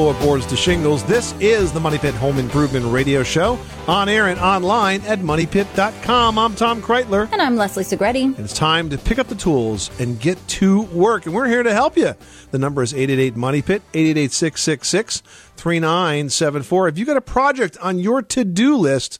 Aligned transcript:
Floorboards 0.00 0.46
to 0.46 0.56
shingles. 0.56 1.04
This 1.04 1.34
is 1.40 1.72
the 1.74 1.78
Money 1.78 1.98
Pit 1.98 2.14
Home 2.14 2.38
Improvement 2.38 2.86
Radio 2.86 3.22
Show 3.22 3.58
on 3.86 4.08
air 4.08 4.28
and 4.28 4.40
online 4.40 5.02
at 5.02 5.18
moneypit.com. 5.18 6.38
I'm 6.38 6.54
Tom 6.54 6.80
Kraeutler. 6.80 7.30
And 7.30 7.42
I'm 7.42 7.56
Leslie 7.56 7.84
Segrete. 7.84 8.24
And 8.24 8.38
it's 8.38 8.54
time 8.54 8.88
to 8.88 8.96
pick 8.96 9.18
up 9.18 9.26
the 9.26 9.34
tools 9.34 9.90
and 10.00 10.18
get 10.18 10.38
to 10.48 10.84
work. 10.84 11.26
And 11.26 11.34
we're 11.34 11.48
here 11.48 11.62
to 11.62 11.74
help 11.74 11.98
you. 11.98 12.14
The 12.50 12.58
number 12.58 12.82
is 12.82 12.94
888 12.94 13.36
Money 13.36 13.60
Pit, 13.60 13.82
888 13.92 14.32
666 14.32 15.22
3974. 15.58 16.88
If 16.88 16.96
you 16.96 17.04
got 17.04 17.18
a 17.18 17.20
project 17.20 17.76
on 17.82 17.98
your 17.98 18.22
to 18.22 18.42
do 18.42 18.76
list, 18.76 19.18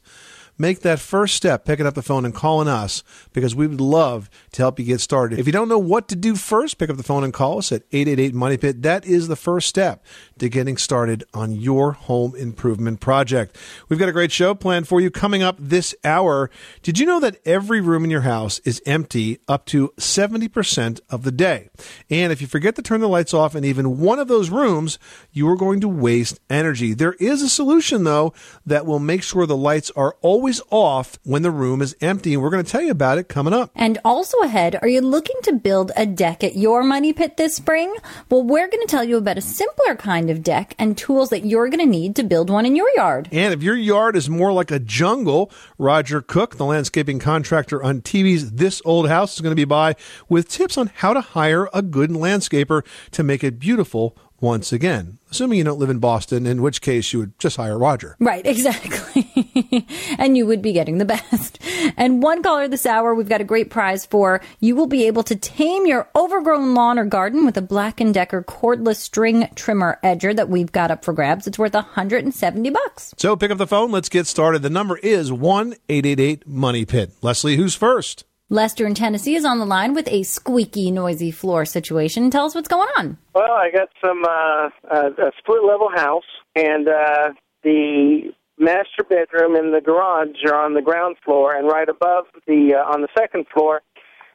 make 0.61 0.81
that 0.81 0.99
first 0.99 1.35
step, 1.35 1.65
picking 1.65 1.85
up 1.85 1.95
the 1.95 2.01
phone 2.01 2.23
and 2.23 2.33
calling 2.33 2.67
us 2.67 3.03
because 3.33 3.55
we 3.55 3.67
would 3.67 3.81
love 3.81 4.29
to 4.51 4.61
help 4.61 4.79
you 4.79 4.85
get 4.85 5.01
started. 5.01 5.39
If 5.39 5.47
you 5.47 5.51
don't 5.51 5.67
know 5.67 5.79
what 5.79 6.07
to 6.09 6.15
do 6.15 6.35
first, 6.35 6.77
pick 6.77 6.89
up 6.89 6.97
the 6.97 7.03
phone 7.03 7.23
and 7.23 7.33
call 7.33 7.57
us 7.57 7.71
at 7.71 7.83
888 7.91 8.33
Money 8.33 8.57
Pit. 8.57 8.81
That 8.83 9.05
is 9.05 9.27
the 9.27 9.35
first 9.35 9.67
step 9.67 10.05
to 10.41 10.49
getting 10.49 10.75
started 10.75 11.23
on 11.35 11.51
your 11.51 11.91
home 11.91 12.35
improvement 12.35 12.99
project. 12.99 13.55
We've 13.87 13.99
got 13.99 14.09
a 14.09 14.11
great 14.11 14.31
show 14.31 14.55
planned 14.55 14.87
for 14.87 14.99
you 14.99 15.11
coming 15.11 15.43
up 15.43 15.55
this 15.59 15.93
hour. 16.03 16.49
Did 16.81 16.97
you 16.97 17.05
know 17.05 17.19
that 17.19 17.37
every 17.45 17.79
room 17.79 18.03
in 18.03 18.09
your 18.09 18.21
house 18.21 18.57
is 18.65 18.81
empty 18.87 19.37
up 19.47 19.67
to 19.67 19.89
70% 19.97 20.99
of 21.11 21.21
the 21.21 21.31
day? 21.31 21.69
And 22.09 22.31
if 22.31 22.41
you 22.41 22.47
forget 22.47 22.75
to 22.75 22.81
turn 22.81 23.01
the 23.01 23.07
lights 23.07 23.35
off 23.35 23.55
in 23.55 23.63
even 23.63 23.99
one 23.99 24.17
of 24.17 24.27
those 24.27 24.49
rooms, 24.49 24.97
you 25.31 25.47
are 25.47 25.55
going 25.55 25.79
to 25.81 25.87
waste 25.87 26.39
energy. 26.49 26.95
There 26.95 27.13
is 27.13 27.43
a 27.43 27.49
solution 27.49 28.03
though 28.03 28.33
that 28.65 28.87
will 28.87 28.97
make 28.97 29.21
sure 29.21 29.45
the 29.45 29.55
lights 29.55 29.91
are 29.95 30.15
always 30.21 30.59
off 30.71 31.19
when 31.23 31.43
the 31.43 31.51
room 31.51 31.83
is 31.83 31.95
empty. 32.01 32.33
And 32.33 32.41
we're 32.41 32.49
going 32.49 32.65
to 32.65 32.71
tell 32.71 32.81
you 32.81 32.89
about 32.89 33.19
it 33.19 33.29
coming 33.29 33.53
up. 33.53 33.69
And 33.75 33.99
also 34.03 34.39
ahead, 34.39 34.79
are 34.81 34.87
you 34.87 35.01
looking 35.01 35.35
to 35.43 35.53
build 35.53 35.91
a 35.95 36.07
deck 36.07 36.43
at 36.43 36.55
your 36.55 36.83
money 36.83 37.13
pit 37.13 37.37
this 37.37 37.53
spring? 37.53 37.93
Well, 38.31 38.41
we're 38.41 38.67
going 38.67 38.81
to 38.81 38.89
tell 38.89 39.03
you 39.03 39.17
about 39.17 39.37
a 39.37 39.41
simpler 39.41 39.95
kind 39.95 40.30
of 40.30 40.30
deck 40.39 40.75
and 40.79 40.97
tools 40.97 41.29
that 41.29 41.45
you're 41.45 41.69
going 41.69 41.79
to 41.79 41.85
need 41.85 42.15
to 42.15 42.23
build 42.23 42.49
one 42.49 42.65
in 42.65 42.75
your 42.75 42.89
yard. 42.95 43.29
And 43.31 43.53
if 43.53 43.61
your 43.61 43.75
yard 43.75 44.15
is 44.15 44.29
more 44.29 44.53
like 44.53 44.71
a 44.71 44.79
jungle, 44.79 45.51
Roger 45.77 46.21
Cook, 46.21 46.57
the 46.57 46.65
landscaping 46.65 47.19
contractor 47.19 47.83
on 47.83 48.01
TV's 48.01 48.51
This 48.51 48.81
Old 48.85 49.09
House, 49.09 49.35
is 49.35 49.41
going 49.41 49.51
to 49.51 49.55
be 49.55 49.65
by 49.65 49.95
with 50.29 50.47
tips 50.47 50.77
on 50.77 50.91
how 50.95 51.13
to 51.13 51.21
hire 51.21 51.67
a 51.73 51.81
good 51.81 52.11
landscaper 52.11 52.85
to 53.11 53.23
make 53.23 53.43
it 53.43 53.59
beautiful 53.59 54.17
once 54.41 54.73
again. 54.73 55.19
Assuming 55.29 55.59
you 55.59 55.63
don't 55.63 55.79
live 55.79 55.89
in 55.89 55.99
Boston, 55.99 56.45
in 56.45 56.61
which 56.61 56.81
case 56.81 57.13
you 57.13 57.19
would 57.19 57.39
just 57.39 57.55
hire 57.55 57.77
Roger. 57.77 58.17
Right, 58.19 58.45
exactly. 58.45 59.87
and 60.17 60.35
you 60.35 60.45
would 60.45 60.61
be 60.61 60.73
getting 60.73 60.97
the 60.97 61.05
best. 61.05 61.59
And 61.95 62.21
one 62.21 62.43
caller 62.43 62.67
this 62.67 62.85
hour, 62.85 63.15
we've 63.15 63.29
got 63.29 63.39
a 63.39 63.45
great 63.45 63.69
prize 63.69 64.05
for. 64.05 64.41
You 64.59 64.75
will 64.75 64.87
be 64.87 65.07
able 65.07 65.23
to 65.23 65.35
tame 65.35 65.85
your 65.85 66.09
overgrown 66.15 66.73
lawn 66.73 66.99
or 66.99 67.05
garden 67.05 67.45
with 67.45 67.55
a 67.57 67.61
Black 67.61 67.97
& 68.05 68.11
Decker 68.11 68.43
cordless 68.43 68.97
string 68.97 69.47
trimmer 69.55 69.99
edger 70.03 70.35
that 70.35 70.49
we've 70.49 70.71
got 70.71 70.91
up 70.91 71.05
for 71.05 71.13
grabs. 71.13 71.47
It's 71.47 71.59
worth 71.59 71.73
170 71.73 72.69
bucks. 72.69 73.13
So 73.17 73.35
pick 73.35 73.51
up 73.51 73.57
the 73.57 73.67
phone. 73.67 73.91
Let's 73.91 74.09
get 74.09 74.27
started. 74.27 74.61
The 74.63 74.69
number 74.69 74.97
is 74.97 75.31
1 75.31 75.75
888 75.87 76.47
Money 76.47 76.85
Pit. 76.85 77.11
Leslie, 77.21 77.55
who's 77.55 77.75
first? 77.75 78.25
Lester 78.51 78.85
in 78.85 78.93
Tennessee 78.93 79.35
is 79.35 79.45
on 79.45 79.59
the 79.59 79.65
line 79.65 79.93
with 79.93 80.09
a 80.09 80.23
squeaky, 80.23 80.91
noisy 80.91 81.31
floor 81.31 81.63
situation. 81.63 82.29
Tell 82.29 82.43
us 82.43 82.53
what's 82.53 82.67
going 82.67 82.89
on. 82.97 83.17
Well, 83.33 83.49
I 83.49 83.71
got 83.71 83.87
some 84.03 84.25
uh, 84.25 84.69
uh, 84.93 85.29
a 85.29 85.31
split 85.39 85.63
level 85.63 85.89
house, 85.89 86.25
and 86.53 86.89
uh, 86.89 87.29
the 87.63 88.33
master 88.57 89.05
bedroom 89.07 89.55
and 89.55 89.73
the 89.73 89.79
garage 89.79 90.43
are 90.45 90.65
on 90.65 90.73
the 90.73 90.81
ground 90.81 91.15
floor, 91.23 91.55
and 91.55 91.65
right 91.65 91.87
above 91.87 92.25
the 92.45 92.75
uh, 92.75 92.93
on 92.93 92.99
the 92.99 93.07
second 93.17 93.45
floor, 93.53 93.83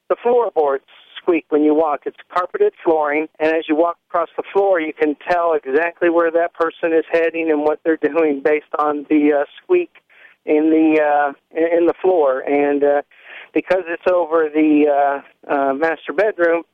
the 0.08 0.16
floorboards 0.22 0.86
squeak 1.20 1.44
when 1.50 1.62
you 1.62 1.74
walk. 1.74 2.04
It's 2.06 2.16
carpeted 2.34 2.72
flooring, 2.82 3.28
and 3.38 3.54
as 3.54 3.64
you 3.68 3.76
walk 3.76 3.98
across 4.08 4.30
the 4.34 4.44
floor, 4.50 4.80
you 4.80 4.94
can 4.94 5.14
tell 5.28 5.52
exactly 5.52 6.08
where 6.08 6.30
that 6.30 6.54
person 6.54 6.94
is 6.94 7.04
heading 7.12 7.50
and 7.50 7.64
what 7.64 7.80
they're 7.84 7.98
doing 7.98 8.40
based 8.42 8.72
on 8.78 9.04
the 9.10 9.42
uh, 9.42 9.44
squeak 9.62 9.90
in 10.46 10.70
the 10.70 11.02
uh, 11.02 11.32
in 11.54 11.84
the 11.84 11.94
floor, 12.00 12.40
and 12.40 12.82
uh, 12.82 13.02
because 13.54 13.82
it's 13.86 14.06
over 14.12 14.48
the 14.52 15.22
uh, 15.48 15.52
uh, 15.52 15.74
master 15.74 16.12
bedroom, 16.12 16.64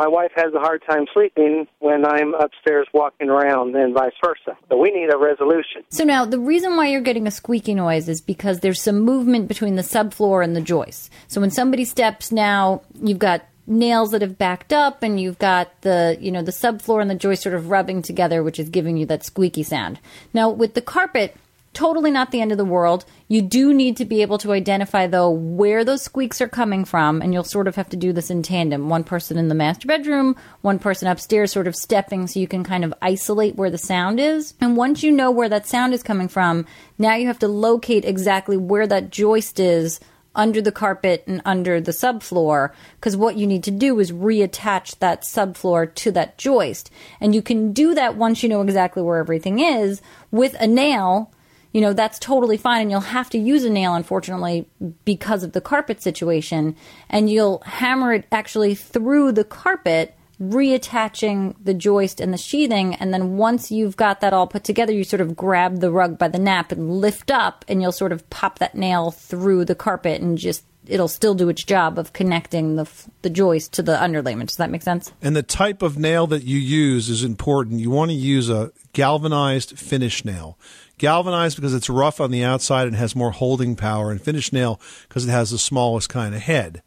my 0.00 0.08
wife 0.08 0.30
has 0.34 0.54
a 0.54 0.58
hard 0.58 0.82
time 0.88 1.04
sleeping 1.12 1.66
when 1.80 2.06
I'm 2.06 2.32
upstairs 2.32 2.86
walking 2.94 3.28
around, 3.28 3.76
and 3.76 3.92
vice 3.92 4.14
versa. 4.24 4.56
So 4.70 4.78
we 4.78 4.90
need 4.90 5.12
a 5.12 5.18
resolution. 5.18 5.82
So 5.90 6.04
now 6.04 6.24
the 6.24 6.38
reason 6.38 6.76
why 6.76 6.86
you're 6.86 7.02
getting 7.02 7.26
a 7.26 7.30
squeaky 7.30 7.74
noise 7.74 8.08
is 8.08 8.22
because 8.22 8.60
there's 8.60 8.80
some 8.80 9.00
movement 9.00 9.46
between 9.46 9.76
the 9.76 9.82
subfloor 9.82 10.42
and 10.42 10.56
the 10.56 10.62
joist. 10.62 11.10
So 11.28 11.42
when 11.42 11.50
somebody 11.50 11.84
steps 11.84 12.32
now, 12.32 12.80
you've 13.02 13.18
got 13.18 13.42
nails 13.66 14.12
that 14.12 14.22
have 14.22 14.38
backed 14.38 14.72
up 14.72 15.02
and 15.02 15.20
you've 15.20 15.38
got 15.38 15.82
the 15.82 16.16
you 16.18 16.32
know 16.32 16.42
the 16.42 16.50
subfloor 16.50 17.02
and 17.02 17.10
the 17.10 17.14
joist 17.14 17.42
sort 17.42 17.54
of 17.54 17.70
rubbing 17.70 18.02
together 18.02 18.42
which 18.42 18.58
is 18.58 18.68
giving 18.68 18.96
you 18.96 19.06
that 19.06 19.22
squeaky 19.22 19.62
sound. 19.62 20.00
Now 20.32 20.48
with 20.48 20.74
the 20.74 20.80
carpet 20.80 21.36
totally 21.72 22.10
not 22.10 22.30
the 22.30 22.40
end 22.40 22.52
of 22.52 22.58
the 22.58 22.64
world. 22.64 23.04
You 23.28 23.42
do 23.42 23.72
need 23.72 23.96
to 23.98 24.04
be 24.04 24.22
able 24.22 24.38
to 24.38 24.52
identify 24.52 25.06
though 25.06 25.30
where 25.30 25.84
those 25.84 26.02
squeaks 26.02 26.40
are 26.40 26.48
coming 26.48 26.84
from 26.84 27.22
and 27.22 27.32
you'll 27.32 27.44
sort 27.44 27.68
of 27.68 27.76
have 27.76 27.88
to 27.90 27.96
do 27.96 28.12
this 28.12 28.30
in 28.30 28.42
tandem. 28.42 28.88
One 28.88 29.04
person 29.04 29.38
in 29.38 29.48
the 29.48 29.54
master 29.54 29.86
bedroom, 29.86 30.34
one 30.62 30.78
person 30.78 31.06
upstairs 31.06 31.52
sort 31.52 31.68
of 31.68 31.76
stepping 31.76 32.26
so 32.26 32.40
you 32.40 32.48
can 32.48 32.64
kind 32.64 32.84
of 32.84 32.94
isolate 33.00 33.54
where 33.54 33.70
the 33.70 33.78
sound 33.78 34.18
is. 34.18 34.54
And 34.60 34.76
once 34.76 35.02
you 35.02 35.12
know 35.12 35.30
where 35.30 35.48
that 35.48 35.66
sound 35.66 35.94
is 35.94 36.02
coming 36.02 36.28
from, 36.28 36.66
now 36.98 37.14
you 37.14 37.28
have 37.28 37.38
to 37.40 37.48
locate 37.48 38.04
exactly 38.04 38.56
where 38.56 38.86
that 38.88 39.10
joist 39.10 39.60
is 39.60 40.00
under 40.34 40.62
the 40.62 40.72
carpet 40.72 41.24
and 41.26 41.42
under 41.44 41.80
the 41.80 41.92
subfloor 41.92 42.72
because 42.96 43.16
what 43.16 43.36
you 43.36 43.46
need 43.46 43.64
to 43.64 43.70
do 43.70 43.98
is 43.98 44.12
reattach 44.12 44.98
that 44.98 45.22
subfloor 45.22 45.92
to 45.94 46.12
that 46.12 46.38
joist. 46.38 46.90
And 47.20 47.34
you 47.34 47.42
can 47.42 47.72
do 47.72 47.94
that 47.94 48.16
once 48.16 48.42
you 48.42 48.48
know 48.48 48.62
exactly 48.62 49.02
where 49.02 49.18
everything 49.18 49.58
is 49.58 50.00
with 50.30 50.54
a 50.60 50.66
nail 50.66 51.32
you 51.72 51.80
know, 51.80 51.92
that's 51.92 52.18
totally 52.18 52.56
fine. 52.56 52.82
And 52.82 52.90
you'll 52.90 53.00
have 53.00 53.30
to 53.30 53.38
use 53.38 53.64
a 53.64 53.70
nail, 53.70 53.94
unfortunately, 53.94 54.66
because 55.04 55.42
of 55.42 55.52
the 55.52 55.60
carpet 55.60 56.02
situation. 56.02 56.76
And 57.08 57.30
you'll 57.30 57.62
hammer 57.64 58.12
it 58.12 58.26
actually 58.32 58.74
through 58.74 59.32
the 59.32 59.44
carpet, 59.44 60.16
reattaching 60.40 61.54
the 61.62 61.74
joist 61.74 62.20
and 62.20 62.32
the 62.32 62.38
sheathing. 62.38 62.94
And 62.94 63.12
then 63.14 63.36
once 63.36 63.70
you've 63.70 63.96
got 63.96 64.20
that 64.20 64.32
all 64.32 64.46
put 64.46 64.64
together, 64.64 64.92
you 64.92 65.04
sort 65.04 65.20
of 65.20 65.36
grab 65.36 65.80
the 65.80 65.90
rug 65.90 66.18
by 66.18 66.28
the 66.28 66.38
nap 66.38 66.72
and 66.72 67.00
lift 67.00 67.30
up, 67.30 67.64
and 67.68 67.80
you'll 67.80 67.92
sort 67.92 68.12
of 68.12 68.28
pop 68.30 68.58
that 68.58 68.74
nail 68.74 69.10
through 69.10 69.64
the 69.66 69.74
carpet 69.74 70.20
and 70.20 70.38
just 70.38 70.64
it'll 70.86 71.08
still 71.08 71.34
do 71.34 71.48
its 71.48 71.62
job 71.62 71.98
of 71.98 72.12
connecting 72.12 72.76
the 72.76 72.88
the 73.22 73.30
joist 73.30 73.72
to 73.74 73.82
the 73.82 73.96
underlayment. 73.96 74.46
Does 74.46 74.56
that 74.56 74.70
make 74.70 74.82
sense? 74.82 75.12
And 75.22 75.36
the 75.36 75.42
type 75.42 75.82
of 75.82 75.98
nail 75.98 76.26
that 76.28 76.42
you 76.42 76.58
use 76.58 77.08
is 77.08 77.22
important. 77.22 77.80
You 77.80 77.90
want 77.90 78.10
to 78.10 78.16
use 78.16 78.50
a 78.50 78.72
galvanized 78.92 79.78
finish 79.78 80.24
nail. 80.24 80.58
Galvanized 81.00 81.56
because 81.56 81.72
it's 81.72 81.88
rough 81.88 82.20
on 82.20 82.30
the 82.30 82.44
outside 82.44 82.86
and 82.86 82.94
has 82.94 83.16
more 83.16 83.30
holding 83.30 83.74
power, 83.74 84.10
and 84.10 84.20
finish 84.20 84.52
nail 84.52 84.78
because 85.08 85.26
it 85.26 85.30
has 85.30 85.50
the 85.50 85.58
smallest 85.58 86.10
kind 86.10 86.34
of 86.34 86.42
head. 86.42 86.82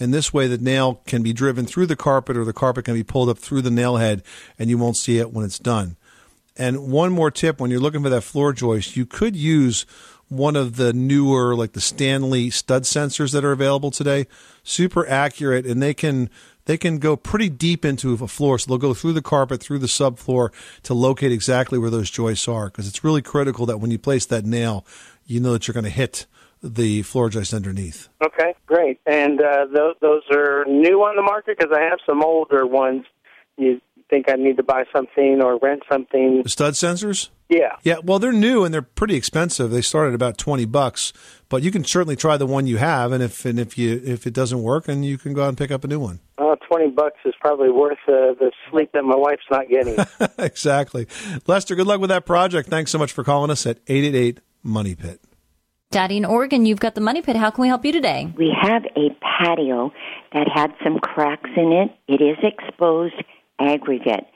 And 0.00 0.14
this 0.14 0.32
way, 0.32 0.46
the 0.46 0.56
nail 0.56 1.02
can 1.06 1.22
be 1.22 1.34
driven 1.34 1.66
through 1.66 1.84
the 1.84 1.94
carpet, 1.94 2.38
or 2.38 2.46
the 2.46 2.54
carpet 2.54 2.86
can 2.86 2.94
be 2.94 3.02
pulled 3.02 3.28
up 3.28 3.36
through 3.36 3.60
the 3.60 3.70
nail 3.70 3.96
head, 3.96 4.22
and 4.58 4.70
you 4.70 4.78
won't 4.78 4.96
see 4.96 5.18
it 5.18 5.34
when 5.34 5.44
it's 5.44 5.58
done. 5.58 5.98
And 6.56 6.90
one 6.90 7.12
more 7.12 7.30
tip 7.30 7.60
when 7.60 7.70
you're 7.70 7.78
looking 7.78 8.02
for 8.02 8.08
that 8.08 8.22
floor 8.22 8.54
joist, 8.54 8.96
you 8.96 9.04
could 9.04 9.36
use 9.36 9.84
one 10.28 10.56
of 10.56 10.76
the 10.76 10.94
newer, 10.94 11.54
like 11.54 11.72
the 11.72 11.80
Stanley 11.82 12.48
stud 12.48 12.84
sensors 12.84 13.34
that 13.34 13.44
are 13.44 13.52
available 13.52 13.90
today. 13.90 14.26
Super 14.62 15.06
accurate, 15.06 15.66
and 15.66 15.82
they 15.82 15.92
can 15.92 16.30
they 16.68 16.76
can 16.76 16.98
go 16.98 17.16
pretty 17.16 17.48
deep 17.48 17.82
into 17.82 18.12
a 18.12 18.28
floor. 18.28 18.58
So 18.58 18.68
they'll 18.68 18.78
go 18.78 18.92
through 18.92 19.14
the 19.14 19.22
carpet, 19.22 19.62
through 19.62 19.78
the 19.78 19.86
subfloor 19.86 20.50
to 20.82 20.92
locate 20.92 21.32
exactly 21.32 21.78
where 21.78 21.88
those 21.88 22.10
joists 22.10 22.46
are. 22.46 22.66
Because 22.66 22.86
it's 22.86 23.02
really 23.02 23.22
critical 23.22 23.64
that 23.66 23.78
when 23.78 23.90
you 23.90 23.98
place 23.98 24.26
that 24.26 24.44
nail, 24.44 24.84
you 25.24 25.40
know 25.40 25.52
that 25.54 25.66
you're 25.66 25.72
going 25.72 25.84
to 25.84 25.90
hit 25.90 26.26
the 26.62 27.02
floor 27.02 27.30
joist 27.30 27.54
underneath. 27.54 28.10
Okay, 28.22 28.54
great. 28.66 29.00
And 29.06 29.40
uh, 29.40 29.66
those 29.72 29.94
those 30.00 30.22
are 30.30 30.66
new 30.66 31.00
on 31.04 31.16
the 31.16 31.22
market 31.22 31.56
because 31.58 31.74
I 31.74 31.80
have 31.84 32.00
some 32.04 32.22
older 32.22 32.66
ones. 32.66 33.06
You 33.56 33.80
think 34.10 34.26
I 34.28 34.34
need 34.34 34.56
to 34.56 34.62
buy 34.62 34.84
something 34.94 35.40
or 35.42 35.58
rent 35.58 35.82
something? 35.90 36.42
The 36.42 36.48
stud 36.48 36.74
sensors? 36.74 37.28
Yeah. 37.48 37.76
Yeah, 37.82 37.96
well, 38.02 38.18
they're 38.18 38.32
new 38.32 38.64
and 38.64 38.72
they're 38.74 38.82
pretty 38.82 39.14
expensive. 39.14 39.70
They 39.70 39.80
start 39.80 40.08
at 40.08 40.14
about 40.14 40.36
twenty 40.36 40.64
bucks, 40.64 41.12
but 41.48 41.62
you 41.62 41.70
can 41.70 41.84
certainly 41.84 42.16
try 42.16 42.36
the 42.36 42.46
one 42.46 42.66
you 42.66 42.76
have, 42.76 43.12
and 43.12 43.22
if 43.22 43.44
and 43.44 43.58
if 43.58 43.78
you 43.78 44.00
if 44.04 44.26
it 44.26 44.34
doesn't 44.34 44.62
work, 44.62 44.84
then 44.84 45.02
you 45.02 45.16
can 45.16 45.32
go 45.32 45.44
out 45.44 45.48
and 45.48 45.58
pick 45.58 45.70
up 45.70 45.84
a 45.84 45.88
new 45.88 46.00
one. 46.00 46.20
Uh, 46.36 46.56
Twenty 46.68 46.90
bucks 46.90 47.16
is 47.24 47.34
probably 47.40 47.70
worth 47.70 47.98
uh, 48.06 48.34
the 48.38 48.52
sleep 48.70 48.90
that 48.92 49.02
my 49.02 49.16
wife's 49.16 49.42
not 49.50 49.68
getting. 49.68 49.96
exactly, 50.38 51.06
Lester. 51.46 51.74
Good 51.74 51.86
luck 51.86 52.00
with 52.00 52.10
that 52.10 52.26
project. 52.26 52.68
Thanks 52.68 52.90
so 52.90 52.98
much 52.98 53.12
for 53.12 53.24
calling 53.24 53.50
us 53.50 53.64
at 53.64 53.78
eight 53.86 54.04
eight 54.04 54.14
eight 54.14 54.40
Money 54.62 54.94
Pit. 54.94 55.20
Dottie 55.90 56.18
in 56.18 56.26
Oregon, 56.26 56.66
you've 56.66 56.80
got 56.80 56.94
the 56.94 57.00
money 57.00 57.22
pit. 57.22 57.34
How 57.34 57.50
can 57.50 57.62
we 57.62 57.68
help 57.68 57.82
you 57.82 57.92
today? 57.92 58.30
We 58.36 58.54
have 58.60 58.84
a 58.94 59.08
patio 59.22 59.90
that 60.34 60.46
had 60.54 60.74
some 60.84 60.98
cracks 60.98 61.48
in 61.56 61.72
it. 61.72 61.90
It 62.06 62.22
is 62.22 62.36
exposed 62.42 63.14
aggregate. 63.58 64.26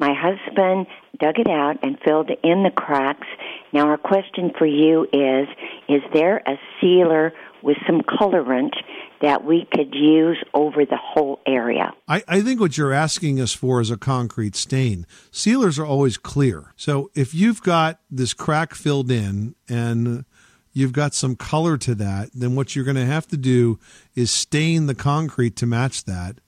My 0.00 0.14
husband 0.14 0.86
dug 1.18 1.38
it 1.38 1.48
out 1.48 1.78
and 1.82 1.98
filled 2.04 2.30
in 2.42 2.62
the 2.62 2.70
cracks. 2.70 3.26
Now, 3.72 3.88
our 3.88 3.98
question 3.98 4.52
for 4.56 4.66
you 4.66 5.04
is 5.12 5.48
Is 5.88 6.02
there 6.12 6.38
a 6.46 6.58
sealer 6.80 7.32
with 7.62 7.76
some 7.86 8.02
colorant 8.02 8.74
that 9.20 9.44
we 9.44 9.66
could 9.72 9.94
use 9.94 10.38
over 10.54 10.84
the 10.84 10.96
whole 10.96 11.40
area? 11.46 11.92
I, 12.06 12.22
I 12.28 12.40
think 12.40 12.60
what 12.60 12.78
you're 12.78 12.92
asking 12.92 13.40
us 13.40 13.52
for 13.52 13.80
is 13.80 13.90
a 13.90 13.96
concrete 13.96 14.54
stain. 14.54 15.06
Sealers 15.32 15.78
are 15.78 15.86
always 15.86 16.16
clear. 16.16 16.72
So 16.76 17.10
if 17.14 17.34
you've 17.34 17.62
got 17.62 18.00
this 18.10 18.32
crack 18.32 18.74
filled 18.74 19.10
in 19.10 19.56
and 19.68 20.24
you've 20.72 20.92
got 20.92 21.14
some 21.14 21.34
color 21.34 21.76
to 21.78 21.94
that, 21.96 22.30
then 22.32 22.54
what 22.54 22.76
you're 22.76 22.84
going 22.84 22.96
to 22.96 23.06
have 23.06 23.26
to 23.28 23.36
do 23.36 23.80
is 24.14 24.30
stain 24.30 24.86
the 24.86 24.94
concrete 24.94 25.56
to 25.56 25.66
match 25.66 26.04
that. 26.04 26.38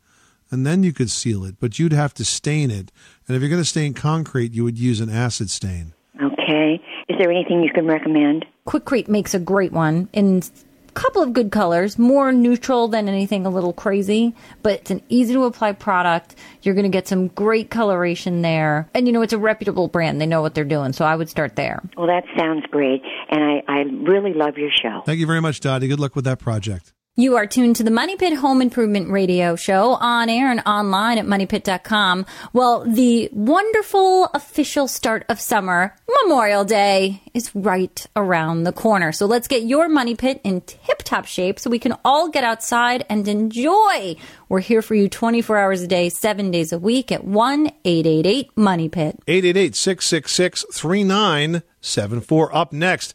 And 0.50 0.67
then 0.67 0.82
you 0.82 0.93
could 0.93 1.11
seal 1.11 1.44
it, 1.44 1.56
but 1.61 1.79
you'd 1.79 1.93
have 1.93 2.12
to 2.14 2.25
stain 2.25 2.70
it. 2.70 2.91
And 3.26 3.37
if 3.37 3.41
you're 3.41 3.50
going 3.50 3.62
to 3.62 3.69
stain 3.69 3.94
concrete, 3.94 4.52
you 4.52 4.64
would 4.64 4.79
use 4.79 5.00
an 5.00 5.08
acid 5.08 5.50
stain. 5.50 5.94
Okay. 6.20 6.81
Is 7.08 7.17
there 7.19 7.31
anything 7.31 7.62
you 7.62 7.73
can 7.73 7.87
recommend? 7.87 8.44
Quikrete 8.67 9.08
makes 9.08 9.32
a 9.35 9.38
great 9.38 9.73
one 9.73 10.08
in 10.12 10.43
a 10.88 10.93
couple 10.93 11.23
of 11.23 11.32
good 11.32 11.52
colors, 11.52 11.99
more 11.99 12.32
neutral 12.32 12.88
than 12.88 13.08
anything 13.08 13.47
a 13.47 13.50
little 13.50 13.73
crazy, 13.73 14.35
but 14.62 14.81
it's 14.81 14.91
an 14.91 15.02
easy 15.08 15.35
to 15.35 15.44
apply 15.44 15.73
product. 15.73 16.35
You're 16.62 16.75
going 16.75 16.85
to 16.85 16.91
get 16.91 17.06
some 17.06 17.29
great 17.29 17.70
coloration 17.70 18.43
there. 18.43 18.88
And 18.93 19.06
you 19.06 19.12
know, 19.12 19.23
it's 19.23 19.32
a 19.32 19.38
reputable 19.38 19.88
brand. 19.88 20.20
They 20.20 20.26
know 20.26 20.43
what 20.43 20.55
they're 20.55 20.64
doing. 20.64 20.93
So 20.93 21.05
I 21.05 21.14
would 21.14 21.29
start 21.29 21.56
there. 21.56 21.81
Well, 21.97 22.08
that 22.08 22.25
sounds 22.37 22.64
great, 22.70 23.02
and 23.31 23.43
I, 23.43 23.62
I 23.69 23.79
really 23.82 24.35
love 24.35 24.58
your 24.58 24.70
show. 24.70 25.02
Thank 25.06 25.20
you 25.20 25.26
very 25.26 25.41
much, 25.41 25.61
Dottie. 25.61 25.88
Good 25.88 26.00
luck 26.00 26.17
with 26.17 26.25
that 26.25 26.41
project. 26.41 26.93
You 27.21 27.37
are 27.37 27.47
tuned 27.47 27.77
to 27.77 27.83
the 27.83 27.91
Money 27.91 28.17
Pit 28.17 28.33
Home 28.33 28.63
Improvement 28.63 29.11
Radio 29.11 29.55
Show 29.55 29.91
on 29.91 30.31
air 30.31 30.51
and 30.51 30.63
online 30.65 31.19
at 31.19 31.27
moneypit.com. 31.27 32.25
Well, 32.55 32.83
the 32.87 33.29
wonderful 33.35 34.31
official 34.33 34.89
start 34.89 35.27
of 35.29 35.39
summer, 35.39 35.95
Memorial 36.23 36.65
Day, 36.65 37.21
is 37.35 37.55
right 37.55 38.07
around 38.17 38.65
the 38.65 38.73
corner. 38.73 39.13
So 39.13 39.27
let's 39.27 39.49
get 39.49 39.65
your 39.65 39.87
Money 39.91 40.15
Pit 40.15 40.41
in 40.45 40.63
tip 40.63 41.03
top 41.05 41.27
shape 41.27 41.59
so 41.59 41.69
we 41.69 41.79
can 41.79 41.95
all 42.07 42.31
get 42.31 42.43
outside 42.43 43.05
and 43.11 43.29
enjoy. 43.29 44.17
We're 44.49 44.61
here 44.61 44.81
for 44.81 44.95
you 44.95 45.11
24 45.11 45.59
hours 45.59 45.83
a 45.83 45.87
day, 45.87 46.09
seven 46.09 46.51
days 46.51 46.73
a 46.73 46.79
week 46.79 47.13
at 47.13 47.25
1 47.25 47.67
888 47.85 48.57
Money 48.57 48.89
Pit. 48.89 49.19
888 49.29 49.77
666 49.77 50.65
3974. 50.73 52.57
Up 52.57 52.73
next, 52.73 53.13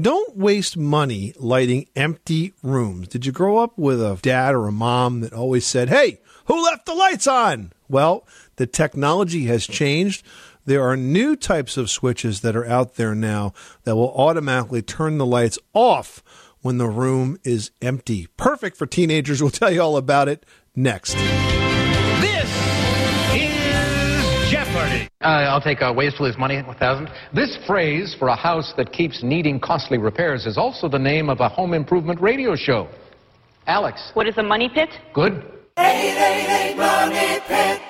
don't 0.00 0.36
waste 0.36 0.76
money 0.76 1.32
lighting 1.38 1.86
empty 1.96 2.52
rooms. 2.62 3.08
Did 3.08 3.24
you 3.24 3.32
grow 3.32 3.58
up 3.58 3.76
with 3.78 4.00
a 4.00 4.18
dad 4.20 4.54
or 4.54 4.66
a 4.66 4.72
mom 4.72 5.20
that 5.20 5.32
always 5.32 5.66
said, 5.66 5.88
Hey, 5.88 6.20
who 6.46 6.64
left 6.64 6.86
the 6.86 6.94
lights 6.94 7.26
on? 7.26 7.72
Well, 7.88 8.26
the 8.56 8.66
technology 8.66 9.46
has 9.46 9.66
changed. 9.66 10.24
There 10.64 10.82
are 10.82 10.96
new 10.96 11.36
types 11.36 11.76
of 11.76 11.90
switches 11.90 12.40
that 12.40 12.56
are 12.56 12.66
out 12.66 12.96
there 12.96 13.14
now 13.14 13.54
that 13.84 13.96
will 13.96 14.14
automatically 14.14 14.82
turn 14.82 15.18
the 15.18 15.26
lights 15.26 15.58
off 15.72 16.22
when 16.60 16.78
the 16.78 16.88
room 16.88 17.38
is 17.44 17.70
empty. 17.80 18.26
Perfect 18.36 18.76
for 18.76 18.86
teenagers. 18.86 19.40
We'll 19.40 19.50
tell 19.50 19.70
you 19.70 19.80
all 19.80 19.96
about 19.96 20.28
it 20.28 20.44
next. 20.74 21.16
I'll 25.26 25.60
take 25.60 25.82
uh, 25.82 25.92
wasteful 25.94 26.26
is 26.26 26.38
money, 26.38 26.62
1,000. 26.62 27.10
This 27.34 27.58
phrase 27.66 28.14
for 28.18 28.28
a 28.28 28.36
house 28.36 28.72
that 28.76 28.92
keeps 28.92 29.22
needing 29.22 29.58
costly 29.58 29.98
repairs 29.98 30.46
is 30.46 30.56
also 30.56 30.88
the 30.88 30.98
name 30.98 31.28
of 31.28 31.40
a 31.40 31.48
home 31.48 31.74
improvement 31.74 32.20
radio 32.20 32.54
show. 32.54 32.88
Alex. 33.66 34.10
What 34.14 34.28
is 34.28 34.38
a 34.38 34.42
money 34.42 34.68
pit? 34.72 34.90
Good. 35.12 35.42
888 35.78 36.76
Money 36.76 37.40
Pit. 37.48 37.82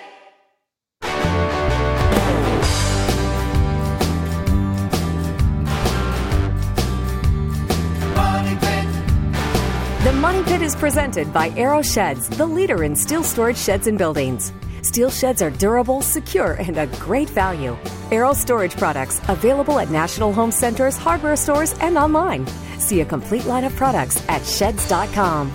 Money 8.16 8.56
Pit. 8.60 10.04
The 10.04 10.12
Money 10.14 10.42
Pit 10.44 10.62
is 10.62 10.74
presented 10.74 11.32
by 11.34 11.50
Arrow 11.50 11.82
Sheds, 11.82 12.28
the 12.30 12.46
leader 12.46 12.82
in 12.84 12.96
steel 12.96 13.22
storage 13.22 13.58
sheds 13.58 13.86
and 13.86 13.98
buildings. 13.98 14.52
Steel 14.86 15.10
sheds 15.10 15.42
are 15.42 15.50
durable, 15.50 16.00
secure, 16.00 16.52
and 16.52 16.78
a 16.78 16.86
great 17.00 17.28
value. 17.30 17.76
Arrow 18.12 18.32
Storage 18.32 18.76
products 18.76 19.20
available 19.28 19.80
at 19.80 19.90
National 19.90 20.32
Home 20.32 20.52
Centers, 20.52 20.96
hardware 20.96 21.34
stores, 21.34 21.74
and 21.80 21.98
online. 21.98 22.46
See 22.78 23.00
a 23.00 23.04
complete 23.04 23.46
line 23.46 23.64
of 23.64 23.74
products 23.74 24.22
at 24.28 24.46
sheds.com. 24.46 25.50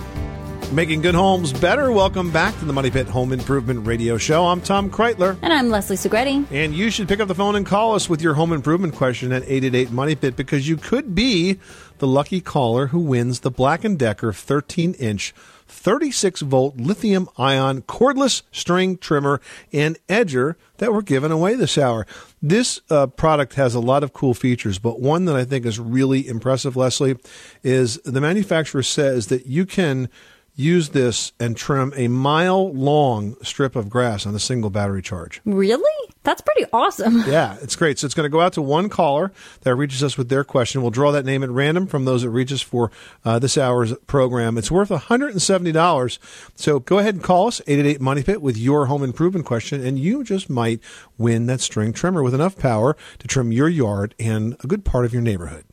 Making 0.70 1.00
good 1.00 1.14
homes 1.14 1.50
better. 1.50 1.90
Welcome 1.92 2.30
back 2.30 2.58
to 2.58 2.66
the 2.66 2.74
Money 2.74 2.90
Pit 2.90 3.06
Home 3.08 3.32
Improvement 3.32 3.86
Radio 3.86 4.18
Show. 4.18 4.44
I'm 4.46 4.60
Tom 4.60 4.90
Kraeutler. 4.90 5.38
And 5.40 5.50
I'm 5.50 5.70
Leslie 5.70 5.96
Segrete. 5.96 6.46
And 6.50 6.74
you 6.74 6.90
should 6.90 7.08
pick 7.08 7.20
up 7.20 7.28
the 7.28 7.34
phone 7.34 7.56
and 7.56 7.64
call 7.64 7.94
us 7.94 8.10
with 8.10 8.20
your 8.20 8.34
home 8.34 8.52
improvement 8.52 8.94
question 8.94 9.32
at 9.32 9.44
888 9.44 9.90
Money 9.92 10.14
Pit 10.14 10.36
because 10.36 10.68
you 10.68 10.76
could 10.76 11.14
be 11.14 11.58
the 11.98 12.06
lucky 12.06 12.42
caller 12.42 12.88
who 12.88 12.98
wins 12.98 13.40
the 13.40 13.50
Black 13.50 13.80
& 13.90 13.96
Decker 13.96 14.32
13-inch 14.32 15.34
36 15.72 16.42
volt 16.42 16.76
lithium 16.76 17.28
ion 17.38 17.82
cordless 17.82 18.42
string 18.52 18.96
trimmer 18.98 19.40
and 19.72 19.98
edger 20.08 20.54
that 20.78 20.92
we're 20.92 21.02
giving 21.02 21.32
away 21.32 21.54
this 21.54 21.78
hour. 21.78 22.06
This 22.40 22.80
uh, 22.90 23.06
product 23.06 23.54
has 23.54 23.74
a 23.74 23.80
lot 23.80 24.02
of 24.02 24.12
cool 24.12 24.34
features, 24.34 24.78
but 24.78 25.00
one 25.00 25.24
that 25.24 25.36
I 25.36 25.44
think 25.44 25.64
is 25.64 25.78
really 25.78 26.26
impressive, 26.26 26.76
Leslie, 26.76 27.16
is 27.62 27.96
the 28.04 28.20
manufacturer 28.20 28.82
says 28.82 29.28
that 29.28 29.46
you 29.46 29.66
can 29.66 30.08
use 30.54 30.90
this 30.90 31.32
and 31.40 31.56
trim 31.56 31.92
a 31.96 32.08
mile 32.08 32.72
long 32.72 33.36
strip 33.42 33.74
of 33.74 33.88
grass 33.88 34.26
on 34.26 34.34
a 34.34 34.38
single 34.38 34.70
battery 34.70 35.02
charge. 35.02 35.40
Really? 35.44 36.01
That's 36.24 36.40
pretty 36.40 36.66
awesome. 36.72 37.22
Yeah, 37.32 37.56
it's 37.62 37.76
great. 37.76 37.98
So 37.98 38.04
it's 38.04 38.14
going 38.14 38.24
to 38.24 38.30
go 38.30 38.40
out 38.40 38.52
to 38.54 38.62
one 38.62 38.88
caller 38.88 39.32
that 39.62 39.74
reaches 39.74 40.02
us 40.02 40.18
with 40.18 40.28
their 40.28 40.44
question. 40.44 40.82
We'll 40.82 40.90
draw 40.90 41.12
that 41.12 41.24
name 41.24 41.42
at 41.42 41.50
random 41.50 41.86
from 41.86 42.04
those 42.04 42.22
that 42.22 42.30
reach 42.30 42.52
us 42.52 42.60
for 42.60 42.90
uh, 43.24 43.38
this 43.38 43.56
hour's 43.56 43.94
program. 44.06 44.58
It's 44.58 44.70
worth 44.70 44.90
$170. 44.90 46.18
So 46.54 46.78
go 46.80 46.98
ahead 46.98 47.14
and 47.14 47.24
call 47.24 47.46
us, 47.48 47.60
888 47.66 48.00
Money 48.00 48.22
Pit, 48.22 48.42
with 48.42 48.56
your 48.58 48.86
home 48.86 49.02
improvement 49.02 49.46
question, 49.46 49.84
and 49.84 49.98
you 49.98 50.24
just 50.24 50.50
might 50.50 50.80
win 51.16 51.46
that 51.46 51.60
string 51.60 51.92
trimmer 51.92 52.22
with 52.22 52.34
enough 52.34 52.58
power 52.58 52.96
to 53.18 53.28
trim 53.28 53.52
your 53.52 53.68
yard 53.68 54.14
and 54.18 54.56
a 54.62 54.66
good 54.66 54.84
part 54.84 55.04
of 55.04 55.12
your 55.12 55.22
neighborhood. 55.22 55.64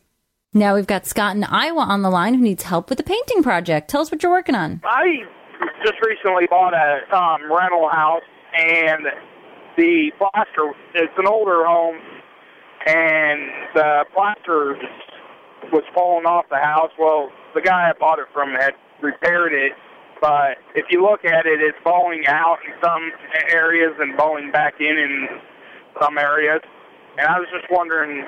Now 0.53 0.75
we've 0.75 0.87
got 0.87 1.05
Scott 1.05 1.35
in 1.35 1.43
Iowa 1.43 1.81
on 1.81 2.01
the 2.01 2.09
line 2.09 2.33
who 2.33 2.41
needs 2.41 2.63
help 2.63 2.89
with 2.89 2.97
the 2.97 3.03
painting 3.03 3.43
project. 3.43 3.89
Tell 3.89 4.01
us 4.01 4.11
what 4.11 4.23
you're 4.23 4.31
working 4.31 4.55
on. 4.55 4.81
I 4.83 5.23
just 5.83 5.99
recently 6.05 6.47
bought 6.49 6.73
a 6.73 7.15
um, 7.15 7.51
rental 7.51 7.89
house, 7.89 8.23
and 8.57 9.05
the 9.77 10.11
plaster, 10.17 10.73
it's 10.93 11.13
an 11.17 11.27
older 11.27 11.65
home, 11.65 11.97
and 12.85 13.39
the 13.73 14.05
plaster 14.13 14.75
was 15.71 15.83
falling 15.93 16.25
off 16.25 16.45
the 16.49 16.57
house. 16.57 16.91
Well, 16.97 17.31
the 17.53 17.61
guy 17.61 17.89
I 17.89 17.93
bought 17.99 18.19
it 18.19 18.27
from 18.33 18.53
had 18.53 18.73
repaired 19.01 19.53
it, 19.53 19.73
but 20.21 20.57
if 20.75 20.85
you 20.89 21.01
look 21.01 21.25
at 21.25 21.45
it, 21.45 21.61
it's 21.61 21.77
falling 21.83 22.25
out 22.27 22.57
in 22.65 22.73
some 22.83 23.11
areas 23.49 23.93
and 23.99 24.17
falling 24.17 24.51
back 24.51 24.75
in 24.79 24.97
in 24.97 25.27
some 26.01 26.17
areas. 26.17 26.61
And 27.17 27.27
I 27.27 27.39
was 27.39 27.47
just 27.51 27.69
wondering, 27.71 28.25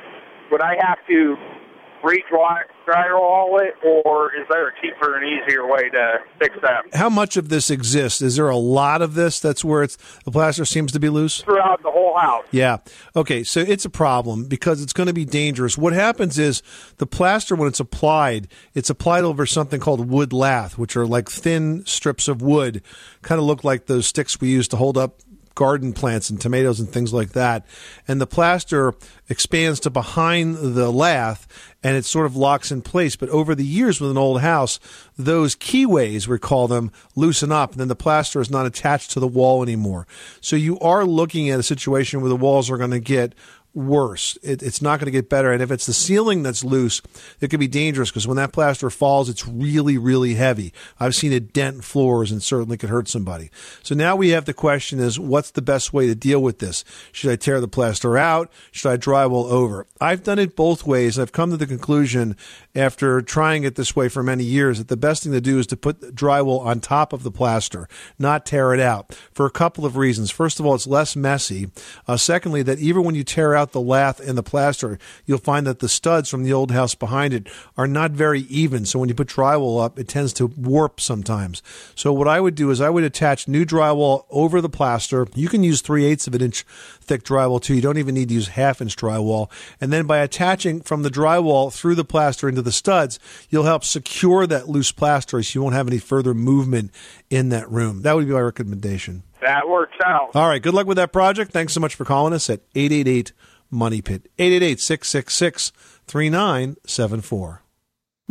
would 0.52 0.62
I 0.62 0.76
have 0.82 1.00
to 1.08 1.36
re-drywall 2.04 3.62
it, 3.62 3.74
or 4.06 4.36
is 4.36 4.48
there 4.50 4.70
a 4.70 4.72
cheaper 4.82 5.18
and 5.18 5.26
easier 5.26 5.68
way 5.68 5.90
to 5.90 6.20
fix 6.40 6.56
that? 6.62 6.84
How 6.94 7.10
much 7.10 7.38
of 7.38 7.50
this 7.50 7.70
exists? 7.70 8.22
Is 8.22 8.36
there 8.36 8.50
a 8.50 8.58
lot 8.58 9.02
of 9.02 9.14
this 9.14 9.40
that's 9.40 9.64
where 9.64 9.84
it's 9.84 9.98
the 10.26 10.32
plaster 10.32 10.66
seems 10.66 10.92
to 10.94 11.00
be 11.00 11.10
loose? 11.10 11.42
Throughout 11.42 11.82
the 11.84 11.92
whole 11.92 12.18
house. 12.18 12.46
Yeah. 12.52 12.78
Okay. 13.16 13.44
So 13.44 13.60
it's 13.60 13.86
a 13.86 13.90
problem 13.90 14.46
because 14.46 14.82
it's 14.82 14.94
going 14.94 15.08
to 15.08 15.14
be 15.14 15.26
dangerous. 15.26 15.78
What 15.78 15.94
happens 15.94 16.38
is 16.38 16.62
the 16.98 17.08
plaster, 17.08 17.56
when 17.56 17.68
it's 17.68 17.80
applied, 17.80 18.48
it's 18.74 18.90
applied 18.90 19.24
over 19.24 19.46
something 19.46 19.80
called 19.80 20.10
wood 20.10 20.34
lath, 20.34 20.78
which 20.78 20.96
are 20.96 21.06
like 21.06 21.30
thin 21.30 21.86
strips 21.86 22.28
of 22.28 22.42
wood, 22.42 22.82
kind 23.22 23.40
of 23.40 23.46
look 23.46 23.64
like 23.64 23.86
those 23.86 24.08
sticks 24.08 24.42
we 24.42 24.50
use 24.50 24.68
to 24.70 24.78
hold 24.78 24.98
up 24.98 25.20
garden 25.56 25.94
plants 25.94 26.30
and 26.30 26.40
tomatoes 26.40 26.80
and 26.80 26.90
things 26.90 27.14
like 27.14 27.32
that. 27.32 27.66
And 28.08 28.22
the 28.22 28.28
plaster 28.28 28.94
expands 29.30 29.80
to 29.82 29.90
behind 29.90 30.58
the 30.58 30.92
lath 30.92 31.48
and 31.84 31.98
it 31.98 32.06
sort 32.06 32.26
of 32.26 32.36
locks 32.36 32.72
in 32.72 32.82
place. 32.82 33.16
But 33.16 33.30
over 33.30 33.56
the 33.56 33.66
years 33.66 34.00
with 34.00 34.12
an 34.12 34.18
old 34.18 34.42
house, 34.42 34.80
those 35.18 35.56
keyways, 35.56 36.28
we 36.28 36.38
call 36.38 36.68
them, 36.68 36.92
loosen 37.16 37.52
up 37.52 37.72
and 37.72 37.80
then 37.80 37.88
the 37.88 37.96
plaster 37.96 38.40
is 38.40 38.52
not 38.52 38.66
attached 38.66 39.12
to 39.12 39.20
the 39.20 39.28
wall 39.28 39.64
anymore. 39.64 40.08
So 40.40 40.56
you 40.56 40.80
are 40.80 41.06
looking 41.06 41.50
at 41.50 41.60
a 41.60 41.64
situation 41.64 42.22
where 42.22 42.30
the 42.30 42.36
walls 42.36 42.70
are 42.70 42.78
going 42.78 42.92
to 42.92 43.00
get 43.00 43.34
worse. 43.74 44.38
It, 44.44 44.62
it's 44.62 44.82
not 44.82 45.00
going 45.00 45.06
to 45.06 45.12
get 45.12 45.30
better. 45.30 45.52
And 45.52 45.62
if 45.62 45.72
it's 45.72 45.86
the 45.86 45.94
ceiling 45.94 46.44
that's 46.44 46.64
loose, 46.64 47.02
it 47.40 47.50
could 47.50 47.60
be 47.60 47.68
dangerous 47.68 48.10
because 48.10 48.28
when 48.28 48.38
that 48.38 48.52
plaster 48.52 48.90
falls, 48.90 49.30
it's 49.30 49.48
really, 49.48 49.98
really 49.98 50.34
heavy. 50.34 50.74
I've 51.00 51.16
seen 51.16 51.32
it 51.32 51.54
dent 51.54 51.84
floors 51.84 52.32
and 52.32 52.44
certainly 52.44 52.78
could 52.78 52.90
hurt 52.90 53.08
somebody. 53.08 53.50
So 53.84 53.96
now 53.96 54.16
we 54.16 54.30
have 54.30 54.46
the 54.46 54.54
question 54.54 55.00
is 55.00 55.20
what's 55.20 55.52
the 55.52 55.62
best 55.62 55.94
way 55.94 56.08
to 56.08 56.16
deal 56.16 56.42
with 56.42 56.60
this? 56.60 56.84
Should 57.12 57.32
I 57.32 57.36
tear 57.36 57.62
the 57.62 57.68
plaster 57.68 58.18
out? 58.18 58.52
Should 58.72 58.92
I 58.92 58.98
drywall 58.98 59.50
over? 59.50 59.88
I've 60.00 60.24
done 60.24 60.40
it 60.40 60.56
both 60.56 60.86
ways. 60.86 61.18
I've 61.18 61.32
come 61.32 61.52
to 61.52 61.58
the 61.58 61.68
conclusion 61.68 62.36
after 62.76 63.22
trying 63.22 63.64
it 63.64 63.76
this 63.76 63.96
way 63.96 64.08
for 64.10 64.24
many 64.24 64.44
years 64.44 64.78
that 64.78 64.88
the 64.88 64.98
best 64.98 65.24
thing 65.24 65.32
to 65.32 65.42
do 65.42 65.60
is 65.60 65.68
to 65.68 65.78
put 65.78 66.16
drywall 66.16 66.66
on 66.66 66.80
top 66.80 67.14
of 67.14 67.24
the 67.24 67.32
plaster, 67.32 67.88
not 68.18 68.46
tear 68.46 68.74
it 68.74 68.80
out 68.80 69.14
for 69.34 69.46
a 69.46 69.52
couple 69.52 69.86
of 69.86 69.98
reasons. 69.98 70.32
First 70.32 70.60
of 70.60 70.66
all, 70.66 70.76
it's 70.76 70.88
less 70.88 71.16
messy. 71.16 71.70
Uh, 72.08 72.18
secondly, 72.18 72.64
that 72.64 72.80
even 72.80 73.04
when 73.04 73.16
you 73.16 73.24
tear 73.24 73.56
out 73.56 73.72
the 73.72 73.82
lath 73.82 74.20
and 74.20 74.38
the 74.38 74.44
plaster, 74.44 74.98
you'll 75.26 75.38
find 75.38 75.68
that 75.68 75.80
the 75.80 75.90
studs 75.90 76.30
from 76.30 76.44
the 76.44 76.54
old 76.54 76.72
house 76.72 76.96
behind 76.96 77.34
it 77.34 77.48
are 77.78 77.88
not 77.88 78.12
very 78.12 78.42
even. 78.42 78.86
So 78.86 79.00
when 79.00 79.10
you 79.10 79.16
put 79.16 79.28
drywall 79.28 79.84
up, 79.84 80.00
it 80.00 80.08
tends 80.08 80.34
to 80.34 80.48
warp 80.48 81.02
sometimes. 81.02 81.62
So 81.96 82.14
what 82.14 82.28
I 82.28 82.40
would 82.40 82.56
do 82.56 82.72
is 82.72 82.82
I 82.82 82.90
would 82.90 83.04
attach 83.04 83.48
new 83.48 83.66
drywall 83.66 84.26
over 84.30 84.62
the 84.62 84.70
plaster. 84.70 85.28
You 85.36 85.50
can 85.50 85.64
use 85.64 85.82
three 85.82 86.06
eighths 86.06 86.28
of 86.28 86.36
an 86.36 86.42
inch 86.42 86.64
thick 87.02 87.24
drywall 87.24 87.62
too. 87.62 87.76
You 87.76 87.82
don't 87.82 87.98
even 87.98 88.16
need 88.16 88.30
to 88.30 88.36
use 88.36 88.50
half 88.50 88.82
inch 88.82 88.96
drywall. 88.96 89.50
And 89.80 89.92
then 89.92 90.06
by 90.06 90.20
attaching 90.20 90.82
from 90.82 91.04
the 91.04 91.10
drywall 91.10 91.74
through 91.74 91.96
the 91.96 92.06
plaster 92.06 92.48
into 92.48 92.61
the 92.62 92.72
studs, 92.72 93.20
you'll 93.50 93.64
help 93.64 93.84
secure 93.84 94.48
that 94.48 94.70
loose 94.70 94.92
plaster 94.92 95.42
so 95.42 95.58
you 95.58 95.64
won't 95.64 95.76
have 95.76 95.88
any 95.88 96.00
further 96.00 96.34
movement 96.34 96.92
in 97.30 97.50
that 97.50 97.70
room. 97.70 98.02
That 98.02 98.16
would 98.16 98.28
be 98.28 98.34
my 98.34 98.42
recommendation. 98.42 99.24
That 99.42 99.68
works 99.68 99.98
out. 100.06 100.32
All 100.36 100.48
right. 100.48 100.62
Good 100.62 100.74
luck 100.74 100.88
with 100.88 100.98
that 100.98 101.12
project. 101.12 101.52
Thanks 101.52 101.74
so 101.74 101.80
much 101.80 101.96
for 101.96 102.06
calling 102.06 102.34
us 102.34 102.50
at 102.50 102.62
888 102.76 103.34
Money 103.70 104.02
Pit. 104.02 104.30
888 104.38 104.80
666 104.80 105.72
3974. 106.08 107.61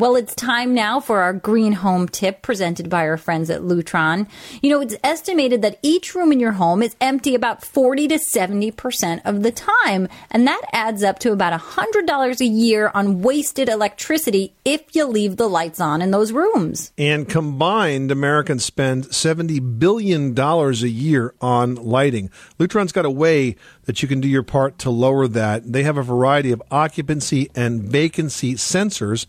Well, 0.00 0.16
it's 0.16 0.34
time 0.34 0.72
now 0.72 0.98
for 0.98 1.20
our 1.20 1.34
green 1.34 1.74
home 1.74 2.08
tip 2.08 2.40
presented 2.40 2.88
by 2.88 3.06
our 3.06 3.18
friends 3.18 3.50
at 3.50 3.60
Lutron. 3.60 4.30
You 4.62 4.70
know, 4.70 4.80
it's 4.80 4.96
estimated 5.04 5.60
that 5.60 5.78
each 5.82 6.14
room 6.14 6.32
in 6.32 6.40
your 6.40 6.52
home 6.52 6.82
is 6.82 6.96
empty 7.02 7.34
about 7.34 7.62
40 7.62 8.08
to 8.08 8.14
70% 8.14 9.20
of 9.26 9.42
the 9.42 9.52
time. 9.52 10.08
And 10.30 10.46
that 10.46 10.62
adds 10.72 11.02
up 11.02 11.18
to 11.18 11.32
about 11.32 11.52
$100 11.60 12.40
a 12.40 12.46
year 12.46 12.90
on 12.94 13.20
wasted 13.20 13.68
electricity 13.68 14.54
if 14.64 14.96
you 14.96 15.04
leave 15.04 15.36
the 15.36 15.50
lights 15.50 15.82
on 15.82 16.00
in 16.00 16.12
those 16.12 16.32
rooms. 16.32 16.92
And 16.96 17.28
combined, 17.28 18.10
Americans 18.10 18.64
spend 18.64 19.04
$70 19.08 19.78
billion 19.78 20.34
a 20.38 20.72
year 20.72 21.34
on 21.42 21.74
lighting. 21.74 22.30
Lutron's 22.58 22.92
got 22.92 23.04
a 23.04 23.10
way 23.10 23.54
that 23.84 24.00
you 24.00 24.08
can 24.08 24.22
do 24.22 24.28
your 24.28 24.44
part 24.44 24.78
to 24.78 24.88
lower 24.88 25.28
that. 25.28 25.70
They 25.70 25.82
have 25.82 25.98
a 25.98 26.02
variety 26.02 26.52
of 26.52 26.62
occupancy 26.70 27.50
and 27.54 27.82
vacancy 27.82 28.54
sensors 28.54 29.26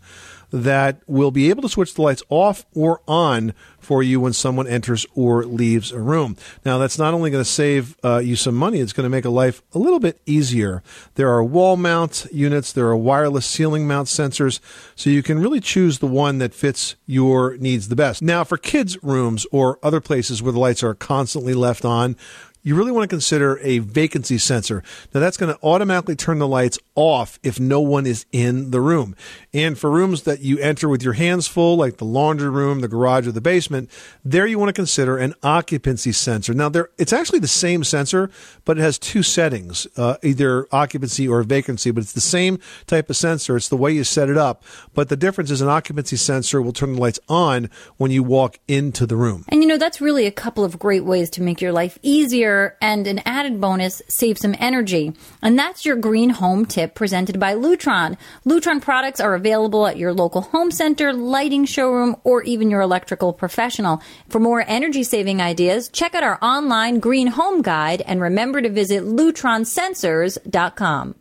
that 0.51 1.01
will 1.07 1.31
be 1.31 1.49
able 1.49 1.61
to 1.61 1.69
switch 1.69 1.93
the 1.93 2.01
lights 2.01 2.23
off 2.29 2.65
or 2.75 3.01
on 3.07 3.53
for 3.79 4.03
you 4.03 4.19
when 4.19 4.33
someone 4.33 4.67
enters 4.67 5.05
or 5.15 5.43
leaves 5.45 5.91
a 5.91 5.99
room. 5.99 6.37
Now, 6.63 6.77
that's 6.77 6.99
not 6.99 7.13
only 7.13 7.31
going 7.31 7.43
to 7.43 7.49
save 7.49 7.97
uh, 8.03 8.17
you 8.19 8.35
some 8.35 8.55
money, 8.55 8.79
it's 8.79 8.93
going 8.93 9.05
to 9.05 9.09
make 9.09 9.25
a 9.25 9.29
life 9.29 9.63
a 9.73 9.79
little 9.79 9.99
bit 9.99 10.21
easier. 10.25 10.83
There 11.15 11.29
are 11.29 11.43
wall 11.43 11.77
mount 11.77 12.27
units, 12.31 12.71
there 12.71 12.87
are 12.87 12.95
wireless 12.95 13.45
ceiling 13.45 13.87
mount 13.87 14.07
sensors, 14.07 14.59
so 14.95 15.09
you 15.09 15.23
can 15.23 15.39
really 15.39 15.59
choose 15.59 15.99
the 15.99 16.07
one 16.07 16.37
that 16.37 16.53
fits 16.53 16.95
your 17.05 17.57
needs 17.57 17.87
the 17.87 17.95
best. 17.95 18.21
Now, 18.21 18.43
for 18.43 18.57
kids' 18.57 19.01
rooms 19.01 19.45
or 19.51 19.79
other 19.81 20.01
places 20.01 20.43
where 20.43 20.53
the 20.53 20.59
lights 20.59 20.83
are 20.83 20.93
constantly 20.93 21.53
left 21.53 21.85
on, 21.85 22.15
you 22.63 22.75
really 22.75 22.91
want 22.91 23.03
to 23.03 23.13
consider 23.13 23.59
a 23.61 23.79
vacancy 23.79 24.37
sensor. 24.37 24.83
Now 25.13 25.19
that's 25.19 25.37
going 25.37 25.53
to 25.53 25.59
automatically 25.63 26.15
turn 26.15 26.39
the 26.39 26.47
lights 26.47 26.77
off 26.95 27.39
if 27.43 27.59
no 27.59 27.79
one 27.79 28.05
is 28.05 28.25
in 28.31 28.71
the 28.71 28.81
room. 28.81 29.15
And 29.53 29.77
for 29.77 29.89
rooms 29.89 30.23
that 30.23 30.41
you 30.41 30.57
enter 30.59 30.89
with 30.89 31.03
your 31.03 31.13
hands 31.13 31.47
full, 31.47 31.77
like 31.77 31.97
the 31.97 32.05
laundry 32.05 32.49
room, 32.49 32.81
the 32.81 32.87
garage, 32.87 33.27
or 33.27 33.31
the 33.31 33.41
basement, 33.41 33.89
there 34.25 34.45
you 34.45 34.59
want 34.59 34.69
to 34.69 34.73
consider 34.73 35.17
an 35.17 35.33
occupancy 35.43 36.11
sensor. 36.11 36.53
Now 36.53 36.69
there, 36.69 36.89
it's 36.97 37.13
actually 37.13 37.39
the 37.39 37.47
same 37.47 37.83
sensor, 37.83 38.29
but 38.65 38.77
it 38.77 38.81
has 38.81 38.99
two 38.99 39.23
settings, 39.23 39.87
uh, 39.97 40.17
either 40.23 40.67
occupancy 40.71 41.27
or 41.27 41.43
vacancy, 41.43 41.91
but 41.91 42.03
it's 42.03 42.13
the 42.13 42.21
same 42.21 42.59
type 42.87 43.09
of 43.09 43.15
sensor. 43.15 43.55
It's 43.55 43.69
the 43.69 43.77
way 43.77 43.91
you 43.91 44.03
set 44.03 44.29
it 44.29 44.37
up. 44.37 44.63
But 44.93 45.09
the 45.09 45.17
difference 45.17 45.51
is 45.51 45.61
an 45.61 45.69
occupancy 45.69 46.17
sensor 46.17 46.61
will 46.61 46.73
turn 46.73 46.93
the 46.93 47.01
lights 47.01 47.19
on 47.29 47.69
when 47.97 48.11
you 48.11 48.23
walk 48.23 48.59
into 48.67 49.05
the 49.05 49.15
room. 49.15 49.45
And 49.47 49.61
you 49.61 49.67
know, 49.67 49.77
that's 49.77 50.01
really 50.01 50.25
a 50.25 50.31
couple 50.31 50.63
of 50.63 50.77
great 50.77 51.05
ways 51.05 51.29
to 51.31 51.41
make 51.41 51.61
your 51.61 51.71
life 51.71 51.97
easier 52.01 52.77
and 52.81 53.07
an 53.07 53.21
added 53.25 53.61
bonus, 53.61 54.01
save 54.07 54.37
some 54.37 54.55
energy. 54.59 55.13
And 55.41 55.57
that's 55.57 55.85
your 55.85 55.95
green 55.95 56.31
home 56.31 56.65
tip 56.65 56.90
presented 56.95 57.39
by 57.39 57.55
Lutron. 57.55 58.17
Lutron 58.45 58.81
products 58.81 59.19
are 59.19 59.35
available 59.35 59.87
at 59.87 59.97
your 59.97 60.13
local 60.13 60.41
home 60.41 60.71
center, 60.71 61.13
lighting 61.13 61.65
showroom, 61.65 62.15
or 62.23 62.43
even 62.43 62.69
your 62.69 62.81
electrical 62.81 63.33
professional. 63.33 64.01
For 64.29 64.39
more 64.39 64.63
energy 64.67 65.03
saving 65.03 65.41
ideas, 65.41 65.89
check 65.89 66.15
out 66.15 66.23
our 66.23 66.39
online 66.41 66.99
green 66.99 67.27
home 67.27 67.61
guide 67.61 68.01
and 68.01 68.21
remember 68.21 68.61
to 68.61 68.69
visit 68.69 69.03
lutronsensors.com. 69.03 71.20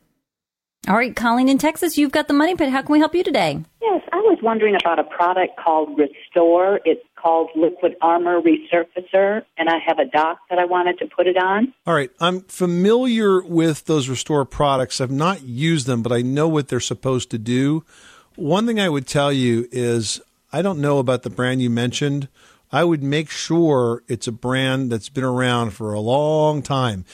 All 0.88 0.96
right, 0.96 1.14
Colleen 1.14 1.50
in 1.50 1.58
Texas, 1.58 1.98
you've 1.98 2.10
got 2.10 2.26
the 2.26 2.32
money 2.32 2.56
pit. 2.56 2.70
How 2.70 2.80
can 2.80 2.92
we 2.92 2.98
help 2.98 3.14
you 3.14 3.22
today? 3.22 3.62
Yes, 3.82 4.02
I 4.12 4.16
was 4.16 4.38
wondering 4.42 4.74
about 4.74 4.98
a 4.98 5.04
product 5.04 5.58
called 5.58 5.98
Restore. 5.98 6.80
It's 6.86 7.04
called 7.16 7.50
Liquid 7.54 7.96
Armor 8.00 8.40
Resurfacer, 8.40 9.44
and 9.58 9.68
I 9.68 9.76
have 9.86 9.98
a 9.98 10.06
dock 10.06 10.38
that 10.48 10.58
I 10.58 10.64
wanted 10.64 10.98
to 11.00 11.06
put 11.06 11.26
it 11.26 11.36
on. 11.36 11.74
All 11.86 11.92
right, 11.92 12.10
I'm 12.18 12.40
familiar 12.44 13.42
with 13.42 13.84
those 13.84 14.08
Restore 14.08 14.46
products. 14.46 15.02
I've 15.02 15.10
not 15.10 15.42
used 15.42 15.86
them, 15.86 16.02
but 16.02 16.12
I 16.12 16.22
know 16.22 16.48
what 16.48 16.68
they're 16.68 16.80
supposed 16.80 17.30
to 17.32 17.38
do. 17.38 17.84
One 18.36 18.66
thing 18.66 18.80
I 18.80 18.88
would 18.88 19.06
tell 19.06 19.30
you 19.30 19.68
is 19.70 20.22
I 20.50 20.62
don't 20.62 20.80
know 20.80 20.98
about 20.98 21.24
the 21.24 21.30
brand 21.30 21.60
you 21.60 21.68
mentioned. 21.68 22.28
I 22.72 22.84
would 22.84 23.02
make 23.02 23.28
sure 23.28 24.02
it's 24.08 24.26
a 24.26 24.32
brand 24.32 24.90
that's 24.90 25.10
been 25.10 25.24
around 25.24 25.72
for 25.72 25.92
a 25.92 26.00
long 26.00 26.62
time 26.62 27.04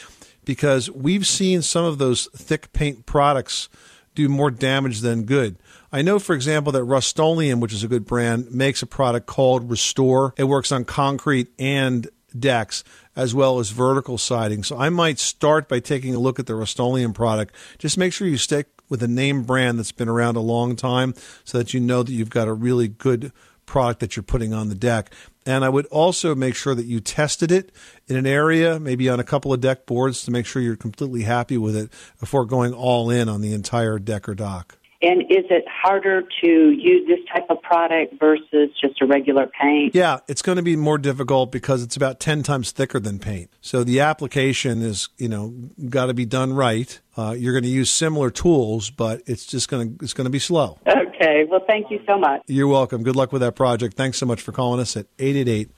because 0.46 0.90
we've 0.90 1.26
seen 1.26 1.60
some 1.60 1.84
of 1.84 1.98
those 1.98 2.30
thick 2.34 2.72
paint 2.72 3.04
products 3.04 3.68
do 4.14 4.30
more 4.30 4.50
damage 4.50 5.00
than 5.00 5.24
good. 5.24 5.56
I 5.92 6.00
know, 6.00 6.18
for 6.18 6.34
example, 6.34 6.72
that 6.72 6.84
Rust-Oleum, 6.84 7.60
which 7.60 7.74
is 7.74 7.84
a 7.84 7.88
good 7.88 8.06
brand, 8.06 8.50
makes 8.50 8.80
a 8.80 8.86
product 8.86 9.26
called 9.26 9.68
Restore. 9.68 10.32
It 10.38 10.44
works 10.44 10.72
on 10.72 10.86
concrete 10.86 11.48
and 11.58 12.08
decks 12.36 12.82
as 13.14 13.34
well 13.34 13.58
as 13.58 13.70
vertical 13.70 14.16
siding. 14.18 14.62
So 14.62 14.78
I 14.78 14.88
might 14.88 15.18
start 15.18 15.68
by 15.68 15.80
taking 15.80 16.14
a 16.14 16.18
look 16.18 16.38
at 16.38 16.46
the 16.46 16.54
Rust-Oleum 16.54 17.12
product. 17.12 17.54
Just 17.78 17.98
make 17.98 18.12
sure 18.12 18.26
you 18.26 18.38
stick 18.38 18.68
with 18.88 19.02
a 19.02 19.08
name 19.08 19.42
brand 19.42 19.78
that's 19.78 19.92
been 19.92 20.08
around 20.08 20.36
a 20.36 20.40
long 20.40 20.76
time 20.76 21.14
so 21.44 21.58
that 21.58 21.74
you 21.74 21.80
know 21.80 22.02
that 22.02 22.12
you've 22.12 22.30
got 22.30 22.48
a 22.48 22.52
really 22.52 22.88
good 22.88 23.32
product 23.64 24.00
that 24.00 24.16
you're 24.16 24.22
putting 24.22 24.54
on 24.54 24.68
the 24.68 24.74
deck. 24.74 25.10
And 25.46 25.64
I 25.64 25.68
would 25.68 25.86
also 25.86 26.34
make 26.34 26.56
sure 26.56 26.74
that 26.74 26.86
you 26.86 26.98
tested 26.98 27.52
it 27.52 27.70
in 28.08 28.16
an 28.16 28.26
area, 28.26 28.80
maybe 28.80 29.08
on 29.08 29.20
a 29.20 29.24
couple 29.24 29.52
of 29.52 29.60
deck 29.60 29.86
boards 29.86 30.24
to 30.24 30.32
make 30.32 30.44
sure 30.44 30.60
you're 30.60 30.76
completely 30.76 31.22
happy 31.22 31.56
with 31.56 31.76
it 31.76 31.90
before 32.18 32.44
going 32.44 32.74
all 32.74 33.10
in 33.10 33.28
on 33.28 33.40
the 33.40 33.54
entire 33.54 34.00
deck 34.00 34.28
or 34.28 34.34
dock. 34.34 34.76
And 35.06 35.22
is 35.22 35.44
it 35.50 35.64
harder 35.68 36.22
to 36.42 36.48
use 36.48 37.06
this 37.06 37.20
type 37.32 37.46
of 37.48 37.62
product 37.62 38.14
versus 38.18 38.70
just 38.80 39.00
a 39.00 39.06
regular 39.06 39.46
paint? 39.46 39.94
Yeah, 39.94 40.18
it's 40.26 40.42
going 40.42 40.56
to 40.56 40.64
be 40.64 40.74
more 40.74 40.98
difficult 40.98 41.52
because 41.52 41.84
it's 41.84 41.94
about 41.94 42.18
10 42.18 42.42
times 42.42 42.72
thicker 42.72 42.98
than 42.98 43.20
paint. 43.20 43.48
So 43.60 43.84
the 43.84 44.00
application 44.00 44.82
is, 44.82 45.08
you 45.16 45.28
know, 45.28 45.54
got 45.88 46.06
to 46.06 46.14
be 46.14 46.26
done 46.26 46.54
right. 46.54 46.98
Uh, 47.16 47.36
you're 47.38 47.52
going 47.52 47.62
to 47.62 47.70
use 47.70 47.88
similar 47.88 48.30
tools, 48.30 48.90
but 48.90 49.22
it's 49.26 49.46
just 49.46 49.68
going 49.68 49.96
to 49.96 50.04
it's 50.04 50.12
going 50.12 50.24
to 50.24 50.30
be 50.30 50.40
slow. 50.40 50.80
Okay. 50.88 51.44
Well, 51.48 51.62
thank 51.68 51.88
you 51.90 52.00
so 52.04 52.18
much. 52.18 52.42
You're 52.48 52.66
welcome. 52.66 53.04
Good 53.04 53.16
luck 53.16 53.32
with 53.32 53.42
that 53.42 53.54
project. 53.54 53.94
Thanks 53.94 54.18
so 54.18 54.26
much 54.26 54.42
for 54.42 54.50
calling 54.50 54.80
us 54.80 54.96
at 54.96 55.06
888 55.20 55.70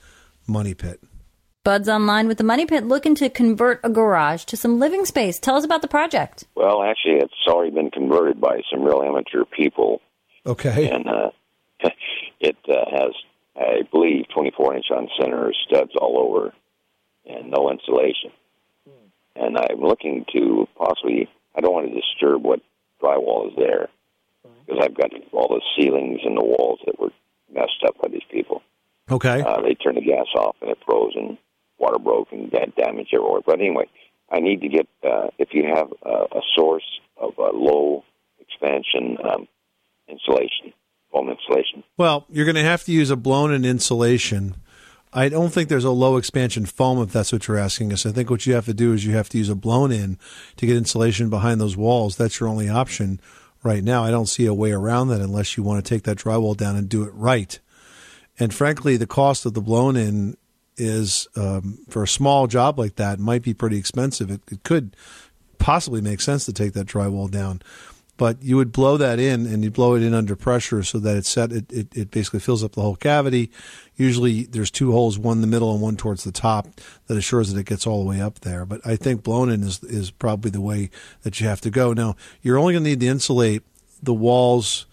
Money 0.47 0.73
Pit. 0.73 1.01
Bud's 1.69 1.87
online 1.87 2.27
with 2.27 2.39
the 2.39 2.43
Money 2.43 2.65
Pit 2.65 2.87
looking 2.87 3.13
to 3.13 3.29
convert 3.29 3.79
a 3.83 3.91
garage 3.91 4.43
to 4.45 4.57
some 4.57 4.79
living 4.79 5.05
space. 5.05 5.37
Tell 5.37 5.55
us 5.55 5.63
about 5.63 5.83
the 5.83 5.87
project. 5.87 6.45
Well, 6.55 6.81
actually, 6.81 7.17
it's 7.17 7.31
already 7.47 7.69
been 7.69 7.91
converted 7.91 8.41
by 8.41 8.61
some 8.71 8.81
real 8.81 9.03
amateur 9.03 9.45
people, 9.45 10.01
Okay. 10.47 10.89
and 10.89 11.07
uh, 11.07 11.29
it 12.39 12.57
uh, 12.67 12.73
has, 12.89 13.11
I 13.55 13.83
believe, 13.91 14.25
24 14.33 14.77
inch 14.77 14.87
on 14.89 15.09
center 15.21 15.53
studs 15.67 15.91
all 16.01 16.17
over, 16.17 16.55
and 17.31 17.51
no 17.51 17.69
insulation. 17.69 18.31
And 19.35 19.55
I'm 19.55 19.79
looking 19.79 20.25
to 20.33 20.67
possibly. 20.75 21.29
I 21.55 21.61
don't 21.61 21.73
want 21.75 21.87
to 21.89 21.93
disturb 21.93 22.43
what 22.43 22.61
drywall 22.99 23.47
is 23.51 23.53
there 23.57 23.89
because 24.65 24.83
I've 24.83 24.97
got 24.97 25.11
all 25.33 25.49
the 25.49 25.61
ceilings 25.77 26.21
and 26.25 26.35
the 26.35 26.43
walls 26.43 26.79
that 26.87 26.99
were 26.99 27.11
messed 27.53 27.83
up 27.85 27.95
by 28.01 28.07
these 28.07 28.25
people. 28.31 28.63
Okay. 29.11 29.43
Uh, 29.43 29.61
they 29.61 29.75
turned 29.75 29.97
the 29.97 30.01
gas 30.01 30.25
off 30.35 30.55
and 30.61 30.71
it 30.71 30.79
froze 30.83 31.13
and 31.15 31.37
water 31.79 31.99
broke 31.99 32.31
and 32.31 32.51
had 32.51 32.75
damage 32.75 33.09
everywhere. 33.13 33.41
But 33.45 33.59
anyway, 33.59 33.85
I 34.31 34.39
need 34.39 34.61
to 34.61 34.67
get 34.67 34.87
uh, 35.03 35.27
if 35.37 35.49
you 35.53 35.63
have 35.73 35.87
a, 36.03 36.37
a 36.37 36.41
source 36.55 36.99
of 37.17 37.33
uh, 37.37 37.51
low 37.53 38.03
expansion 38.39 39.17
um, 39.23 39.47
insulation, 40.07 40.73
foam 41.11 41.29
insulation. 41.29 41.83
Well, 41.97 42.25
you're 42.29 42.45
going 42.45 42.55
to 42.55 42.63
have 42.63 42.83
to 42.85 42.91
use 42.91 43.09
a 43.09 43.15
blown 43.15 43.53
in 43.53 43.65
insulation. 43.65 44.55
I 45.11 45.29
don't 45.29 45.51
think 45.51 45.69
there's 45.69 45.85
a 45.85 45.91
low 45.91 46.17
expansion 46.17 46.65
foam 46.65 47.01
if 47.01 47.11
that's 47.11 47.31
what 47.31 47.47
you're 47.47 47.57
asking 47.57 47.91
us. 47.93 48.05
I 48.05 48.11
think 48.11 48.29
what 48.29 48.45
you 48.45 48.53
have 48.53 48.65
to 48.65 48.73
do 48.75 48.93
is 48.93 49.05
you 49.05 49.15
have 49.15 49.29
to 49.29 49.39
use 49.39 49.49
a 49.49 49.55
blown 49.55 49.91
in 49.91 50.19
to 50.57 50.67
get 50.67 50.77
insulation 50.77 51.29
behind 51.29 51.59
those 51.59 51.75
walls. 51.75 52.15
That's 52.15 52.39
your 52.39 52.49
only 52.49 52.69
option 52.69 53.19
right 53.63 53.83
now. 53.83 54.03
I 54.03 54.11
don't 54.11 54.27
see 54.29 54.45
a 54.45 54.53
way 54.53 54.71
around 54.71 55.07
that 55.07 55.21
unless 55.21 55.57
you 55.57 55.63
want 55.63 55.83
to 55.83 55.89
take 55.89 56.03
that 56.03 56.17
drywall 56.17 56.55
down 56.55 56.75
and 56.75 56.87
do 56.87 57.03
it 57.03 57.13
right. 57.13 57.59
And 58.37 58.53
frankly, 58.53 58.97
the 58.97 59.07
cost 59.07 59.45
of 59.45 59.53
the 59.53 59.61
blown 59.61 59.95
in 59.95 60.37
is 60.79 61.27
um, 61.35 61.79
for 61.89 62.03
a 62.03 62.07
small 62.07 62.47
job 62.47 62.79
like 62.79 62.95
that 62.95 63.19
might 63.19 63.43
be 63.43 63.53
pretty 63.53 63.77
expensive. 63.77 64.31
It, 64.31 64.41
it 64.51 64.63
could 64.63 64.95
possibly 65.57 66.01
make 66.01 66.21
sense 66.21 66.45
to 66.45 66.53
take 66.53 66.73
that 66.73 66.87
drywall 66.87 67.29
down. 67.29 67.61
But 68.19 68.43
you 68.43 68.57
would 68.57 68.73
blow 68.73 68.97
that 68.97 69.17
in 69.17 69.45
and 69.45 69.63
you 69.63 69.71
blow 69.71 69.95
it 69.95 70.03
in 70.03 70.13
under 70.13 70.35
pressure 70.35 70.83
so 70.83 70.99
that 70.99 71.15
it's 71.15 71.29
set 71.29 71.53
it, 71.53 71.71
it, 71.71 71.95
it, 71.95 72.11
basically 72.11 72.41
fills 72.41 72.65
up 72.65 72.73
the 72.73 72.81
whole 72.81 72.97
cavity. 72.97 73.49
Usually 73.95 74.43
there's 74.43 74.69
two 74.69 74.91
holes 74.91 75.17
one 75.17 75.37
in 75.37 75.41
the 75.41 75.47
middle 75.47 75.71
and 75.71 75.81
one 75.81 75.95
towards 75.95 76.25
the 76.25 76.31
top 76.33 76.67
that 77.07 77.17
assures 77.17 77.53
that 77.53 77.57
it 77.57 77.65
gets 77.65 77.87
all 77.87 78.03
the 78.03 78.09
way 78.09 78.19
up 78.19 78.39
there. 78.41 78.65
But 78.65 78.85
i 78.85 78.97
think 78.97 79.23
blown 79.23 79.49
in 79.49 79.63
is, 79.63 79.81
is 79.85 80.11
probably 80.11 80.51
the 80.51 80.59
way 80.59 80.89
that 81.21 81.39
you 81.39 81.47
have 81.47 81.61
to 81.61 81.69
go. 81.69 81.93
Now 81.93 82.17
you're 82.41 82.57
only 82.57 82.73
going 82.73 82.83
to 82.83 82.89
need 82.89 82.99
to 82.99 83.07
insulate 83.07 83.63
the 84.03 84.13
walls 84.13 84.85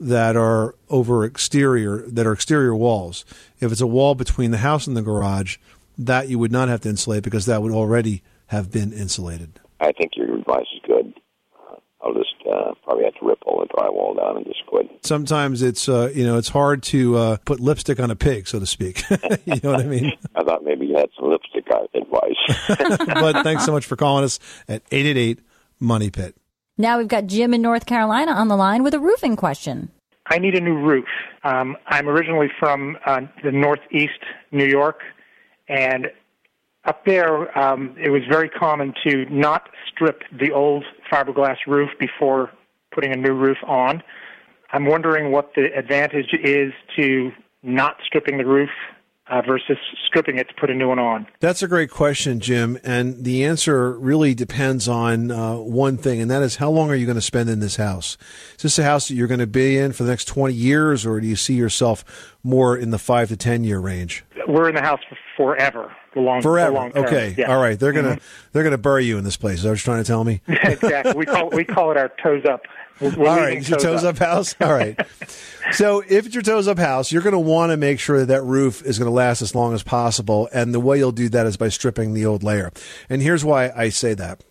that 0.00 0.36
are 0.36 0.74
over 0.88 1.24
exterior 1.24 1.98
that 2.06 2.26
are 2.26 2.32
exterior 2.32 2.74
walls 2.74 3.24
if 3.60 3.72
it's 3.72 3.80
a 3.80 3.86
wall 3.86 4.14
between 4.14 4.50
the 4.50 4.58
house 4.58 4.86
and 4.86 4.96
the 4.96 5.02
garage 5.02 5.56
that 5.96 6.28
you 6.28 6.38
would 6.38 6.52
not 6.52 6.68
have 6.68 6.80
to 6.80 6.88
insulate 6.88 7.22
because 7.22 7.46
that 7.46 7.62
would 7.62 7.72
already 7.72 8.22
have 8.46 8.70
been 8.70 8.92
insulated 8.92 9.60
I 9.80 9.92
think 9.92 10.12
your 10.16 10.36
advice 10.36 10.66
is 10.74 10.80
good. 10.86 11.14
I'll 12.00 12.14
just 12.14 12.34
uh, 12.48 12.74
probably 12.84 13.04
have 13.04 13.14
to 13.14 13.26
rip 13.26 13.38
all 13.44 13.60
the 13.60 13.66
drywall 13.66 14.16
down 14.16 14.36
and 14.36 14.46
just 14.46 14.64
quit. 14.66 14.86
sometimes 15.04 15.62
it's 15.62 15.88
uh, 15.88 16.10
you 16.14 16.24
know 16.24 16.38
it's 16.38 16.48
hard 16.48 16.82
to 16.84 17.16
uh, 17.16 17.36
put 17.44 17.58
lipstick 17.58 17.98
on 17.98 18.10
a 18.10 18.16
pig, 18.16 18.46
so 18.46 18.60
to 18.60 18.66
speak. 18.66 19.02
you 19.10 19.60
know 19.62 19.72
what 19.72 19.80
I 19.80 19.84
mean? 19.84 20.12
I 20.36 20.44
thought 20.44 20.62
maybe 20.62 20.86
you 20.86 20.96
had 20.96 21.08
some 21.18 21.28
lipstick 21.28 21.66
advice. 21.94 22.98
but 23.06 23.42
thanks 23.42 23.64
so 23.64 23.72
much 23.72 23.84
for 23.84 23.96
calling 23.96 24.24
us 24.24 24.38
at 24.68 24.82
eight 24.92 25.06
eight 25.06 25.16
eight 25.16 25.40
Money 25.80 26.10
Pit. 26.10 26.36
Now 26.80 26.98
we've 26.98 27.08
got 27.08 27.26
Jim 27.26 27.52
in 27.52 27.60
North 27.60 27.86
Carolina 27.86 28.30
on 28.30 28.46
the 28.46 28.56
line 28.56 28.84
with 28.84 28.94
a 28.94 29.00
roofing 29.00 29.34
question. 29.34 29.90
I 30.26 30.38
need 30.38 30.54
a 30.54 30.60
new 30.60 30.78
roof. 30.78 31.08
Um, 31.42 31.76
I'm 31.88 32.08
originally 32.08 32.46
from 32.60 32.96
uh, 33.04 33.22
the 33.42 33.50
Northeast 33.50 34.20
New 34.52 34.66
York, 34.66 35.00
and 35.68 36.06
up 36.84 37.04
there 37.04 37.58
um, 37.58 37.96
it 38.00 38.10
was 38.10 38.22
very 38.30 38.48
common 38.48 38.94
to 39.04 39.24
not 39.28 39.70
strip 39.90 40.22
the 40.38 40.52
old 40.52 40.84
fiberglass 41.10 41.56
roof 41.66 41.90
before 41.98 42.52
putting 42.92 43.12
a 43.12 43.16
new 43.16 43.32
roof 43.32 43.58
on. 43.66 44.00
I'm 44.72 44.86
wondering 44.86 45.32
what 45.32 45.50
the 45.56 45.76
advantage 45.76 46.32
is 46.44 46.72
to 46.96 47.32
not 47.64 47.96
stripping 48.06 48.38
the 48.38 48.46
roof 48.46 48.70
uh, 49.30 49.42
versus 49.42 49.76
stripping 50.06 50.38
it 50.38 50.48
to 50.48 50.54
put 50.54 50.70
a 50.70 50.74
new 50.74 50.88
one 50.88 50.98
on. 50.98 51.26
That's 51.40 51.62
a 51.62 51.68
great 51.68 51.90
question, 51.90 52.40
Jim. 52.40 52.78
And 52.82 53.24
the 53.24 53.44
answer 53.44 53.98
really 53.98 54.34
depends 54.34 54.88
on 54.88 55.30
uh, 55.30 55.56
one 55.56 55.96
thing, 55.96 56.20
and 56.20 56.30
that 56.30 56.42
is 56.42 56.56
how 56.56 56.70
long 56.70 56.90
are 56.90 56.94
you 56.94 57.06
going 57.06 57.16
to 57.16 57.22
spend 57.22 57.50
in 57.50 57.60
this 57.60 57.76
house? 57.76 58.16
Is 58.56 58.62
this 58.62 58.78
a 58.78 58.84
house 58.84 59.08
that 59.08 59.14
you're 59.14 59.28
going 59.28 59.40
to 59.40 59.46
be 59.46 59.78
in 59.78 59.92
for 59.92 60.04
the 60.04 60.10
next 60.10 60.26
20 60.26 60.54
years, 60.54 61.04
or 61.04 61.20
do 61.20 61.26
you 61.26 61.36
see 61.36 61.54
yourself 61.54 62.36
more 62.42 62.76
in 62.76 62.90
the 62.90 62.98
five 62.98 63.28
to 63.28 63.36
10 63.36 63.64
year 63.64 63.78
range? 63.78 64.24
We're 64.46 64.68
in 64.68 64.74
the 64.74 64.82
house 64.82 65.00
forever. 65.36 65.94
The 66.14 66.20
long, 66.20 66.42
Forever. 66.42 66.70
The 66.70 66.74
long 66.76 66.92
okay. 66.96 67.34
Yeah. 67.36 67.52
All 67.52 67.60
right. 67.60 67.78
They're 67.78 67.92
gonna 67.92 68.16
Mhm. 68.16 68.20
they're 68.52 68.64
gonna 68.64 68.78
bury 68.78 69.04
you 69.04 69.18
in 69.18 69.24
this 69.24 69.36
place. 69.36 69.58
Is 69.58 69.62
that 69.64 69.70
what 69.70 69.84
you're 69.84 69.94
trying 69.94 70.02
to 70.04 70.06
tell 70.06 70.24
me? 70.24 70.40
exactly. 70.48 71.14
We 71.14 71.26
call 71.26 71.50
we 71.50 71.64
call 71.64 71.90
it 71.90 71.96
our 71.96 72.10
toes 72.22 72.44
up. 72.44 72.62
We're, 73.00 73.10
All 73.28 73.36
right, 73.36 73.58
it's 73.58 73.68
your 73.68 73.78
toes 73.78 74.02
up 74.02 74.18
house. 74.18 74.56
All 74.60 74.72
right. 74.72 74.98
so 75.70 76.02
if 76.08 76.26
it's 76.26 76.34
your 76.34 76.42
toes 76.42 76.66
up 76.66 76.78
house, 76.78 77.12
you're 77.12 77.22
going 77.22 77.32
to 77.32 77.38
want 77.38 77.70
to 77.70 77.76
make 77.76 78.00
sure 78.00 78.18
that 78.18 78.26
that 78.26 78.42
roof 78.42 78.82
is 78.84 78.98
going 78.98 79.06
to 79.08 79.14
last 79.14 79.40
as 79.40 79.54
long 79.54 79.72
as 79.72 79.84
possible, 79.84 80.48
and 80.52 80.74
the 80.74 80.80
way 80.80 80.98
you'll 80.98 81.12
do 81.12 81.28
that 81.28 81.46
is 81.46 81.56
by 81.56 81.68
stripping 81.68 82.12
the 82.12 82.26
old 82.26 82.42
layer. 82.42 82.72
And 83.08 83.22
here's 83.22 83.44
why 83.44 83.70
I 83.76 83.90
say 83.90 84.14
that: 84.14 84.42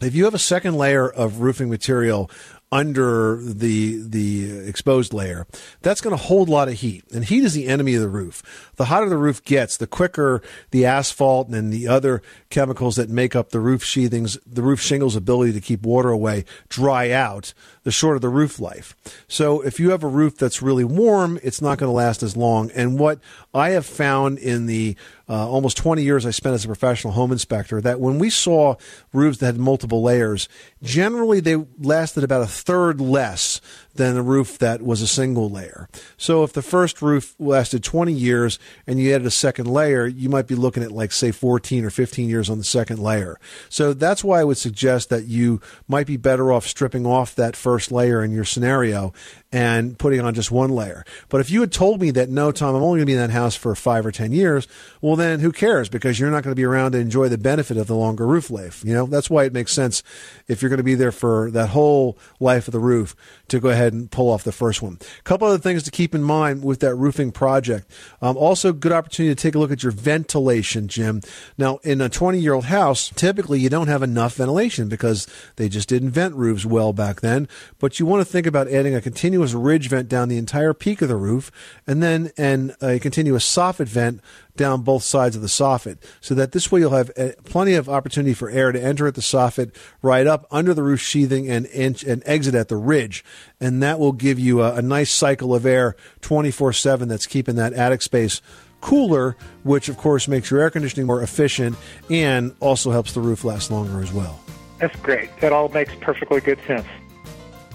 if 0.00 0.12
you 0.16 0.24
have 0.24 0.34
a 0.34 0.40
second 0.40 0.74
layer 0.76 1.08
of 1.08 1.38
roofing 1.38 1.70
material 1.70 2.28
under 2.74 3.36
the 3.40 4.02
the 4.02 4.50
exposed 4.68 5.14
layer, 5.14 5.46
that's 5.80 6.00
going 6.00 6.14
to 6.14 6.20
hold 6.22 6.48
a 6.48 6.50
lot 6.50 6.66
of 6.66 6.74
heat. 6.74 7.04
And 7.12 7.24
heat 7.24 7.44
is 7.44 7.54
the 7.54 7.68
enemy 7.68 7.94
of 7.94 8.02
the 8.02 8.08
roof. 8.08 8.72
The 8.74 8.86
hotter 8.86 9.08
the 9.08 9.16
roof 9.16 9.44
gets, 9.44 9.76
the 9.76 9.86
quicker 9.86 10.42
the 10.72 10.84
asphalt 10.84 11.48
and 11.50 11.72
the 11.72 11.86
other 11.86 12.20
chemicals 12.50 12.96
that 12.96 13.08
make 13.08 13.36
up 13.36 13.50
the 13.50 13.60
roof 13.60 13.84
sheathings, 13.84 14.38
the 14.44 14.60
roof 14.60 14.80
shingles' 14.80 15.14
ability 15.14 15.52
to 15.52 15.60
keep 15.60 15.82
water 15.82 16.08
away, 16.08 16.44
dry 16.68 17.12
out, 17.12 17.54
the 17.84 17.92
shorter 17.92 18.18
the 18.18 18.28
roof 18.28 18.58
life. 18.58 18.96
So 19.28 19.60
if 19.60 19.78
you 19.78 19.90
have 19.90 20.02
a 20.02 20.08
roof 20.08 20.36
that's 20.36 20.60
really 20.60 20.84
warm, 20.84 21.38
it's 21.42 21.62
not 21.62 21.78
going 21.78 21.88
to 21.88 21.94
last 21.94 22.22
as 22.22 22.36
long. 22.36 22.70
And 22.72 22.98
what 22.98 23.20
I 23.52 23.70
have 23.70 23.86
found 23.86 24.38
in 24.38 24.66
the 24.66 24.96
uh, 25.28 25.48
almost 25.48 25.76
20 25.76 26.02
years 26.02 26.26
I 26.26 26.30
spent 26.30 26.54
as 26.54 26.64
a 26.64 26.68
professional 26.68 27.12
home 27.12 27.32
inspector 27.32 27.80
that 27.80 28.00
when 28.00 28.18
we 28.18 28.28
saw 28.28 28.74
roofs 29.12 29.38
that 29.38 29.46
had 29.46 29.58
multiple 29.58 30.02
layers, 30.02 30.48
generally 30.82 31.40
they 31.40 31.56
lasted 31.78 32.24
about 32.24 32.42
a 32.42 32.46
third 32.46 33.00
less 33.00 33.60
than 33.94 34.16
a 34.16 34.22
roof 34.22 34.58
that 34.58 34.82
was 34.82 35.00
a 35.00 35.06
single 35.06 35.48
layer. 35.48 35.88
So 36.16 36.42
if 36.42 36.52
the 36.52 36.62
first 36.62 37.00
roof 37.00 37.34
lasted 37.38 37.84
20 37.84 38.12
years 38.12 38.58
and 38.86 38.98
you 38.98 39.14
added 39.14 39.26
a 39.26 39.30
second 39.30 39.66
layer, 39.66 40.06
you 40.06 40.28
might 40.28 40.46
be 40.46 40.54
looking 40.54 40.82
at 40.82 40.92
like 40.92 41.12
say 41.12 41.30
14 41.30 41.84
or 41.84 41.90
15 41.90 42.28
years 42.28 42.50
on 42.50 42.58
the 42.58 42.64
second 42.64 42.98
layer. 42.98 43.38
So 43.68 43.92
that's 43.92 44.24
why 44.24 44.40
I 44.40 44.44
would 44.44 44.58
suggest 44.58 45.10
that 45.10 45.24
you 45.24 45.60
might 45.86 46.06
be 46.06 46.16
better 46.16 46.52
off 46.52 46.66
stripping 46.66 47.06
off 47.06 47.34
that 47.36 47.56
first 47.56 47.92
layer 47.92 48.22
in 48.22 48.32
your 48.32 48.44
scenario 48.44 49.12
and 49.52 49.96
putting 49.98 50.20
on 50.20 50.34
just 50.34 50.50
one 50.50 50.70
layer. 50.70 51.04
But 51.28 51.40
if 51.40 51.48
you 51.48 51.60
had 51.60 51.70
told 51.70 52.00
me 52.00 52.10
that 52.10 52.28
no, 52.28 52.50
Tom, 52.50 52.74
I'm 52.74 52.82
only 52.82 52.98
going 52.98 53.06
to 53.06 53.06
be 53.06 53.12
in 53.12 53.20
that 53.20 53.30
house 53.30 53.54
for 53.54 53.76
five 53.76 54.04
or 54.04 54.10
10 54.10 54.32
years, 54.32 54.66
well, 55.00 55.14
then 55.14 55.38
who 55.38 55.52
cares? 55.52 55.88
Because 55.88 56.18
you're 56.18 56.30
not 56.30 56.42
going 56.42 56.50
to 56.50 56.60
be 56.60 56.64
around 56.64 56.92
to 56.92 56.98
enjoy 56.98 57.28
the 57.28 57.38
benefit 57.38 57.76
of 57.76 57.86
the 57.86 57.94
longer 57.94 58.26
roof 58.26 58.50
life. 58.50 58.84
You 58.84 58.94
know, 58.94 59.06
that's 59.06 59.30
why 59.30 59.44
it 59.44 59.52
makes 59.52 59.72
sense 59.72 60.02
if 60.48 60.60
you're 60.60 60.70
going 60.70 60.78
to 60.78 60.82
be 60.82 60.96
there 60.96 61.12
for 61.12 61.52
that 61.52 61.68
whole 61.68 62.18
life 62.40 62.66
of 62.66 62.72
the 62.72 62.80
roof 62.80 63.14
to 63.46 63.60
go 63.60 63.68
ahead 63.68 63.83
and 63.92 64.10
pull 64.10 64.30
off 64.30 64.44
the 64.44 64.52
first 64.52 64.82
one. 64.82 64.98
A 65.00 65.22
couple 65.22 65.48
other 65.48 65.58
things 65.58 65.82
to 65.84 65.90
keep 65.90 66.14
in 66.14 66.22
mind 66.22 66.64
with 66.64 66.80
that 66.80 66.94
roofing 66.94 67.32
project. 67.32 67.90
Um, 68.22 68.36
also, 68.36 68.72
good 68.72 68.92
opportunity 68.92 69.34
to 69.34 69.40
take 69.40 69.54
a 69.54 69.58
look 69.58 69.72
at 69.72 69.82
your 69.82 69.92
ventilation, 69.92 70.88
Jim. 70.88 71.20
Now, 71.58 71.78
in 71.82 72.00
a 72.00 72.08
20 72.08 72.38
year 72.38 72.54
old 72.54 72.66
house, 72.66 73.10
typically 73.10 73.60
you 73.60 73.68
don't 73.68 73.88
have 73.88 74.02
enough 74.02 74.34
ventilation 74.36 74.88
because 74.88 75.26
they 75.56 75.68
just 75.68 75.88
didn't 75.88 76.10
vent 76.10 76.34
roofs 76.34 76.64
well 76.64 76.92
back 76.92 77.20
then. 77.20 77.48
But 77.78 78.00
you 78.00 78.06
want 78.06 78.20
to 78.20 78.32
think 78.32 78.46
about 78.46 78.68
adding 78.68 78.94
a 78.94 79.00
continuous 79.00 79.52
ridge 79.52 79.88
vent 79.88 80.08
down 80.08 80.28
the 80.28 80.38
entire 80.38 80.74
peak 80.74 81.02
of 81.02 81.08
the 81.08 81.16
roof 81.16 81.50
and 81.86 82.02
then 82.02 82.30
and 82.36 82.74
a 82.80 82.98
continuous 82.98 83.44
soffit 83.46 83.88
vent 83.88 84.20
down 84.56 84.82
both 84.82 85.02
sides 85.02 85.36
of 85.36 85.42
the 85.42 85.48
soffit 85.48 85.98
so 86.20 86.34
that 86.34 86.52
this 86.52 86.70
way 86.70 86.80
you'll 86.80 86.90
have 86.90 87.10
uh, 87.16 87.28
plenty 87.44 87.74
of 87.74 87.88
opportunity 87.88 88.34
for 88.34 88.48
air 88.50 88.72
to 88.72 88.82
enter 88.82 89.06
at 89.06 89.14
the 89.14 89.20
soffit 89.20 89.74
right 90.02 90.26
up 90.26 90.46
under 90.50 90.72
the 90.74 90.82
roof 90.82 91.00
sheathing 91.00 91.48
and, 91.48 91.66
and, 91.66 92.22
exit 92.24 92.54
at 92.54 92.68
the 92.68 92.76
ridge 92.76 93.24
and 93.60 93.82
that 93.82 93.98
will 93.98 94.12
give 94.12 94.38
you 94.38 94.62
a, 94.62 94.74
a 94.74 94.82
nice 94.82 95.10
cycle 95.10 95.54
of 95.54 95.66
air 95.66 95.96
24-7 96.20 97.08
that's 97.08 97.26
keeping 97.26 97.56
that 97.56 97.72
attic 97.72 98.02
space 98.02 98.40
cooler 98.80 99.36
which 99.62 99.88
of 99.88 99.96
course 99.96 100.28
makes 100.28 100.50
your 100.50 100.60
air 100.60 100.70
conditioning 100.70 101.06
more 101.06 101.22
efficient 101.22 101.76
and 102.08 102.54
also 102.60 102.90
helps 102.90 103.12
the 103.12 103.20
roof 103.20 103.44
last 103.44 103.70
longer 103.70 104.02
as 104.02 104.12
well 104.12 104.38
That's 104.78 104.96
great. 105.00 105.30
That 105.40 105.52
all 105.52 105.68
makes 105.68 105.94
perfectly 106.00 106.40
good 106.40 106.58
sense. 106.66 106.86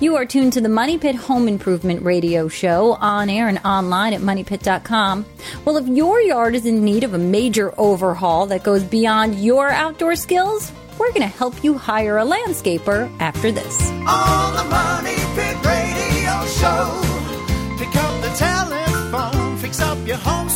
You 0.02 0.16
are 0.16 0.26
tuned 0.26 0.54
to 0.54 0.62
the 0.62 0.70
Money 0.70 0.98
Pit 0.98 1.16
Home 1.16 1.50
Improvement 1.50 2.04
Radio 2.04 2.48
Show 2.48 2.94
on 3.02 3.30
air 3.30 3.50
and 3.50 3.60
online 3.66 4.14
at 4.14 4.22
moneypit.com. 4.22 5.26
Well, 5.66 5.76
if 5.76 5.90
your 5.90 6.22
yard 6.22 6.56
is 6.56 6.66
in 6.66 6.86
need 6.86 7.04
of 7.04 7.14
a 7.14 7.18
major 7.18 7.74
overhaul 7.78 8.46
that 8.46 8.64
goes 8.64 8.82
beyond 8.82 9.44
your 9.44 9.70
outdoor 9.70 10.16
skills, 10.16 10.72
we're 10.98 11.10
going 11.10 11.24
to 11.24 11.28
help 11.28 11.66
you 11.66 11.78
hire 11.78 12.18
a 12.18 12.24
landscaper 12.24 13.12
after 13.20 13.52
this. 13.52 13.92
On 13.92 14.56
the 14.56 14.64
Money 14.70 15.16
Pit 15.36 15.58
Radio 15.66 16.46
Show. 16.48 17.02
Pick 17.78 17.94
up 17.98 18.22
the 18.22 18.34
telephone, 18.38 19.58
fix 19.58 19.82
up 19.82 20.08
your 20.08 20.18
home 20.18 20.48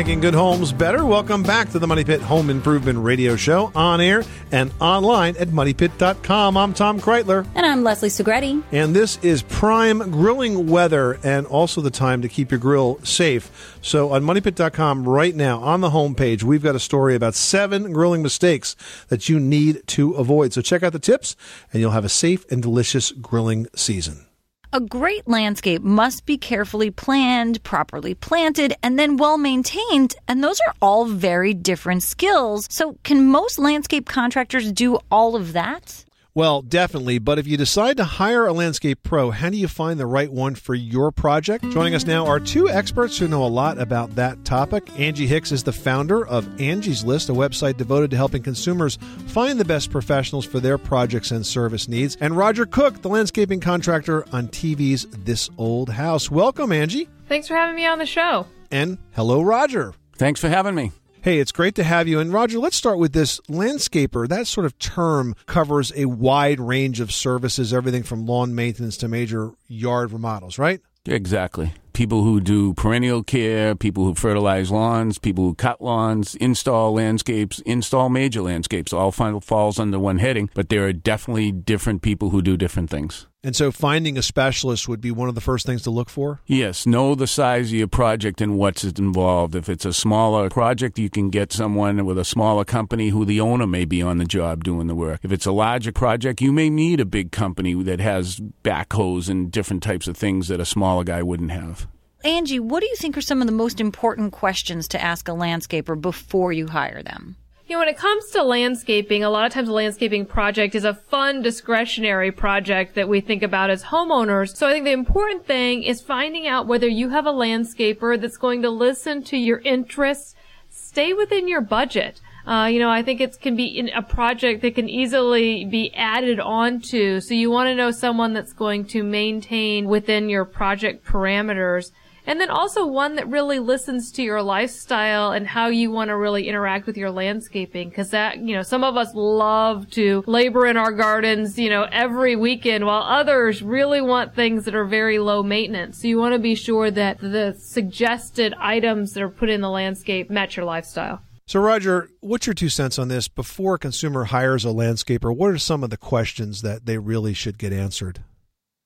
Making 0.00 0.20
good 0.20 0.32
homes 0.32 0.72
better. 0.72 1.04
Welcome 1.04 1.42
back 1.42 1.68
to 1.72 1.78
the 1.78 1.86
Money 1.86 2.04
Pit 2.04 2.22
Home 2.22 2.48
Improvement 2.48 3.00
Radio 3.00 3.36
Show 3.36 3.70
on 3.74 4.00
air 4.00 4.24
and 4.50 4.72
online 4.80 5.36
at 5.36 5.48
moneypit.com. 5.48 6.56
I'm 6.56 6.72
Tom 6.72 6.98
Kraeutler. 6.98 7.46
And 7.54 7.66
I'm 7.66 7.84
Leslie 7.84 8.08
Segrete. 8.08 8.62
And 8.72 8.96
this 8.96 9.18
is 9.18 9.42
prime 9.42 10.10
grilling 10.10 10.68
weather 10.68 11.18
and 11.22 11.46
also 11.46 11.82
the 11.82 11.90
time 11.90 12.22
to 12.22 12.30
keep 12.30 12.50
your 12.50 12.58
grill 12.58 12.98
safe. 13.02 13.78
So 13.82 14.12
on 14.12 14.22
moneypit.com 14.22 15.06
right 15.06 15.36
now 15.36 15.60
on 15.60 15.82
the 15.82 15.90
homepage, 15.90 16.44
we've 16.44 16.62
got 16.62 16.74
a 16.74 16.80
story 16.80 17.14
about 17.14 17.34
seven 17.34 17.92
grilling 17.92 18.22
mistakes 18.22 18.76
that 19.08 19.28
you 19.28 19.38
need 19.38 19.86
to 19.88 20.12
avoid. 20.12 20.54
So 20.54 20.62
check 20.62 20.82
out 20.82 20.94
the 20.94 20.98
tips 20.98 21.36
and 21.74 21.82
you'll 21.82 21.90
have 21.90 22.06
a 22.06 22.08
safe 22.08 22.50
and 22.50 22.62
delicious 22.62 23.12
grilling 23.12 23.66
season. 23.76 24.24
A 24.72 24.80
great 24.80 25.26
landscape 25.26 25.82
must 25.82 26.26
be 26.26 26.38
carefully 26.38 26.92
planned, 26.92 27.60
properly 27.64 28.14
planted, 28.14 28.72
and 28.84 28.96
then 28.96 29.16
well 29.16 29.36
maintained. 29.36 30.14
And 30.28 30.44
those 30.44 30.60
are 30.60 30.74
all 30.80 31.06
very 31.06 31.54
different 31.54 32.04
skills. 32.04 32.68
So, 32.70 32.96
can 33.02 33.26
most 33.26 33.58
landscape 33.58 34.06
contractors 34.06 34.70
do 34.70 35.00
all 35.10 35.34
of 35.34 35.54
that? 35.54 36.04
Well, 36.32 36.62
definitely. 36.62 37.18
But 37.18 37.38
if 37.38 37.46
you 37.46 37.56
decide 37.56 37.96
to 37.96 38.04
hire 38.04 38.46
a 38.46 38.52
landscape 38.52 39.02
pro, 39.02 39.30
how 39.30 39.50
do 39.50 39.56
you 39.56 39.66
find 39.66 39.98
the 39.98 40.06
right 40.06 40.30
one 40.30 40.54
for 40.54 40.74
your 40.74 41.10
project? 41.10 41.68
Joining 41.70 41.94
us 41.94 42.06
now 42.06 42.26
are 42.26 42.38
two 42.38 42.68
experts 42.68 43.18
who 43.18 43.26
know 43.26 43.44
a 43.44 43.48
lot 43.48 43.78
about 43.78 44.14
that 44.14 44.44
topic. 44.44 44.88
Angie 44.98 45.26
Hicks 45.26 45.50
is 45.50 45.64
the 45.64 45.72
founder 45.72 46.24
of 46.26 46.60
Angie's 46.60 47.04
List, 47.04 47.28
a 47.28 47.32
website 47.32 47.76
devoted 47.76 48.10
to 48.12 48.16
helping 48.16 48.42
consumers 48.42 48.96
find 49.26 49.58
the 49.58 49.64
best 49.64 49.90
professionals 49.90 50.44
for 50.46 50.60
their 50.60 50.78
projects 50.78 51.32
and 51.32 51.44
service 51.44 51.88
needs. 51.88 52.16
And 52.20 52.36
Roger 52.36 52.64
Cook, 52.64 53.02
the 53.02 53.08
landscaping 53.08 53.60
contractor 53.60 54.24
on 54.32 54.48
TV's 54.48 55.06
This 55.24 55.50
Old 55.58 55.90
House. 55.90 56.30
Welcome, 56.30 56.70
Angie. 56.70 57.08
Thanks 57.28 57.48
for 57.48 57.54
having 57.54 57.74
me 57.74 57.86
on 57.86 57.98
the 57.98 58.06
show. 58.06 58.46
And 58.70 58.98
hello, 59.12 59.42
Roger. 59.42 59.94
Thanks 60.16 60.40
for 60.40 60.48
having 60.48 60.74
me. 60.74 60.92
Hey, 61.22 61.38
it's 61.38 61.52
great 61.52 61.74
to 61.74 61.84
have 61.84 62.08
you. 62.08 62.18
And 62.18 62.32
Roger, 62.32 62.58
let's 62.58 62.76
start 62.76 62.98
with 62.98 63.12
this 63.12 63.40
landscaper. 63.40 64.26
That 64.26 64.46
sort 64.46 64.64
of 64.64 64.78
term 64.78 65.34
covers 65.44 65.92
a 65.94 66.06
wide 66.06 66.58
range 66.58 66.98
of 66.98 67.12
services, 67.12 67.74
everything 67.74 68.04
from 68.04 68.24
lawn 68.24 68.54
maintenance 68.54 68.96
to 68.98 69.08
major 69.08 69.50
yard 69.68 70.12
remodels, 70.12 70.58
right? 70.58 70.80
Exactly. 71.04 71.74
People 72.00 72.24
who 72.24 72.40
do 72.40 72.72
perennial 72.72 73.22
care, 73.22 73.74
people 73.74 74.04
who 74.04 74.14
fertilize 74.14 74.70
lawns, 74.70 75.18
people 75.18 75.44
who 75.44 75.54
cut 75.54 75.82
lawns, 75.82 76.34
install 76.36 76.94
landscapes, 76.94 77.58
install 77.66 78.08
major 78.08 78.40
landscapes, 78.40 78.94
all 78.94 79.12
final 79.12 79.38
falls 79.38 79.78
under 79.78 79.98
one 79.98 80.16
heading, 80.16 80.48
but 80.54 80.70
there 80.70 80.86
are 80.86 80.94
definitely 80.94 81.52
different 81.52 82.00
people 82.00 82.30
who 82.30 82.40
do 82.40 82.56
different 82.56 82.88
things. 82.88 83.26
And 83.42 83.56
so 83.56 83.70
finding 83.70 84.18
a 84.18 84.22
specialist 84.22 84.86
would 84.88 85.00
be 85.00 85.10
one 85.10 85.28
of 85.28 85.34
the 85.34 85.40
first 85.40 85.64
things 85.64 85.82
to 85.82 85.90
look 85.90 86.10
for? 86.10 86.40
Yes, 86.46 86.86
know 86.86 87.14
the 87.14 87.26
size 87.26 87.68
of 87.68 87.74
your 87.74 87.88
project 87.88 88.40
and 88.40 88.58
what's 88.58 88.84
involved. 88.84 89.54
If 89.54 89.68
it's 89.68 89.86
a 89.86 89.94
smaller 89.94 90.50
project, 90.50 90.98
you 90.98 91.08
can 91.08 91.30
get 91.30 91.52
someone 91.52 92.04
with 92.04 92.18
a 92.18 92.24
smaller 92.24 92.64
company 92.64 93.08
who 93.10 93.24
the 93.24 93.40
owner 93.40 93.66
may 93.66 93.86
be 93.86 94.02
on 94.02 94.18
the 94.18 94.26
job 94.26 94.64
doing 94.64 94.88
the 94.88 94.94
work. 94.94 95.20
If 95.22 95.32
it's 95.32 95.46
a 95.46 95.52
larger 95.52 95.92
project, 95.92 96.42
you 96.42 96.52
may 96.52 96.68
need 96.68 97.00
a 97.00 97.06
big 97.06 97.30
company 97.32 97.74
that 97.82 98.00
has 98.00 98.40
backhoes 98.62 99.30
and 99.30 99.50
different 99.50 99.82
types 99.82 100.06
of 100.06 100.18
things 100.18 100.48
that 100.48 100.60
a 100.60 100.66
smaller 100.66 101.04
guy 101.04 101.22
wouldn't 101.22 101.50
have. 101.50 101.88
Angie, 102.22 102.60
what 102.60 102.80
do 102.80 102.86
you 102.86 102.96
think 102.96 103.16
are 103.16 103.22
some 103.22 103.40
of 103.40 103.46
the 103.46 103.52
most 103.52 103.80
important 103.80 104.32
questions 104.32 104.86
to 104.88 105.02
ask 105.02 105.26
a 105.28 105.32
landscaper 105.32 105.98
before 105.98 106.52
you 106.52 106.66
hire 106.66 107.02
them? 107.02 107.36
You 107.66 107.76
know, 107.76 107.78
when 107.78 107.88
it 107.88 107.96
comes 107.96 108.30
to 108.32 108.42
landscaping, 108.42 109.24
a 109.24 109.30
lot 109.30 109.46
of 109.46 109.52
times 109.52 109.68
a 109.68 109.72
landscaping 109.72 110.26
project 110.26 110.74
is 110.74 110.84
a 110.84 110.92
fun 110.92 111.40
discretionary 111.40 112.30
project 112.30 112.94
that 112.96 113.08
we 113.08 113.20
think 113.20 113.42
about 113.42 113.70
as 113.70 113.84
homeowners. 113.84 114.54
So 114.56 114.68
I 114.68 114.72
think 114.72 114.84
the 114.84 114.92
important 114.92 115.46
thing 115.46 115.82
is 115.82 116.02
finding 116.02 116.46
out 116.46 116.66
whether 116.66 116.88
you 116.88 117.08
have 117.08 117.26
a 117.26 117.32
landscaper 117.32 118.20
that's 118.20 118.36
going 118.36 118.62
to 118.62 118.70
listen 118.70 119.22
to 119.24 119.38
your 119.38 119.60
interests, 119.60 120.34
stay 120.68 121.14
within 121.14 121.48
your 121.48 121.60
budget. 121.62 122.20
Uh, 122.46 122.66
you 122.66 122.80
know, 122.80 122.90
I 122.90 123.02
think 123.02 123.20
it 123.20 123.40
can 123.40 123.54
be 123.56 123.90
a 123.94 124.02
project 124.02 124.62
that 124.62 124.74
can 124.74 124.88
easily 124.88 125.64
be 125.64 125.94
added 125.94 126.40
onto. 126.40 127.20
So 127.20 127.32
you 127.34 127.50
want 127.50 127.68
to 127.68 127.74
know 127.74 127.92
someone 127.92 128.34
that's 128.34 128.52
going 128.52 128.86
to 128.86 129.02
maintain 129.04 129.88
within 129.88 130.28
your 130.28 130.44
project 130.44 131.06
parameters. 131.06 131.92
And 132.30 132.40
then 132.40 132.48
also 132.48 132.86
one 132.86 133.16
that 133.16 133.26
really 133.26 133.58
listens 133.58 134.12
to 134.12 134.22
your 134.22 134.40
lifestyle 134.40 135.32
and 135.32 135.48
how 135.48 135.66
you 135.66 135.90
want 135.90 136.10
to 136.10 136.16
really 136.16 136.48
interact 136.48 136.86
with 136.86 136.96
your 136.96 137.10
landscaping. 137.10 137.90
Cause 137.90 138.10
that, 138.10 138.38
you 138.38 138.54
know, 138.54 138.62
some 138.62 138.84
of 138.84 138.96
us 138.96 139.12
love 139.16 139.90
to 139.90 140.22
labor 140.28 140.64
in 140.68 140.76
our 140.76 140.92
gardens, 140.92 141.58
you 141.58 141.68
know, 141.68 141.88
every 141.90 142.36
weekend 142.36 142.86
while 142.86 143.02
others 143.02 143.62
really 143.64 144.00
want 144.00 144.36
things 144.36 144.64
that 144.66 144.76
are 144.76 144.84
very 144.84 145.18
low 145.18 145.42
maintenance. 145.42 146.00
So 146.00 146.06
you 146.06 146.18
want 146.18 146.34
to 146.34 146.38
be 146.38 146.54
sure 146.54 146.88
that 146.92 147.18
the 147.18 147.56
suggested 147.58 148.54
items 148.60 149.14
that 149.14 149.24
are 149.24 149.28
put 149.28 149.50
in 149.50 149.60
the 149.60 149.68
landscape 149.68 150.30
match 150.30 150.56
your 150.56 150.66
lifestyle. 150.66 151.22
So, 151.46 151.58
Roger, 151.58 152.10
what's 152.20 152.46
your 152.46 152.54
two 152.54 152.68
cents 152.68 152.96
on 152.96 153.08
this? 153.08 153.26
Before 153.26 153.74
a 153.74 153.78
consumer 153.80 154.26
hires 154.26 154.64
a 154.64 154.68
landscaper, 154.68 155.36
what 155.36 155.50
are 155.50 155.58
some 155.58 155.82
of 155.82 155.90
the 155.90 155.96
questions 155.96 156.62
that 156.62 156.86
they 156.86 156.96
really 156.96 157.34
should 157.34 157.58
get 157.58 157.72
answered? 157.72 158.20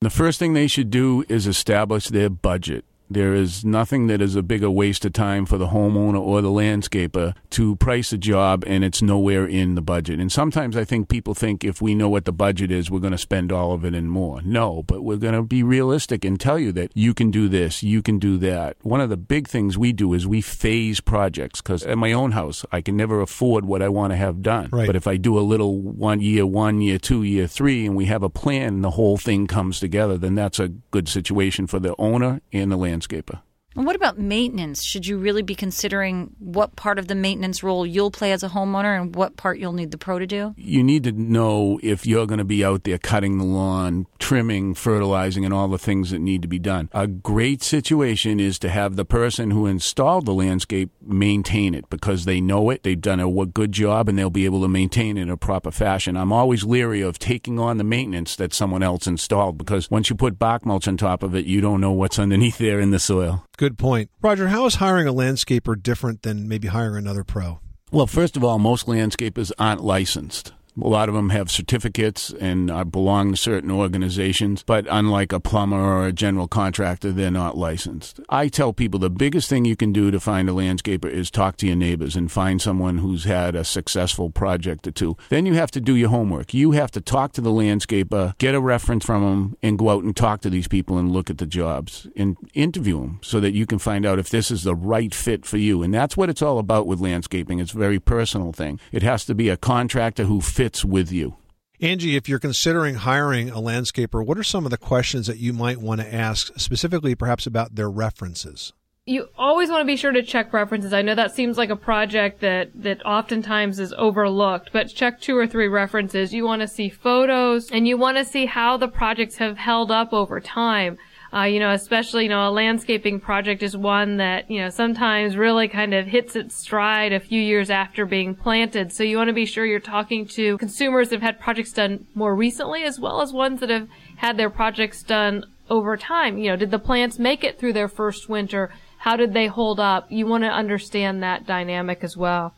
The 0.01 0.09
first 0.09 0.39
thing 0.39 0.55
they 0.55 0.67
should 0.67 0.89
do 0.89 1.27
is 1.29 1.47
establish 1.47 2.09
their 2.09 2.31
budget. 2.31 2.87
There 3.11 3.35
is 3.35 3.65
nothing 3.65 4.07
that 4.09 4.21
is 4.21 4.37
a 4.37 4.43
bigger 4.43 4.71
waste 4.71 5.05
of 5.05 5.13
time 5.13 5.47
for 5.47 5.59
the 5.59 5.69
homeowner 5.69 6.21
or 6.21 6.41
the 6.41 6.49
landscaper 6.49 7.35
to 7.51 7.77
price 7.77 8.13
a 8.13 8.19
job 8.19 8.65
and 8.67 8.85
it's 8.85 9.03
nowhere 9.03 9.47
in 9.47 9.75
the 9.75 9.83
budget. 9.83 10.21
And 10.21 10.31
sometimes 10.31 10.77
I 10.77 10.85
think 10.85 11.09
people 11.09 11.35
think 11.35 11.65
if 11.65 11.81
we 11.81 11.95
know 11.95 12.09
what 12.09 12.25
the 12.25 12.33
budget 12.33 12.71
is, 12.71 12.91
we're 12.91 13.01
going 13.01 13.13
to 13.13 13.19
spend 13.19 13.53
all 13.53 13.73
of 13.73 13.85
it 13.85 13.95
and 13.95 14.11
more. 14.11 14.41
No, 14.43 14.83
but 14.83 15.03
we're 15.03 15.17
going 15.17 15.35
to 15.35 15.43
be 15.43 15.63
realistic 15.63 16.25
and 16.25 16.39
tell 16.39 16.59
you 16.59 16.73
that 16.73 16.91
you 16.95 17.15
can 17.15 17.31
do 17.31 17.49
this, 17.49 17.83
you 17.83 18.03
can 18.03 18.19
do 18.19 18.39
that. 18.39 18.77
One 18.83 19.01
of 19.01 19.11
the 19.11 19.17
big 19.17 19.49
things 19.49 19.79
we 19.79 19.93
do 19.93 20.13
is 20.15 20.27
we 20.27 20.41
phase 20.41 21.01
projects 21.01 21.61
because 21.61 21.85
at 21.85 21.99
my 21.99 22.13
own 22.13 22.33
house, 22.33 22.65
I 22.73 22.81
can 22.81 22.97
never 22.97 23.21
afford 23.21 23.65
what 23.65 23.83
I 23.83 23.89
want 23.89 24.13
to 24.13 24.17
have 24.17 24.43
done. 24.43 24.71
Right. 24.73 24.87
But 24.87 24.97
if 24.97 25.07
I 25.07 25.17
do 25.17 25.39
a 25.39 25.41
little 25.41 25.81
one 25.81 26.21
year, 26.21 26.47
one 26.47 26.81
year, 26.81 26.99
two 26.99 27.23
year, 27.23 27.47
three, 27.47 27.87
and 27.87 27.95
we 27.95 28.07
have 28.07 28.23
a 28.23 28.31
plan, 28.31 28.75
and 28.75 28.85
the 28.85 28.91
whole 28.91 29.17
thing 29.17 29.47
comes 29.47 29.79
together, 29.79 30.19
then 30.19 30.35
that's 30.35 30.59
a 30.59 30.69
good 30.69 31.09
situation 31.09 31.67
for 31.67 31.79
the 31.79 31.95
owner 31.99 32.41
and 32.53 32.73
the 32.73 32.77
landscaper. 32.95 33.43
And 33.77 33.87
what 33.87 33.97
about 33.97 34.19
maintenance? 34.19 34.83
Should 34.83 35.07
you 35.07 35.19
really 35.19 35.43
be 35.43 35.57
considering 35.57 36.35
what 36.39 36.77
part 36.77 36.99
of 36.99 37.09
the 37.09 37.15
maintenance 37.17 37.63
role 37.63 37.85
you'll 37.85 38.13
play 38.13 38.31
as 38.31 38.45
a 38.45 38.49
homeowner 38.49 39.01
and 39.01 39.15
what 39.17 39.37
part 39.37 39.59
you'll 39.59 39.73
need 39.73 39.91
the 39.91 39.99
pro 39.99 40.21
to 40.21 40.27
do? 40.27 40.55
You 40.57 40.85
need 40.85 41.05
to 41.05 41.13
know 41.13 41.81
if 41.83 42.07
you're 42.07 42.27
going 42.27 42.39
to 42.39 42.45
be 42.45 42.65
out 42.65 42.85
there 42.85 42.99
cutting 42.99 43.39
the 43.39 43.45
lawn, 43.45 44.07
trimming, 44.19 44.75
fertilizing, 44.75 45.45
and 45.45 45.53
all 45.53 45.67
the 45.67 45.79
things 45.79 46.11
that 46.13 46.21
need 46.21 46.43
to 46.43 46.49
be 46.49 46.61
done. 46.61 46.89
A 46.93 47.09
great 47.09 47.63
situation 47.63 48.39
is 48.39 48.61
to 48.61 48.69
have 48.69 48.95
the 48.95 49.05
person 49.05 49.51
who 49.51 49.67
installed 49.67 50.27
the 50.27 50.35
landscape 50.35 50.91
maintain 51.03 51.75
it 51.75 51.91
because 51.91 52.25
they 52.25 52.41
know 52.41 52.71
it, 52.71 52.85
they've 52.85 53.01
done 53.01 53.21
a 53.21 53.47
good 53.47 53.73
job, 53.73 54.09
and 54.09 54.17
they'll 54.17 54.31
be 54.31 54.45
able 54.45 54.63
to 54.63 54.69
maintain 54.69 55.17
it 55.17 55.23
in 55.23 55.31
a 55.31 55.37
proper 55.37 55.73
fashion. 55.73 56.17
I'm 56.17 56.33
always 56.33 56.65
leery 56.65 57.01
of 57.01 57.19
taking 57.19 57.59
on 57.59 57.79
the 57.79 57.85
maintenance 57.85 58.37
that 58.37 58.55
someone 58.55 58.83
else 58.83 59.07
installed 59.07 59.59
because 59.59 59.91
once 59.91 60.11
you 60.11 60.17
put 60.17 60.39
bark 60.39 60.65
mulch 60.65 60.87
on 60.87 60.97
top 60.97 61.23
of 61.23 61.35
it, 61.35 61.47
you 61.47 61.61
don't 61.61 61.81
know 61.81 61.93
what's 61.93 62.19
underneath 62.19 62.59
there 62.59 62.79
in 62.79 62.91
the 62.91 62.99
soil. 62.99 63.45
Good 63.57 63.79
point. 63.79 64.11
Roger, 64.21 64.49
how 64.49 64.67
is 64.67 64.77
hiring 64.77 65.07
a 65.07 65.13
landscaper 65.13 65.81
different 65.81 66.23
than 66.23 66.49
maybe 66.49 66.69
hiring 66.69 66.97
another 66.97 67.23
pro? 67.23 67.61
Well, 67.93 68.09
first 68.09 68.37
of 68.37 68.43
all, 68.43 68.59
most 68.59 68.87
landscapers 68.87 69.53
aren't 69.59 69.85
licensed. 69.85 70.53
A 70.81 70.89
lot 70.89 71.09
of 71.09 71.15
them 71.15 71.31
have 71.31 71.53
certificates 71.53 72.33
and 72.41 72.69
uh, 72.69 72.83
belong 72.83 73.31
to 73.31 73.37
certain 73.37 73.71
organizations, 73.71 74.65
but 74.65 74.87
unlike 74.91 75.33
a 75.33 75.39
plumber 75.39 75.77
or 75.77 76.07
a 76.07 76.13
general 76.13 76.49
contractor, 76.49 77.13
they're 77.13 77.31
not 77.31 77.57
licensed. 77.57 78.19
I 78.29 78.49
tell 78.49 78.73
people 78.73 78.99
the 78.99 79.09
biggest 79.09 79.49
thing 79.49 79.65
you 79.65 79.77
can 79.77 79.93
do 79.93 80.11
to 80.11 80.19
find 80.19 80.49
a 80.49 80.53
landscaper 80.53 81.09
is 81.09 81.31
talk 81.31 81.57
to 81.59 81.67
your 81.69 81.77
neighbors 81.77 82.17
and 82.17 82.31
find 82.31 82.61
someone 82.61 82.99
who's 82.99 83.23
had 83.23 83.55
a 83.55 83.63
successful 83.63 84.31
project 84.31 84.89
or 84.89 84.91
two. 84.91 85.17
Then 85.29 85.47
you 85.47 85.55
have 85.55 85.71
to 85.73 85.81
do 85.81 85.95
your 85.95 86.09
homework. 86.09 86.53
You 86.53 86.73
have 86.73 86.91
to 86.93 87.01
talk 87.01 87.33
to 87.35 87.41
the 87.41 87.51
landscaper, 87.51 88.37
get 88.39 88.57
a 88.57 88.61
reference 88.61 89.05
from 89.05 89.23
them, 89.23 89.57
and 89.63 89.79
go 89.79 89.91
out 89.91 90.03
and 90.03 90.17
talk 90.17 90.41
to 90.41 90.51
these 90.51 90.67
people 90.67 90.99
and 90.99 91.13
look 91.13 91.31
at 91.31 91.39
the 91.39 91.47
jobs 91.47 92.09
and 92.17 92.37
interview 92.53 93.01
them 93.01 93.21
so 93.23 93.39
that 93.39 93.55
you 93.55 93.65
can 93.65 93.79
find 93.79 94.05
out 94.05 94.19
if 94.19 94.29
this 94.29 94.51
is 94.51 94.65
the 94.65 94.75
right 94.75 95.15
fit 95.15 95.47
for 95.47 95.57
you. 95.57 95.85
And 95.85 95.95
that's 95.95 96.17
what 96.17 96.31
it's 96.31 96.43
all 96.43 96.59
about 96.59 96.89
with 96.89 97.01
landscaping. 97.01 97.61
It's 97.61 97.75
a 97.75 97.79
very 97.79 98.01
personal 98.01 98.53
thing. 98.53 98.81
It 98.91 99.05
has 99.05 99.25
to 99.27 99.37
be 99.37 99.49
a 99.49 99.57
contractor 99.57 100.25
who 100.25 100.41
fits 100.41 100.64
with 100.85 101.13
you. 101.13 101.37
Angie, 101.81 102.17
if 102.17 102.29
you're 102.29 102.39
considering 102.39 102.95
hiring 102.95 103.51
a 103.51 103.57
landscaper, 103.57 104.25
what 104.25 104.39
are 104.39 104.45
some 104.45 104.65
of 104.65 104.71
the 104.71 104.79
questions 104.79 105.27
that 105.27 105.39
you 105.39 105.53
might 105.53 105.79
want 105.79 106.01
to 106.01 106.15
ask, 106.15 106.53
specifically 106.57 107.15
perhaps 107.15 107.47
about 107.47 107.75
their 107.75 107.91
references? 107.91 108.73
You 109.07 109.29
always 109.37 109.69
want 109.69 109.83
to 109.83 109.87
be 109.87 109.97
sure 109.97 110.13
to 110.13 110.23
check 110.23 110.55
references. 110.55 110.95
I 110.95 111.03
know 111.03 111.15
that 111.15 111.35
seems 111.35 111.59
like 111.59 111.69
a 111.69 111.77
project 111.77 112.41
that, 112.41 112.71
that 112.75 113.05
oftentimes 113.05 113.79
is 113.79 113.93
overlooked, 113.99 114.71
but 114.73 114.89
check 114.89 115.21
two 115.21 115.37
or 115.37 115.47
three 115.47 115.69
references. 115.69 116.33
You 116.33 116.47
want 116.47 116.63
to 116.63 116.69
see 116.69 116.89
photos 116.89 117.71
and 117.71 117.87
you 117.87 117.99
want 117.99 118.17
to 118.17 118.25
see 118.25 118.47
how 118.47 118.79
the 118.79 118.89
projects 118.89 119.37
have 119.37 119.59
held 119.59 119.91
up 119.91 120.15
over 120.15 120.41
time. 120.41 120.97
Uh, 121.35 121.43
you 121.43 121.59
know, 121.59 121.73
especially, 121.73 122.23
you 122.23 122.29
know, 122.29 122.49
a 122.49 122.51
landscaping 122.51 123.19
project 123.19 123.63
is 123.63 123.77
one 123.77 124.19
that, 124.19 124.49
you 124.49 124.61
know, 124.61 124.69
sometimes 124.69 125.37
really 125.37 125.67
kind 125.67 125.93
of 125.93 126.07
hits 126.07 126.37
its 126.37 126.55
stride 126.55 127.13
a 127.13 127.19
few 127.19 127.41
years 127.41 127.71
after 127.71 128.07
being 128.07 128.37
planted. 128.37 128.93
So 128.93 129.03
you 129.03 129.17
want 129.17 129.29
to 129.29 129.35
be 129.35 129.47
sure 129.47 129.67
you're 129.67 129.81
talking 129.81 130.29
to 130.29 130.57
consumers 130.59 131.09
that 131.09 131.17
have 131.17 131.35
had 131.35 131.41
projects 131.41 131.73
done 131.73 132.07
more 132.15 132.37
recently 132.37 132.85
as 132.85 133.01
well 133.01 133.21
as 133.21 133.33
ones 133.33 133.59
that 133.61 133.71
have 133.71 133.89
had 134.17 134.37
their 134.37 134.51
projects 134.51 135.03
done 135.03 135.45
over 135.69 135.97
time. 135.97 136.39
You 136.39 136.51
know, 136.51 136.57
did 136.57 136.71
the 136.71 136.79
plants 136.79 137.19
make 137.19 137.43
it 137.43 137.59
through 137.59 137.73
their 137.73 137.89
first 137.89 138.29
winter? 138.29 138.71
How 138.99 139.17
did 139.17 139.35
they 139.35 139.49
hold 139.49 139.81
up? 139.81 140.07
You 140.13 140.27
want 140.27 140.45
to 140.45 140.51
understand 140.51 141.21
that 141.25 141.47
dynamic 141.47 142.05
as 142.05 142.17
well. 142.17 142.55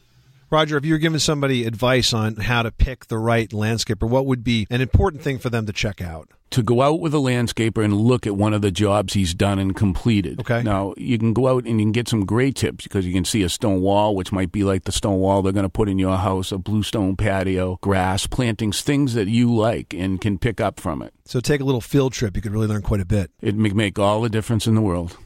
Roger, 0.50 0.76
if 0.76 0.84
you 0.84 0.94
were 0.94 0.98
giving 0.98 1.18
somebody 1.18 1.64
advice 1.64 2.12
on 2.12 2.36
how 2.36 2.62
to 2.62 2.70
pick 2.70 3.06
the 3.06 3.18
right 3.18 3.50
landscaper, 3.50 4.08
what 4.08 4.26
would 4.26 4.44
be 4.44 4.66
an 4.70 4.80
important 4.80 5.22
thing 5.22 5.38
for 5.38 5.50
them 5.50 5.66
to 5.66 5.72
check 5.72 6.00
out? 6.00 6.30
to 6.50 6.62
go 6.62 6.80
out 6.80 7.00
with 7.00 7.12
a 7.12 7.18
landscaper 7.18 7.84
and 7.84 7.94
look 7.94 8.26
at 8.26 8.36
one 8.36 8.54
of 8.54 8.62
the 8.62 8.70
jobs 8.70 9.14
he's 9.14 9.34
done 9.34 9.58
and 9.58 9.74
completed. 9.74 10.40
Okay. 10.40 10.62
Now, 10.62 10.94
you 10.96 11.18
can 11.18 11.32
go 11.32 11.48
out 11.48 11.64
and 11.66 11.80
you 11.80 11.84
can 11.84 11.92
get 11.92 12.08
some 12.08 12.24
great 12.24 12.54
tips 12.54 12.84
because 12.84 13.04
you 13.04 13.12
can 13.12 13.24
see 13.24 13.42
a 13.42 13.48
stone 13.48 13.80
wall, 13.80 14.14
which 14.14 14.32
might 14.32 14.52
be 14.52 14.64
like 14.64 14.84
the 14.84 14.92
stone 14.92 15.18
wall 15.18 15.42
they're 15.42 15.52
going 15.52 15.64
to 15.64 15.68
put 15.68 15.88
in 15.88 15.98
your 15.98 16.16
house, 16.16 16.52
a 16.52 16.58
bluestone 16.58 17.16
patio, 17.16 17.78
grass, 17.82 18.26
plantings, 18.26 18.80
things 18.80 19.14
that 19.14 19.28
you 19.28 19.54
like 19.54 19.92
and 19.92 20.20
can 20.20 20.38
pick 20.38 20.60
up 20.60 20.80
from 20.80 21.02
it. 21.02 21.12
So 21.24 21.40
take 21.40 21.60
a 21.60 21.64
little 21.64 21.80
field 21.80 22.12
trip. 22.12 22.36
You 22.36 22.42
could 22.42 22.52
really 22.52 22.68
learn 22.68 22.82
quite 22.82 23.00
a 23.00 23.06
bit. 23.06 23.30
It 23.40 23.56
may 23.56 23.70
make 23.70 23.98
all 23.98 24.22
the 24.22 24.30
difference 24.30 24.66
in 24.66 24.74
the 24.74 24.80
world. 24.80 25.16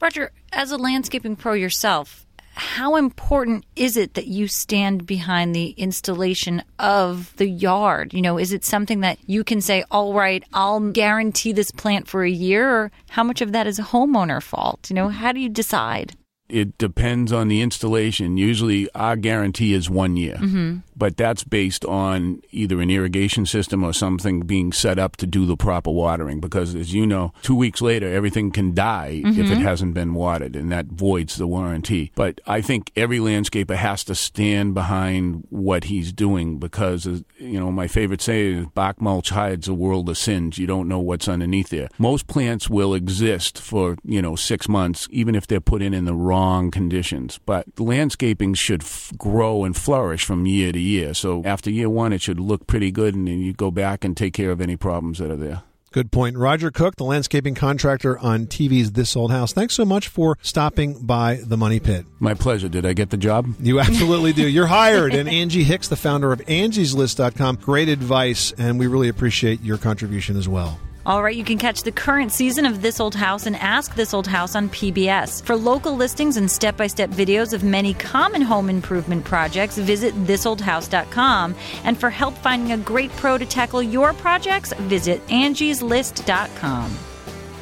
Roger, 0.00 0.30
as 0.52 0.70
a 0.70 0.78
landscaping 0.78 1.36
pro 1.36 1.52
yourself, 1.52 2.26
how 2.54 2.96
important 2.96 3.64
is 3.76 3.96
it 3.96 4.14
that 4.14 4.26
you 4.26 4.48
stand 4.48 5.06
behind 5.06 5.54
the 5.54 5.70
installation 5.70 6.62
of 6.78 7.34
the 7.36 7.48
yard? 7.48 8.12
You 8.12 8.22
know, 8.22 8.38
is 8.38 8.52
it 8.52 8.64
something 8.64 9.00
that 9.00 9.18
you 9.26 9.44
can 9.44 9.60
say, 9.60 9.84
all 9.90 10.14
right, 10.14 10.44
I'll 10.52 10.80
guarantee 10.80 11.52
this 11.52 11.70
plant 11.70 12.08
for 12.08 12.22
a 12.22 12.30
year? 12.30 12.68
Or 12.68 12.92
how 13.10 13.24
much 13.24 13.40
of 13.40 13.52
that 13.52 13.66
is 13.66 13.78
a 13.78 13.82
homeowner 13.84 14.42
fault? 14.42 14.90
You 14.90 14.96
know, 14.96 15.08
how 15.08 15.32
do 15.32 15.40
you 15.40 15.48
decide? 15.48 16.16
It 16.48 16.76
depends 16.78 17.32
on 17.32 17.46
the 17.46 17.62
installation. 17.62 18.36
Usually, 18.36 18.90
our 18.92 19.14
guarantee 19.14 19.72
is 19.72 19.88
one 19.88 20.16
year, 20.16 20.34
Mm-hmm. 20.34 20.78
But 21.00 21.16
that's 21.16 21.42
based 21.42 21.84
on 21.86 22.40
either 22.52 22.80
an 22.80 22.90
irrigation 22.90 23.44
system 23.46 23.82
or 23.82 23.92
something 23.92 24.40
being 24.42 24.70
set 24.72 24.98
up 24.98 25.16
to 25.16 25.26
do 25.26 25.46
the 25.46 25.56
proper 25.56 25.90
watering. 25.90 26.38
Because, 26.40 26.74
as 26.76 26.94
you 26.94 27.06
know, 27.06 27.32
two 27.42 27.56
weeks 27.56 27.80
later, 27.82 28.08
everything 28.12 28.52
can 28.52 28.74
die 28.74 29.22
if 29.24 29.50
it 29.50 29.58
Mhm. 29.58 29.62
hasn't 29.62 29.94
been 29.94 30.14
watered, 30.14 30.54
and 30.54 30.70
that 30.70 30.86
voids 30.86 31.36
the 31.36 31.46
warranty. 31.46 32.12
But 32.14 32.40
I 32.46 32.60
think 32.60 32.92
every 32.96 33.18
landscaper 33.18 33.76
has 33.76 34.04
to 34.04 34.14
stand 34.14 34.74
behind 34.74 35.44
what 35.50 35.84
he's 35.84 36.12
doing 36.12 36.58
because, 36.58 37.06
uh, 37.06 37.18
you 37.38 37.58
know, 37.58 37.72
my 37.72 37.88
favorite 37.88 38.22
saying 38.22 38.58
is 38.58 38.66
bark 38.74 39.00
mulch 39.00 39.30
hides 39.30 39.66
a 39.68 39.74
world 39.74 40.08
of 40.08 40.18
sins. 40.18 40.58
You 40.58 40.66
don't 40.66 40.88
know 40.88 41.00
what's 41.00 41.28
underneath 41.28 41.70
there. 41.70 41.88
Most 41.98 42.26
plants 42.26 42.68
will 42.68 42.92
exist 42.94 43.58
for, 43.58 43.96
you 44.04 44.20
know, 44.20 44.36
six 44.36 44.68
months, 44.68 45.08
even 45.10 45.34
if 45.34 45.46
they're 45.46 45.60
put 45.72 45.80
in 45.82 45.94
in 45.94 46.04
the 46.04 46.14
wrong 46.14 46.70
conditions. 46.70 47.40
But 47.46 47.64
landscaping 47.78 48.54
should 48.54 48.82
f- 48.82 49.12
grow 49.16 49.64
and 49.64 49.74
flourish 49.76 50.24
from 50.24 50.46
year 50.46 50.72
to 50.72 50.78
year. 50.90 51.14
So 51.14 51.42
after 51.44 51.70
year 51.70 51.88
one, 51.88 52.12
it 52.12 52.20
should 52.20 52.40
look 52.40 52.66
pretty 52.66 52.90
good, 52.90 53.14
and 53.14 53.26
then 53.26 53.38
you 53.40 53.52
go 53.52 53.70
back 53.70 54.04
and 54.04 54.16
take 54.16 54.34
care 54.34 54.50
of 54.50 54.60
any 54.60 54.76
problems 54.76 55.18
that 55.18 55.30
are 55.30 55.36
there. 55.36 55.62
Good 55.92 56.12
point. 56.12 56.36
Roger 56.36 56.70
Cook, 56.70 56.94
the 56.94 57.04
landscaping 57.04 57.56
contractor 57.56 58.16
on 58.20 58.46
TV's 58.46 58.92
This 58.92 59.16
Old 59.16 59.32
House. 59.32 59.52
Thanks 59.52 59.74
so 59.74 59.84
much 59.84 60.06
for 60.06 60.38
stopping 60.40 61.04
by 61.04 61.40
the 61.42 61.56
Money 61.56 61.80
Pit. 61.80 62.06
My 62.20 62.34
pleasure. 62.34 62.68
Did 62.68 62.86
I 62.86 62.92
get 62.92 63.10
the 63.10 63.16
job? 63.16 63.52
You 63.58 63.80
absolutely 63.80 64.32
do. 64.32 64.46
You're 64.46 64.68
hired. 64.68 65.14
And 65.14 65.28
Angie 65.28 65.64
Hicks, 65.64 65.88
the 65.88 65.96
founder 65.96 66.32
of 66.32 66.38
Angie'sList.com, 66.42 67.56
great 67.56 67.88
advice, 67.88 68.52
and 68.56 68.78
we 68.78 68.86
really 68.86 69.08
appreciate 69.08 69.62
your 69.62 69.78
contribution 69.78 70.36
as 70.36 70.48
well. 70.48 70.78
All 71.06 71.22
right, 71.22 71.34
you 71.34 71.44
can 71.44 71.56
catch 71.56 71.82
the 71.82 71.92
current 71.92 72.30
season 72.30 72.66
of 72.66 72.82
This 72.82 73.00
Old 73.00 73.14
House 73.14 73.46
and 73.46 73.56
Ask 73.56 73.94
This 73.94 74.12
Old 74.12 74.26
House 74.26 74.54
on 74.54 74.68
PBS. 74.68 75.42
For 75.42 75.56
local 75.56 75.96
listings 75.96 76.36
and 76.36 76.50
step 76.50 76.76
by 76.76 76.88
step 76.88 77.08
videos 77.08 77.54
of 77.54 77.64
many 77.64 77.94
common 77.94 78.42
home 78.42 78.68
improvement 78.68 79.24
projects, 79.24 79.78
visit 79.78 80.14
thisoldhouse.com. 80.26 81.54
And 81.84 81.98
for 81.98 82.10
help 82.10 82.36
finding 82.36 82.72
a 82.72 82.78
great 82.78 83.10
pro 83.12 83.38
to 83.38 83.46
tackle 83.46 83.82
your 83.82 84.12
projects, 84.12 84.74
visit 84.74 85.26
angieslist.com. 85.28 87.09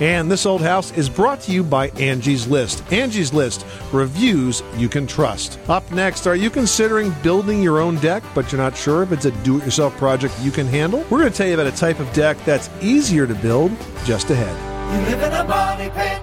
And 0.00 0.30
This 0.30 0.46
Old 0.46 0.61
House 0.61 0.92
is 0.96 1.08
brought 1.08 1.40
to 1.42 1.50
you 1.50 1.64
by 1.64 1.88
Angie's 1.90 2.46
List. 2.46 2.84
Angie's 2.92 3.32
List, 3.32 3.66
reviews 3.92 4.62
you 4.76 4.88
can 4.88 5.08
trust. 5.08 5.58
Up 5.68 5.90
next, 5.90 6.28
are 6.28 6.37
you 6.37 6.50
considering 6.50 7.12
building 7.24 7.61
your 7.61 7.80
own 7.80 7.96
deck, 7.96 8.22
but 8.32 8.52
you're 8.52 8.61
not 8.61 8.76
sure 8.76 9.02
if 9.02 9.11
it's 9.11 9.24
a 9.24 9.32
do 9.42 9.58
it 9.58 9.64
yourself 9.64 9.96
project 9.96 10.34
you 10.40 10.52
can 10.52 10.68
handle? 10.68 11.00
We're 11.11 11.18
going 11.18 11.32
to 11.32 11.37
tell 11.37 11.48
you 11.48 11.54
about 11.54 11.66
a 11.66 11.76
type 11.76 11.98
of 11.98 12.12
deck 12.12 12.37
that's 12.44 12.70
easier 12.80 13.26
to 13.26 13.34
build 13.34 13.72
just 14.04 14.30
ahead. 14.30 14.56
You 14.94 15.00
live 15.11 15.20
in 15.20 15.32
a 15.32 15.42
money 15.42 15.90
pit. 15.90 16.22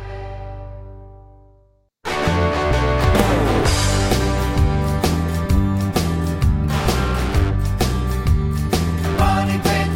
Money 9.20 9.60
pit. 9.64 9.90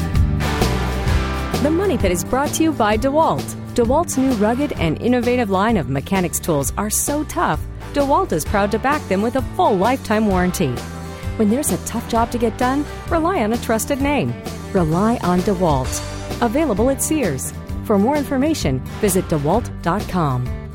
The 1.64 1.72
Money 1.72 1.98
Pit 1.98 2.12
is 2.12 2.26
brought 2.26 2.50
to 2.56 2.64
you 2.64 2.74
by 2.74 2.98
DeWalt. 2.98 3.56
DeWalt's 3.80 4.18
new 4.18 4.32
rugged 4.32 4.74
and 4.74 5.02
innovative 5.02 5.50
line 5.50 5.78
of 5.78 5.88
mechanics 5.88 6.38
tools 6.38 6.74
are 6.78 6.90
so 6.90 7.24
tough, 7.24 7.62
DeWalt 7.94 8.34
is 8.34 8.44
proud 8.44 8.72
to 8.72 8.78
back 8.78 9.02
them 9.08 9.22
with 9.22 9.38
a 9.38 9.42
full 9.56 9.78
lifetime 9.78 10.28
warranty. 10.28 10.74
When 11.38 11.50
there's 11.50 11.72
a 11.72 11.86
tough 11.86 12.10
job 12.10 12.30
to 12.32 12.38
get 12.38 12.58
done, 12.58 12.84
rely 13.10 13.42
on 13.42 13.54
a 13.54 13.58
trusted 13.58 14.02
name. 14.02 14.34
Rely 14.74 15.16
on 15.24 15.40
DeWalt. 15.40 15.96
Available 16.42 16.90
at 16.90 17.02
Sears. 17.02 17.54
For 17.86 17.98
more 17.98 18.18
information, 18.18 18.80
visit 19.00 19.24
DeWalt.com. 19.30 20.69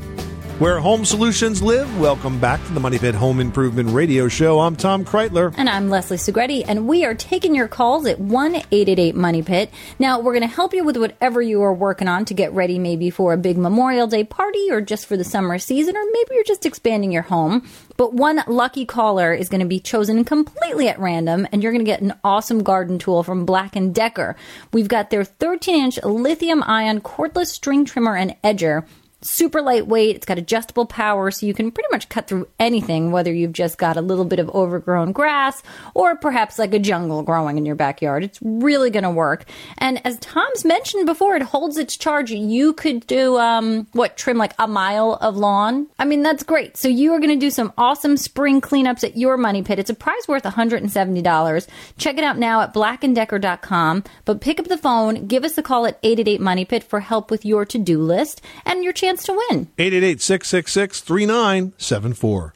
Where 0.57 0.79
home 0.79 1.03
solutions 1.03 1.61
live, 1.61 1.99
welcome 1.99 2.39
back 2.39 2.65
to 2.65 2.71
the 2.71 2.79
Money 2.79 2.97
Pit 2.97 3.13
Home 3.13 3.41
Improvement 3.41 3.89
Radio 3.89 4.29
Show. 4.29 4.61
I'm 4.61 4.77
Tom 4.77 5.03
Kraeutler. 5.03 5.53
And 5.57 5.69
I'm 5.69 5.89
Leslie 5.89 6.15
Segrete, 6.15 6.63
and 6.65 6.87
we 6.87 7.03
are 7.03 7.13
taking 7.13 7.53
your 7.53 7.67
calls 7.67 8.05
at 8.05 8.21
1 8.21 8.55
888 8.55 9.15
Money 9.15 9.43
Pit. 9.43 9.69
Now, 9.99 10.21
we're 10.21 10.31
going 10.31 10.47
to 10.47 10.55
help 10.55 10.73
you 10.73 10.85
with 10.85 10.95
whatever 10.95 11.41
you 11.41 11.61
are 11.63 11.73
working 11.73 12.07
on 12.07 12.23
to 12.23 12.33
get 12.33 12.53
ready 12.53 12.79
maybe 12.79 13.09
for 13.09 13.33
a 13.33 13.37
big 13.37 13.57
Memorial 13.57 14.07
Day 14.07 14.23
party 14.23 14.71
or 14.71 14.79
just 14.79 15.07
for 15.07 15.17
the 15.17 15.25
summer 15.25 15.59
season, 15.59 15.97
or 15.97 16.03
maybe 16.05 16.35
you're 16.35 16.45
just 16.45 16.65
expanding 16.65 17.11
your 17.11 17.23
home. 17.23 17.67
But 17.97 18.13
one 18.13 18.41
lucky 18.47 18.85
caller 18.85 19.33
is 19.33 19.49
going 19.49 19.59
to 19.59 19.67
be 19.67 19.81
chosen 19.81 20.23
completely 20.23 20.87
at 20.87 20.99
random, 20.99 21.49
and 21.51 21.63
you're 21.63 21.73
going 21.73 21.83
to 21.83 21.91
get 21.91 22.01
an 22.01 22.13
awesome 22.23 22.63
garden 22.63 22.97
tool 22.97 23.23
from 23.23 23.45
Black 23.45 23.75
& 23.83 23.91
Decker. 23.91 24.37
We've 24.71 24.87
got 24.87 25.09
their 25.09 25.25
13-inch 25.25 26.01
lithium-ion 26.01 27.01
cordless 27.01 27.47
string 27.47 27.83
trimmer 27.83 28.15
and 28.15 28.41
edger 28.41 28.85
super 29.25 29.61
lightweight. 29.61 30.15
It's 30.15 30.25
got 30.25 30.37
adjustable 30.37 30.85
power, 30.85 31.31
so 31.31 31.45
you 31.45 31.53
can 31.53 31.71
pretty 31.71 31.89
much 31.91 32.09
cut 32.09 32.27
through 32.27 32.47
anything, 32.59 33.11
whether 33.11 33.33
you've 33.33 33.53
just 33.53 33.77
got 33.77 33.97
a 33.97 34.01
little 34.01 34.25
bit 34.25 34.39
of 34.39 34.49
overgrown 34.49 35.11
grass 35.11 35.61
or 35.93 36.15
perhaps 36.15 36.59
like 36.59 36.73
a 36.73 36.79
jungle 36.79 37.23
growing 37.23 37.57
in 37.57 37.65
your 37.65 37.75
backyard. 37.75 38.23
It's 38.23 38.39
really 38.41 38.89
going 38.89 39.03
to 39.03 39.09
work. 39.09 39.45
And 39.77 40.05
as 40.05 40.17
Tom's 40.19 40.63
mentioned 40.65 41.05
before, 41.05 41.35
it 41.35 41.41
holds 41.41 41.77
its 41.77 41.97
charge. 41.97 42.31
You 42.31 42.73
could 42.73 43.05
do, 43.07 43.37
um, 43.37 43.87
what, 43.93 44.17
trim 44.17 44.37
like 44.37 44.53
a 44.59 44.67
mile 44.67 45.13
of 45.21 45.37
lawn? 45.37 45.87
I 45.97 46.05
mean, 46.05 46.21
that's 46.21 46.43
great. 46.43 46.77
So 46.77 46.87
you 46.87 47.13
are 47.13 47.19
going 47.19 47.37
to 47.37 47.45
do 47.45 47.49
some 47.49 47.73
awesome 47.77 48.17
spring 48.17 48.61
cleanups 48.61 49.03
at 49.03 49.17
your 49.17 49.37
money 49.37 49.63
pit. 49.63 49.79
It's 49.79 49.89
a 49.89 49.95
prize 49.95 50.27
worth 50.27 50.43
$170. 50.43 51.67
Check 51.97 52.17
it 52.17 52.23
out 52.23 52.37
now 52.37 52.61
at 52.61 52.73
blackanddecker.com. 52.73 54.03
But 54.25 54.41
pick 54.41 54.59
up 54.59 54.67
the 54.67 54.77
phone, 54.77 55.27
give 55.27 55.43
us 55.43 55.57
a 55.57 55.63
call 55.63 55.85
at 55.85 55.99
888 56.03 56.41
Money 56.41 56.65
Pit 56.65 56.83
for 56.83 56.99
help 56.99 57.31
with 57.31 57.45
your 57.45 57.65
to 57.65 57.77
do 57.77 58.01
list 58.01 58.41
and 58.65 58.83
your 58.83 58.93
chance 58.93 59.14
to 59.23 59.33
win. 59.33 59.69
888 59.77 60.21
666 60.21 61.01
3974. 61.01 62.53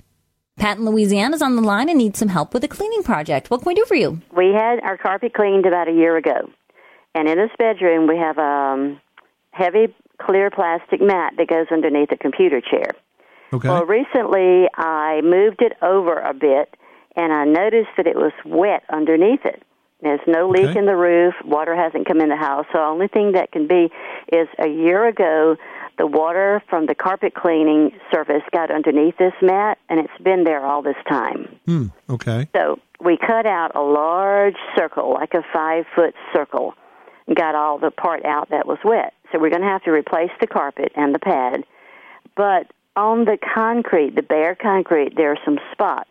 Pat 0.58 0.78
in 0.78 0.86
Louisiana 0.86 1.36
is 1.36 1.42
on 1.42 1.56
the 1.56 1.62
line 1.62 1.88
and 1.88 1.98
needs 1.98 2.20
some 2.20 2.28
help 2.28 2.54
with 2.54 2.64
a 2.66 2.68
cleaning 2.68 3.02
project. 3.02 3.50
What 3.50 3.62
can 3.62 3.68
we 3.70 3.76
do 3.76 3.86
for 3.86 3.96
you? 3.96 4.22
We 4.36 4.48
had 4.54 4.80
our 4.82 4.98
carpet 4.98 5.34
cleaned 5.34 5.66
about 5.66 5.88
a 5.88 5.94
year 5.94 6.18
ago, 6.18 6.50
and 7.16 7.30
in 7.30 7.38
this 7.38 7.52
bedroom 7.58 8.08
we 8.08 8.18
have 8.18 8.38
a 8.38 8.42
um, 8.42 9.02
heavy 9.52 9.94
clear 10.22 10.50
plastic 10.52 11.00
mat 11.02 11.34
that 11.38 11.48
goes 11.48 11.68
underneath 11.72 12.10
the 12.10 12.18
computer 12.18 12.60
chair. 12.60 12.92
Okay. 13.54 13.70
Well, 13.70 13.86
recently 13.86 14.68
I 14.76 15.22
moved 15.24 15.62
it 15.62 15.74
over 15.82 16.20
a 16.20 16.34
bit, 16.34 16.76
and 17.16 17.32
I 17.32 17.46
noticed 17.46 17.90
that 17.96 18.06
it 18.06 18.18
was 18.18 18.34
wet 18.46 18.84
underneath 18.92 19.46
it. 19.46 19.64
There's 20.02 20.20
no 20.28 20.50
leak 20.50 20.66
Okay. 20.68 20.80
in 20.80 20.86
the 20.86 20.96
roof. 20.96 21.34
Water 21.44 21.76
hasn't 21.76 22.06
come 22.08 22.22
in 22.22 22.30
the 22.30 22.36
house. 22.38 22.66
So 22.72 22.78
the 22.80 22.86
only 22.86 23.08
thing 23.08 23.32
that 23.34 23.52
can 23.52 23.68
be 23.68 23.90
is 24.32 24.48
a 24.58 24.68
year 24.68 25.06
ago, 25.08 25.56
the 26.00 26.08
water 26.08 26.64
from 26.70 26.86
the 26.86 26.96
carpet 26.96 27.36
cleaning 27.36 27.92
surface 28.12 28.42
got 28.54 28.72
underneath 28.72 29.18
this 29.18 29.34
mat, 29.42 29.78
and 29.90 30.00
it's 30.00 30.24
been 30.24 30.46
there 30.46 30.66
all 30.66 30.82
this 30.82 30.96
time. 31.08 31.60
Hmm. 31.66 31.88
Okay. 32.10 32.48
So 32.56 32.80
we 33.04 33.18
cut 33.18 33.46
out 33.46 33.76
a 33.76 33.82
large 33.82 34.56
circle, 34.76 35.14
like 35.14 35.34
a 35.34 35.44
five 35.54 35.86
foot 35.94 36.16
circle, 36.34 36.74
and 37.28 37.36
got 37.36 37.54
all 37.54 37.78
the 37.78 37.92
part 37.92 38.26
out 38.26 38.50
that 38.50 38.66
was 38.66 38.78
wet. 38.84 39.14
So 39.32 39.40
we're 39.40 39.50
going 39.50 39.62
to 39.62 39.68
have 39.68 39.84
to 39.84 39.92
replace 39.92 40.32
the 40.40 40.48
carpet 40.48 40.94
and 40.96 41.14
the 41.14 41.20
pad. 41.20 41.66
But 42.36 42.72
on 42.96 43.26
the 43.26 43.38
concrete, 43.54 44.16
the 44.16 44.24
bare 44.24 44.56
concrete, 44.56 45.18
there 45.18 45.32
are 45.34 45.40
some 45.44 45.60
spots 45.74 46.10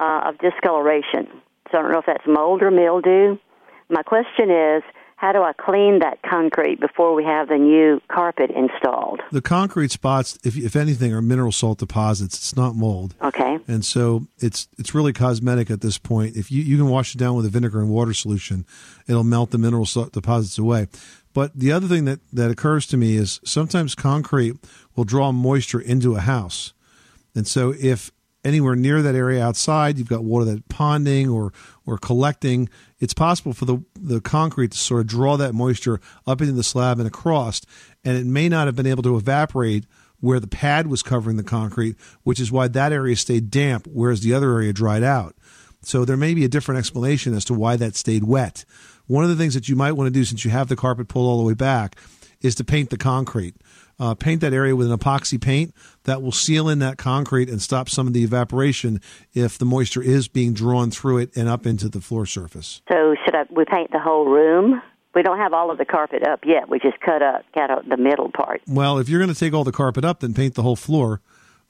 uh, 0.00 0.22
of 0.26 0.38
discoloration. 0.38 1.28
So 1.70 1.78
I 1.78 1.82
don't 1.82 1.92
know 1.92 1.98
if 1.98 2.06
that's 2.06 2.26
mold 2.26 2.62
or 2.62 2.72
mildew. 2.72 3.38
My 3.88 4.02
question 4.02 4.50
is, 4.50 4.82
how 5.18 5.32
do 5.32 5.42
I 5.42 5.52
clean 5.52 5.98
that 5.98 6.22
concrete 6.22 6.78
before 6.78 7.12
we 7.12 7.24
have 7.24 7.48
the 7.48 7.56
new 7.58 8.00
carpet 8.06 8.52
installed? 8.52 9.20
The 9.32 9.42
concrete 9.42 9.90
spots, 9.90 10.38
if, 10.44 10.56
if 10.56 10.76
anything, 10.76 11.12
are 11.12 11.20
mineral 11.20 11.50
salt 11.50 11.80
deposits. 11.80 12.36
It's 12.36 12.56
not 12.56 12.76
mold. 12.76 13.16
Okay. 13.20 13.58
And 13.66 13.84
so 13.84 14.28
it's 14.38 14.68
it's 14.78 14.94
really 14.94 15.12
cosmetic 15.12 15.72
at 15.72 15.80
this 15.80 15.98
point. 15.98 16.36
If 16.36 16.52
you, 16.52 16.62
you 16.62 16.76
can 16.76 16.88
wash 16.88 17.16
it 17.16 17.18
down 17.18 17.34
with 17.34 17.46
a 17.46 17.48
vinegar 17.48 17.80
and 17.80 17.90
water 17.90 18.14
solution, 18.14 18.64
it'll 19.08 19.24
melt 19.24 19.50
the 19.50 19.58
mineral 19.58 19.86
salt 19.86 20.12
deposits 20.12 20.56
away. 20.56 20.86
But 21.34 21.52
the 21.52 21.72
other 21.72 21.88
thing 21.88 22.04
that, 22.04 22.20
that 22.32 22.52
occurs 22.52 22.86
to 22.86 22.96
me 22.96 23.16
is 23.16 23.40
sometimes 23.44 23.96
concrete 23.96 24.54
will 24.94 25.04
draw 25.04 25.32
moisture 25.32 25.80
into 25.80 26.14
a 26.14 26.20
house. 26.20 26.74
And 27.34 27.44
so 27.44 27.74
if 27.76 28.12
anywhere 28.44 28.76
near 28.76 29.02
that 29.02 29.14
area 29.14 29.44
outside, 29.44 29.98
you've 29.98 30.08
got 30.08 30.24
water 30.24 30.44
that's 30.44 30.60
ponding 30.68 31.32
or, 31.32 31.52
or 31.86 31.98
collecting, 31.98 32.68
it's 32.98 33.14
possible 33.14 33.52
for 33.52 33.64
the, 33.64 33.78
the 33.94 34.20
concrete 34.20 34.72
to 34.72 34.78
sort 34.78 35.00
of 35.00 35.06
draw 35.06 35.36
that 35.36 35.54
moisture 35.54 36.00
up 36.26 36.40
into 36.40 36.52
the 36.52 36.62
slab 36.62 36.98
and 36.98 37.06
across. 37.06 37.60
And 38.04 38.16
it 38.16 38.26
may 38.26 38.48
not 38.48 38.66
have 38.66 38.76
been 38.76 38.86
able 38.86 39.02
to 39.04 39.16
evaporate 39.16 39.86
where 40.20 40.40
the 40.40 40.48
pad 40.48 40.88
was 40.88 41.02
covering 41.02 41.36
the 41.36 41.44
concrete, 41.44 41.96
which 42.24 42.40
is 42.40 42.50
why 42.50 42.68
that 42.68 42.92
area 42.92 43.16
stayed 43.16 43.50
damp, 43.50 43.86
whereas 43.86 44.20
the 44.20 44.34
other 44.34 44.52
area 44.52 44.72
dried 44.72 45.02
out. 45.02 45.36
So 45.82 46.04
there 46.04 46.16
may 46.16 46.34
be 46.34 46.44
a 46.44 46.48
different 46.48 46.78
explanation 46.78 47.34
as 47.34 47.44
to 47.46 47.54
why 47.54 47.76
that 47.76 47.94
stayed 47.94 48.24
wet. 48.24 48.64
One 49.06 49.22
of 49.22 49.30
the 49.30 49.36
things 49.36 49.54
that 49.54 49.68
you 49.68 49.76
might 49.76 49.92
want 49.92 50.08
to 50.08 50.12
do 50.12 50.24
since 50.24 50.44
you 50.44 50.50
have 50.50 50.68
the 50.68 50.76
carpet 50.76 51.08
pulled 51.08 51.28
all 51.28 51.38
the 51.38 51.44
way 51.44 51.54
back 51.54 51.96
is 52.40 52.54
to 52.56 52.64
paint 52.64 52.90
the 52.90 52.96
concrete. 52.96 53.54
Uh, 54.00 54.14
paint 54.14 54.40
that 54.40 54.52
area 54.52 54.76
with 54.76 54.88
an 54.88 54.96
epoxy 54.96 55.40
paint 55.40 55.74
that 56.04 56.22
will 56.22 56.30
seal 56.30 56.68
in 56.68 56.78
that 56.78 56.98
concrete 56.98 57.48
and 57.48 57.60
stop 57.60 57.88
some 57.88 58.06
of 58.06 58.12
the 58.12 58.22
evaporation 58.22 59.00
if 59.34 59.58
the 59.58 59.64
moisture 59.64 60.00
is 60.00 60.28
being 60.28 60.52
drawn 60.52 60.88
through 60.88 61.18
it 61.18 61.36
and 61.36 61.48
up 61.48 61.66
into 61.66 61.88
the 61.88 62.00
floor 62.00 62.24
surface. 62.24 62.80
So 62.88 63.16
should 63.24 63.34
I, 63.34 63.42
we 63.50 63.64
paint 63.64 63.90
the 63.90 63.98
whole 63.98 64.26
room? 64.26 64.80
We 65.14 65.22
don't 65.22 65.38
have 65.38 65.52
all 65.52 65.72
of 65.72 65.78
the 65.78 65.84
carpet 65.84 66.22
up 66.22 66.44
yet. 66.44 66.68
We 66.68 66.78
just 66.78 67.00
cut 67.00 67.22
up, 67.22 67.44
cut 67.52 67.72
out 67.72 67.88
the 67.88 67.96
middle 67.96 68.30
part. 68.30 68.62
Well, 68.68 68.98
if 68.98 69.08
you're 69.08 69.18
going 69.18 69.34
to 69.34 69.38
take 69.38 69.52
all 69.52 69.64
the 69.64 69.72
carpet 69.72 70.04
up, 70.04 70.20
then 70.20 70.32
paint 70.32 70.54
the 70.54 70.62
whole 70.62 70.76
floor. 70.76 71.20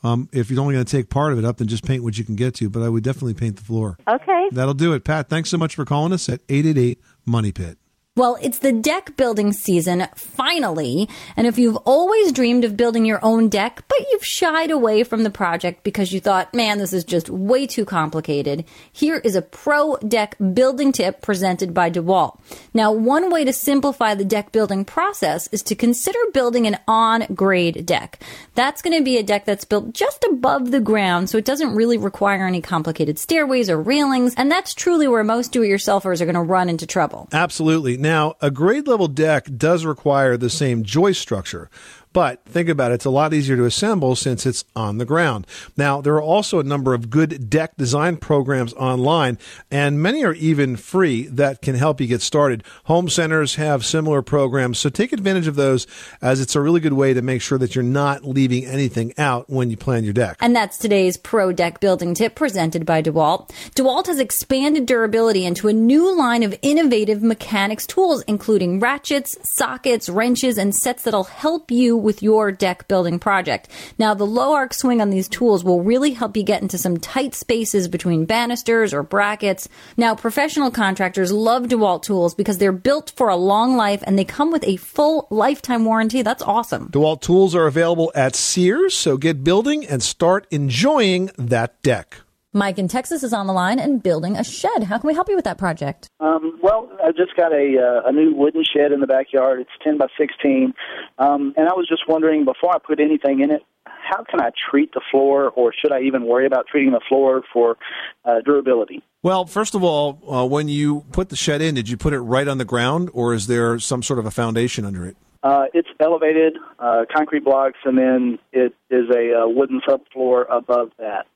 Um, 0.04 0.28
if 0.32 0.50
you're 0.50 0.60
only 0.60 0.74
going 0.74 0.84
to 0.84 0.90
take 0.90 1.08
part 1.08 1.32
of 1.32 1.38
it 1.38 1.44
up, 1.44 1.56
then 1.56 1.66
just 1.66 1.84
paint 1.84 2.04
what 2.04 2.18
you 2.18 2.24
can 2.24 2.36
get 2.36 2.54
to. 2.56 2.68
But 2.68 2.82
I 2.82 2.88
would 2.88 3.02
definitely 3.02 3.34
paint 3.34 3.56
the 3.56 3.64
floor. 3.64 3.96
Okay. 4.06 4.48
That'll 4.52 4.74
do 4.74 4.92
it. 4.92 5.04
Pat, 5.04 5.28
thanks 5.28 5.50
so 5.50 5.58
much 5.58 5.74
for 5.74 5.84
calling 5.84 6.12
us 6.12 6.28
at 6.28 6.40
888 6.48 7.00
Money 7.24 7.52
Pit. 7.52 7.78
Well, 8.18 8.36
it's 8.42 8.58
the 8.58 8.72
deck 8.72 9.16
building 9.16 9.52
season, 9.52 10.08
finally. 10.16 11.08
And 11.36 11.46
if 11.46 11.56
you've 11.56 11.76
always 11.76 12.32
dreamed 12.32 12.64
of 12.64 12.76
building 12.76 13.04
your 13.04 13.24
own 13.24 13.48
deck, 13.48 13.84
but 13.86 14.00
you've 14.10 14.24
shied 14.24 14.72
away 14.72 15.04
from 15.04 15.22
the 15.22 15.30
project 15.30 15.84
because 15.84 16.12
you 16.12 16.18
thought, 16.18 16.52
man, 16.52 16.78
this 16.78 16.92
is 16.92 17.04
just 17.04 17.30
way 17.30 17.64
too 17.64 17.84
complicated, 17.84 18.64
here 18.92 19.18
is 19.18 19.36
a 19.36 19.42
pro 19.42 19.98
deck 19.98 20.34
building 20.52 20.90
tip 20.90 21.22
presented 21.22 21.72
by 21.72 21.92
DeWalt. 21.92 22.40
Now, 22.74 22.90
one 22.90 23.30
way 23.30 23.44
to 23.44 23.52
simplify 23.52 24.16
the 24.16 24.24
deck 24.24 24.50
building 24.50 24.84
process 24.84 25.46
is 25.52 25.62
to 25.62 25.76
consider 25.76 26.18
building 26.32 26.66
an 26.66 26.76
on 26.88 27.24
grade 27.36 27.86
deck. 27.86 28.20
That's 28.56 28.82
going 28.82 28.98
to 28.98 29.04
be 29.04 29.18
a 29.18 29.22
deck 29.22 29.44
that's 29.44 29.64
built 29.64 29.92
just 29.92 30.24
above 30.24 30.72
the 30.72 30.80
ground, 30.80 31.30
so 31.30 31.38
it 31.38 31.44
doesn't 31.44 31.76
really 31.76 31.98
require 31.98 32.48
any 32.48 32.62
complicated 32.62 33.16
stairways 33.16 33.70
or 33.70 33.80
railings. 33.80 34.34
And 34.34 34.50
that's 34.50 34.74
truly 34.74 35.06
where 35.06 35.22
most 35.22 35.52
do 35.52 35.62
it 35.62 35.68
yourselfers 35.68 36.20
are 36.20 36.24
going 36.26 36.34
to 36.34 36.42
run 36.42 36.68
into 36.68 36.84
trouble. 36.84 37.28
Absolutely. 37.32 37.96
Now, 38.08 38.36
a 38.40 38.50
grade 38.50 38.88
level 38.88 39.06
deck 39.06 39.50
does 39.54 39.84
require 39.84 40.38
the 40.38 40.48
same 40.48 40.82
joist 40.82 41.20
structure. 41.20 41.68
But 42.12 42.44
think 42.44 42.68
about 42.68 42.90
it, 42.90 42.96
it's 42.96 43.04
a 43.04 43.10
lot 43.10 43.34
easier 43.34 43.56
to 43.56 43.64
assemble 43.64 44.16
since 44.16 44.46
it's 44.46 44.64
on 44.74 44.98
the 44.98 45.04
ground. 45.04 45.46
Now, 45.76 46.00
there 46.00 46.14
are 46.14 46.22
also 46.22 46.58
a 46.58 46.64
number 46.64 46.94
of 46.94 47.10
good 47.10 47.50
deck 47.50 47.76
design 47.76 48.16
programs 48.16 48.72
online, 48.74 49.38
and 49.70 50.02
many 50.02 50.24
are 50.24 50.34
even 50.34 50.76
free 50.76 51.26
that 51.28 51.62
can 51.62 51.74
help 51.74 52.00
you 52.00 52.06
get 52.06 52.22
started. 52.22 52.64
Home 52.84 53.08
centers 53.08 53.56
have 53.56 53.84
similar 53.84 54.22
programs, 54.22 54.78
so 54.78 54.88
take 54.88 55.12
advantage 55.12 55.46
of 55.46 55.56
those 55.56 55.86
as 56.22 56.40
it's 56.40 56.56
a 56.56 56.60
really 56.60 56.80
good 56.80 56.94
way 56.94 57.14
to 57.14 57.22
make 57.22 57.42
sure 57.42 57.58
that 57.58 57.74
you're 57.74 57.84
not 57.84 58.24
leaving 58.24 58.64
anything 58.64 59.12
out 59.18 59.48
when 59.50 59.70
you 59.70 59.76
plan 59.76 60.04
your 60.04 60.12
deck. 60.12 60.36
And 60.40 60.56
that's 60.56 60.78
today's 60.78 61.16
Pro 61.16 61.52
Deck 61.52 61.80
Building 61.80 62.14
Tip 62.14 62.34
presented 62.34 62.86
by 62.86 63.02
DeWalt. 63.02 63.50
DeWalt 63.74 64.06
has 64.06 64.18
expanded 64.18 64.86
durability 64.86 65.44
into 65.44 65.68
a 65.68 65.72
new 65.72 66.16
line 66.16 66.42
of 66.42 66.58
innovative 66.62 67.22
mechanics 67.22 67.86
tools, 67.86 68.22
including 68.22 68.80
ratchets, 68.80 69.36
sockets, 69.42 70.08
wrenches, 70.08 70.56
and 70.58 70.74
sets 70.74 71.02
that'll 71.02 71.24
help 71.24 71.70
you 71.70 71.97
with 71.98 72.22
your 72.22 72.52
deck 72.52 72.88
building 72.88 73.18
project. 73.18 73.68
Now, 73.98 74.14
the 74.14 74.26
low 74.26 74.54
arc 74.54 74.72
swing 74.72 75.00
on 75.00 75.10
these 75.10 75.28
tools 75.28 75.64
will 75.64 75.82
really 75.82 76.12
help 76.12 76.36
you 76.36 76.42
get 76.42 76.62
into 76.62 76.78
some 76.78 76.98
tight 76.98 77.34
spaces 77.34 77.88
between 77.88 78.24
banisters 78.24 78.94
or 78.94 79.02
brackets. 79.02 79.68
Now, 79.96 80.14
professional 80.14 80.70
contractors 80.70 81.32
love 81.32 81.64
DeWalt 81.64 82.02
tools 82.02 82.34
because 82.34 82.58
they're 82.58 82.72
built 82.72 83.12
for 83.16 83.28
a 83.28 83.36
long 83.36 83.76
life 83.76 84.02
and 84.06 84.18
they 84.18 84.24
come 84.24 84.50
with 84.50 84.64
a 84.64 84.76
full 84.76 85.26
lifetime 85.30 85.84
warranty. 85.84 86.22
That's 86.22 86.42
awesome. 86.42 86.88
DeWalt 86.88 87.20
tools 87.20 87.54
are 87.54 87.66
available 87.66 88.12
at 88.14 88.34
Sears, 88.34 88.94
so 88.96 89.16
get 89.16 89.44
building 89.44 89.86
and 89.86 90.02
start 90.02 90.46
enjoying 90.50 91.30
that 91.36 91.80
deck. 91.82 92.20
Mike 92.54 92.78
in 92.78 92.88
Texas 92.88 93.22
is 93.22 93.34
on 93.34 93.46
the 93.46 93.52
line 93.52 93.78
and 93.78 94.02
building 94.02 94.34
a 94.34 94.42
shed. 94.42 94.84
How 94.84 94.96
can 94.96 95.06
we 95.06 95.12
help 95.12 95.28
you 95.28 95.36
with 95.36 95.44
that 95.44 95.58
project? 95.58 96.08
Um, 96.18 96.58
well, 96.62 96.88
I 97.04 97.10
just 97.12 97.36
got 97.36 97.52
a 97.52 97.76
uh, 97.78 98.08
a 98.08 98.12
new 98.12 98.34
wooden 98.34 98.64
shed 98.64 98.90
in 98.90 99.00
the 99.00 99.06
backyard. 99.06 99.60
It's 99.60 99.70
ten 99.84 99.98
by 99.98 100.06
sixteen, 100.18 100.72
um, 101.18 101.52
and 101.58 101.68
I 101.68 101.74
was 101.74 101.86
just 101.86 102.08
wondering 102.08 102.46
before 102.46 102.74
I 102.74 102.78
put 102.78 103.00
anything 103.00 103.40
in 103.40 103.50
it, 103.50 103.62
how 103.84 104.24
can 104.24 104.40
I 104.40 104.50
treat 104.70 104.94
the 104.94 105.02
floor, 105.10 105.50
or 105.50 105.74
should 105.78 105.92
I 105.92 106.00
even 106.00 106.24
worry 106.24 106.46
about 106.46 106.66
treating 106.66 106.92
the 106.92 107.02
floor 107.06 107.42
for 107.52 107.76
uh, 108.24 108.40
durability? 108.42 109.02
Well, 109.22 109.44
first 109.44 109.74
of 109.74 109.84
all, 109.84 110.18
uh, 110.26 110.46
when 110.46 110.68
you 110.68 111.04
put 111.12 111.28
the 111.28 111.36
shed 111.36 111.60
in, 111.60 111.74
did 111.74 111.90
you 111.90 111.98
put 111.98 112.14
it 112.14 112.20
right 112.20 112.48
on 112.48 112.56
the 112.56 112.64
ground, 112.64 113.10
or 113.12 113.34
is 113.34 113.46
there 113.46 113.78
some 113.78 114.02
sort 114.02 114.18
of 114.18 114.24
a 114.24 114.30
foundation 114.30 114.86
under 114.86 115.04
it? 115.06 115.16
Uh, 115.42 115.64
it's 115.74 115.88
elevated, 116.00 116.56
uh, 116.78 117.04
concrete 117.14 117.44
blocks, 117.44 117.78
and 117.84 117.98
then 117.98 118.38
it 118.52 118.74
is 118.90 119.04
a 119.14 119.42
uh, 119.42 119.48
wooden 119.48 119.82
subfloor 119.86 120.44
above 120.50 120.90
that. 120.98 121.26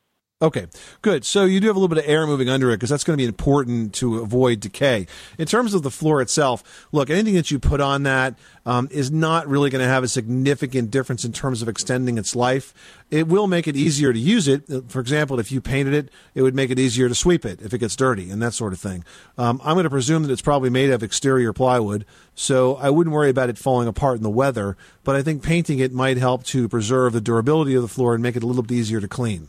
Okay, 0.43 0.67
good. 1.03 1.25
So 1.25 1.45
you 1.45 1.61
do 1.61 1.69
have 1.69 1.77
a 1.77 1.79
little 1.79 1.95
bit 1.95 2.03
of 2.03 2.11
air 2.11 2.27
moving 2.27 2.49
under 2.49 2.71
it 2.71 2.75
because 2.75 2.91
that's 2.91 3.05
going 3.05 3.17
to 3.17 3.23
be 3.23 3.29
important 3.29 3.95
to 3.95 4.19
avoid 4.19 4.59
decay. 4.59 5.07
In 5.39 5.47
terms 5.47 5.73
of 5.73 5.85
the 5.85 5.91
floor 5.91 6.21
itself, 6.21 6.89
look, 6.91 7.11
anything 7.11 7.35
that 7.35 7.53
you 7.53 7.61
put 7.61 7.81
on 7.81 8.03
that 8.03 8.35
um, 8.67 8.89
is 8.91 9.13
not 9.13 9.47
really 9.47 9.71
going 9.71 9.85
to 9.85 9.89
have 9.89 10.03
a 10.03 10.09
significant 10.09 10.91
difference 10.91 11.25
in 11.25 11.31
terms 11.31 11.63
of 11.63 11.69
extending 11.69 12.19
its 12.19 12.35
life. 12.35 12.75
It 13.09 13.29
will 13.29 13.47
make 13.47 13.69
it 13.69 13.77
easier 13.77 14.13
to 14.13 14.19
use 14.19 14.49
it. 14.49 14.65
For 14.89 14.99
example, 14.99 15.39
if 15.39 15.53
you 15.53 15.61
painted 15.61 15.95
it, 15.95 16.11
it 16.35 16.43
would 16.43 16.57
make 16.57 16.71
it 16.71 16.79
easier 16.81 17.09
to 17.09 17.15
sweep 17.15 17.45
it 17.45 17.63
if 17.63 17.73
it 17.73 17.79
gets 17.79 17.95
dirty 17.95 18.29
and 18.29 18.43
that 18.43 18.53
sort 18.53 18.73
of 18.73 18.81
thing. 18.81 19.05
Um, 19.39 19.61
I'm 19.63 19.75
going 19.75 19.85
to 19.85 19.91
presume 19.91 20.25
that 20.25 20.33
it's 20.33 20.43
probably 20.43 20.71
made 20.71 20.91
of 20.91 21.05
exterior 21.05 21.53
plywood, 21.53 22.05
so 22.35 22.75
I 22.79 22.91
wouldn't 22.91 23.15
worry 23.15 23.31
about 23.31 23.49
it 23.49 23.59
falling 23.59 23.87
apart 23.87 24.17
in 24.17 24.25
the 24.25 24.31
weather. 24.31 24.77
But 25.05 25.15
I 25.15 25.23
think 25.23 25.45
painting 25.45 25.79
it 25.79 25.93
might 25.93 26.17
help 26.17 26.43
to 26.47 26.69
preserve 26.69 27.13
the 27.13 27.21
durability 27.21 27.77
of 27.77 27.83
the 27.83 27.87
floor 27.87 28.15
and 28.15 28.23
make 28.25 28.35
it 28.35 28.43
a 28.43 28.47
little 28.47 28.65
bit 28.65 28.75
easier 28.75 29.01
to 29.01 29.07
clean. 29.07 29.47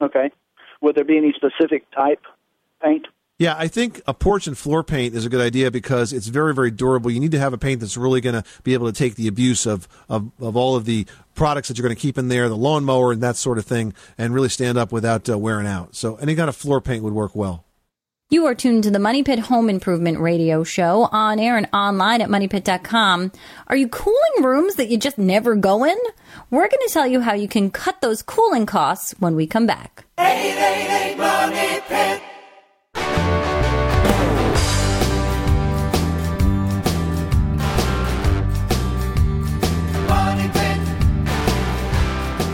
Okay. 0.00 0.30
Would 0.80 0.94
there 0.94 1.04
be 1.04 1.16
any 1.16 1.32
specific 1.32 1.90
type 1.90 2.22
paint? 2.82 3.06
Yeah, 3.38 3.54
I 3.56 3.68
think 3.68 4.02
a 4.04 4.14
porch 4.14 4.48
and 4.48 4.58
floor 4.58 4.82
paint 4.82 5.14
is 5.14 5.24
a 5.24 5.28
good 5.28 5.40
idea 5.40 5.70
because 5.70 6.12
it's 6.12 6.26
very, 6.26 6.52
very 6.52 6.72
durable. 6.72 7.08
You 7.08 7.20
need 7.20 7.30
to 7.30 7.38
have 7.38 7.52
a 7.52 7.58
paint 7.58 7.78
that's 7.80 7.96
really 7.96 8.20
going 8.20 8.34
to 8.34 8.42
be 8.64 8.74
able 8.74 8.86
to 8.86 8.92
take 8.92 9.14
the 9.14 9.28
abuse 9.28 9.64
of, 9.64 9.86
of, 10.08 10.32
of 10.40 10.56
all 10.56 10.74
of 10.74 10.86
the 10.86 11.06
products 11.36 11.68
that 11.68 11.78
you're 11.78 11.86
going 11.86 11.94
to 11.94 12.00
keep 12.00 12.18
in 12.18 12.26
there, 12.26 12.48
the 12.48 12.56
lawnmower 12.56 13.12
and 13.12 13.22
that 13.22 13.36
sort 13.36 13.58
of 13.58 13.64
thing, 13.64 13.94
and 14.16 14.34
really 14.34 14.48
stand 14.48 14.76
up 14.76 14.90
without 14.90 15.28
uh, 15.28 15.38
wearing 15.38 15.68
out. 15.68 15.94
So 15.94 16.16
any 16.16 16.34
kind 16.34 16.48
of 16.48 16.56
floor 16.56 16.80
paint 16.80 17.04
would 17.04 17.12
work 17.12 17.36
well. 17.36 17.64
You 18.30 18.44
are 18.44 18.54
tuned 18.54 18.82
to 18.84 18.90
the 18.90 18.98
Money 18.98 19.22
Pit 19.22 19.38
Home 19.38 19.70
Improvement 19.70 20.18
Radio 20.18 20.62
Show 20.62 21.08
on 21.12 21.38
air 21.38 21.56
and 21.56 21.66
online 21.72 22.20
at 22.20 22.28
moneypit.com. 22.28 23.32
Are 23.68 23.76
you 23.76 23.88
cooling 23.88 24.42
rooms 24.42 24.74
that 24.74 24.90
you 24.90 24.98
just 24.98 25.16
never 25.16 25.56
go 25.56 25.84
in? 25.84 25.96
We're 26.50 26.68
going 26.68 26.86
to 26.86 26.92
tell 26.92 27.06
you 27.06 27.22
how 27.22 27.32
you 27.32 27.48
can 27.48 27.70
cut 27.70 28.02
those 28.02 28.20
cooling 28.20 28.66
costs 28.66 29.14
when 29.18 29.34
we 29.34 29.46
come 29.46 29.66
back. 29.66 30.04
888 30.18 31.16
Money 31.16 31.80
Pit. 31.88 32.27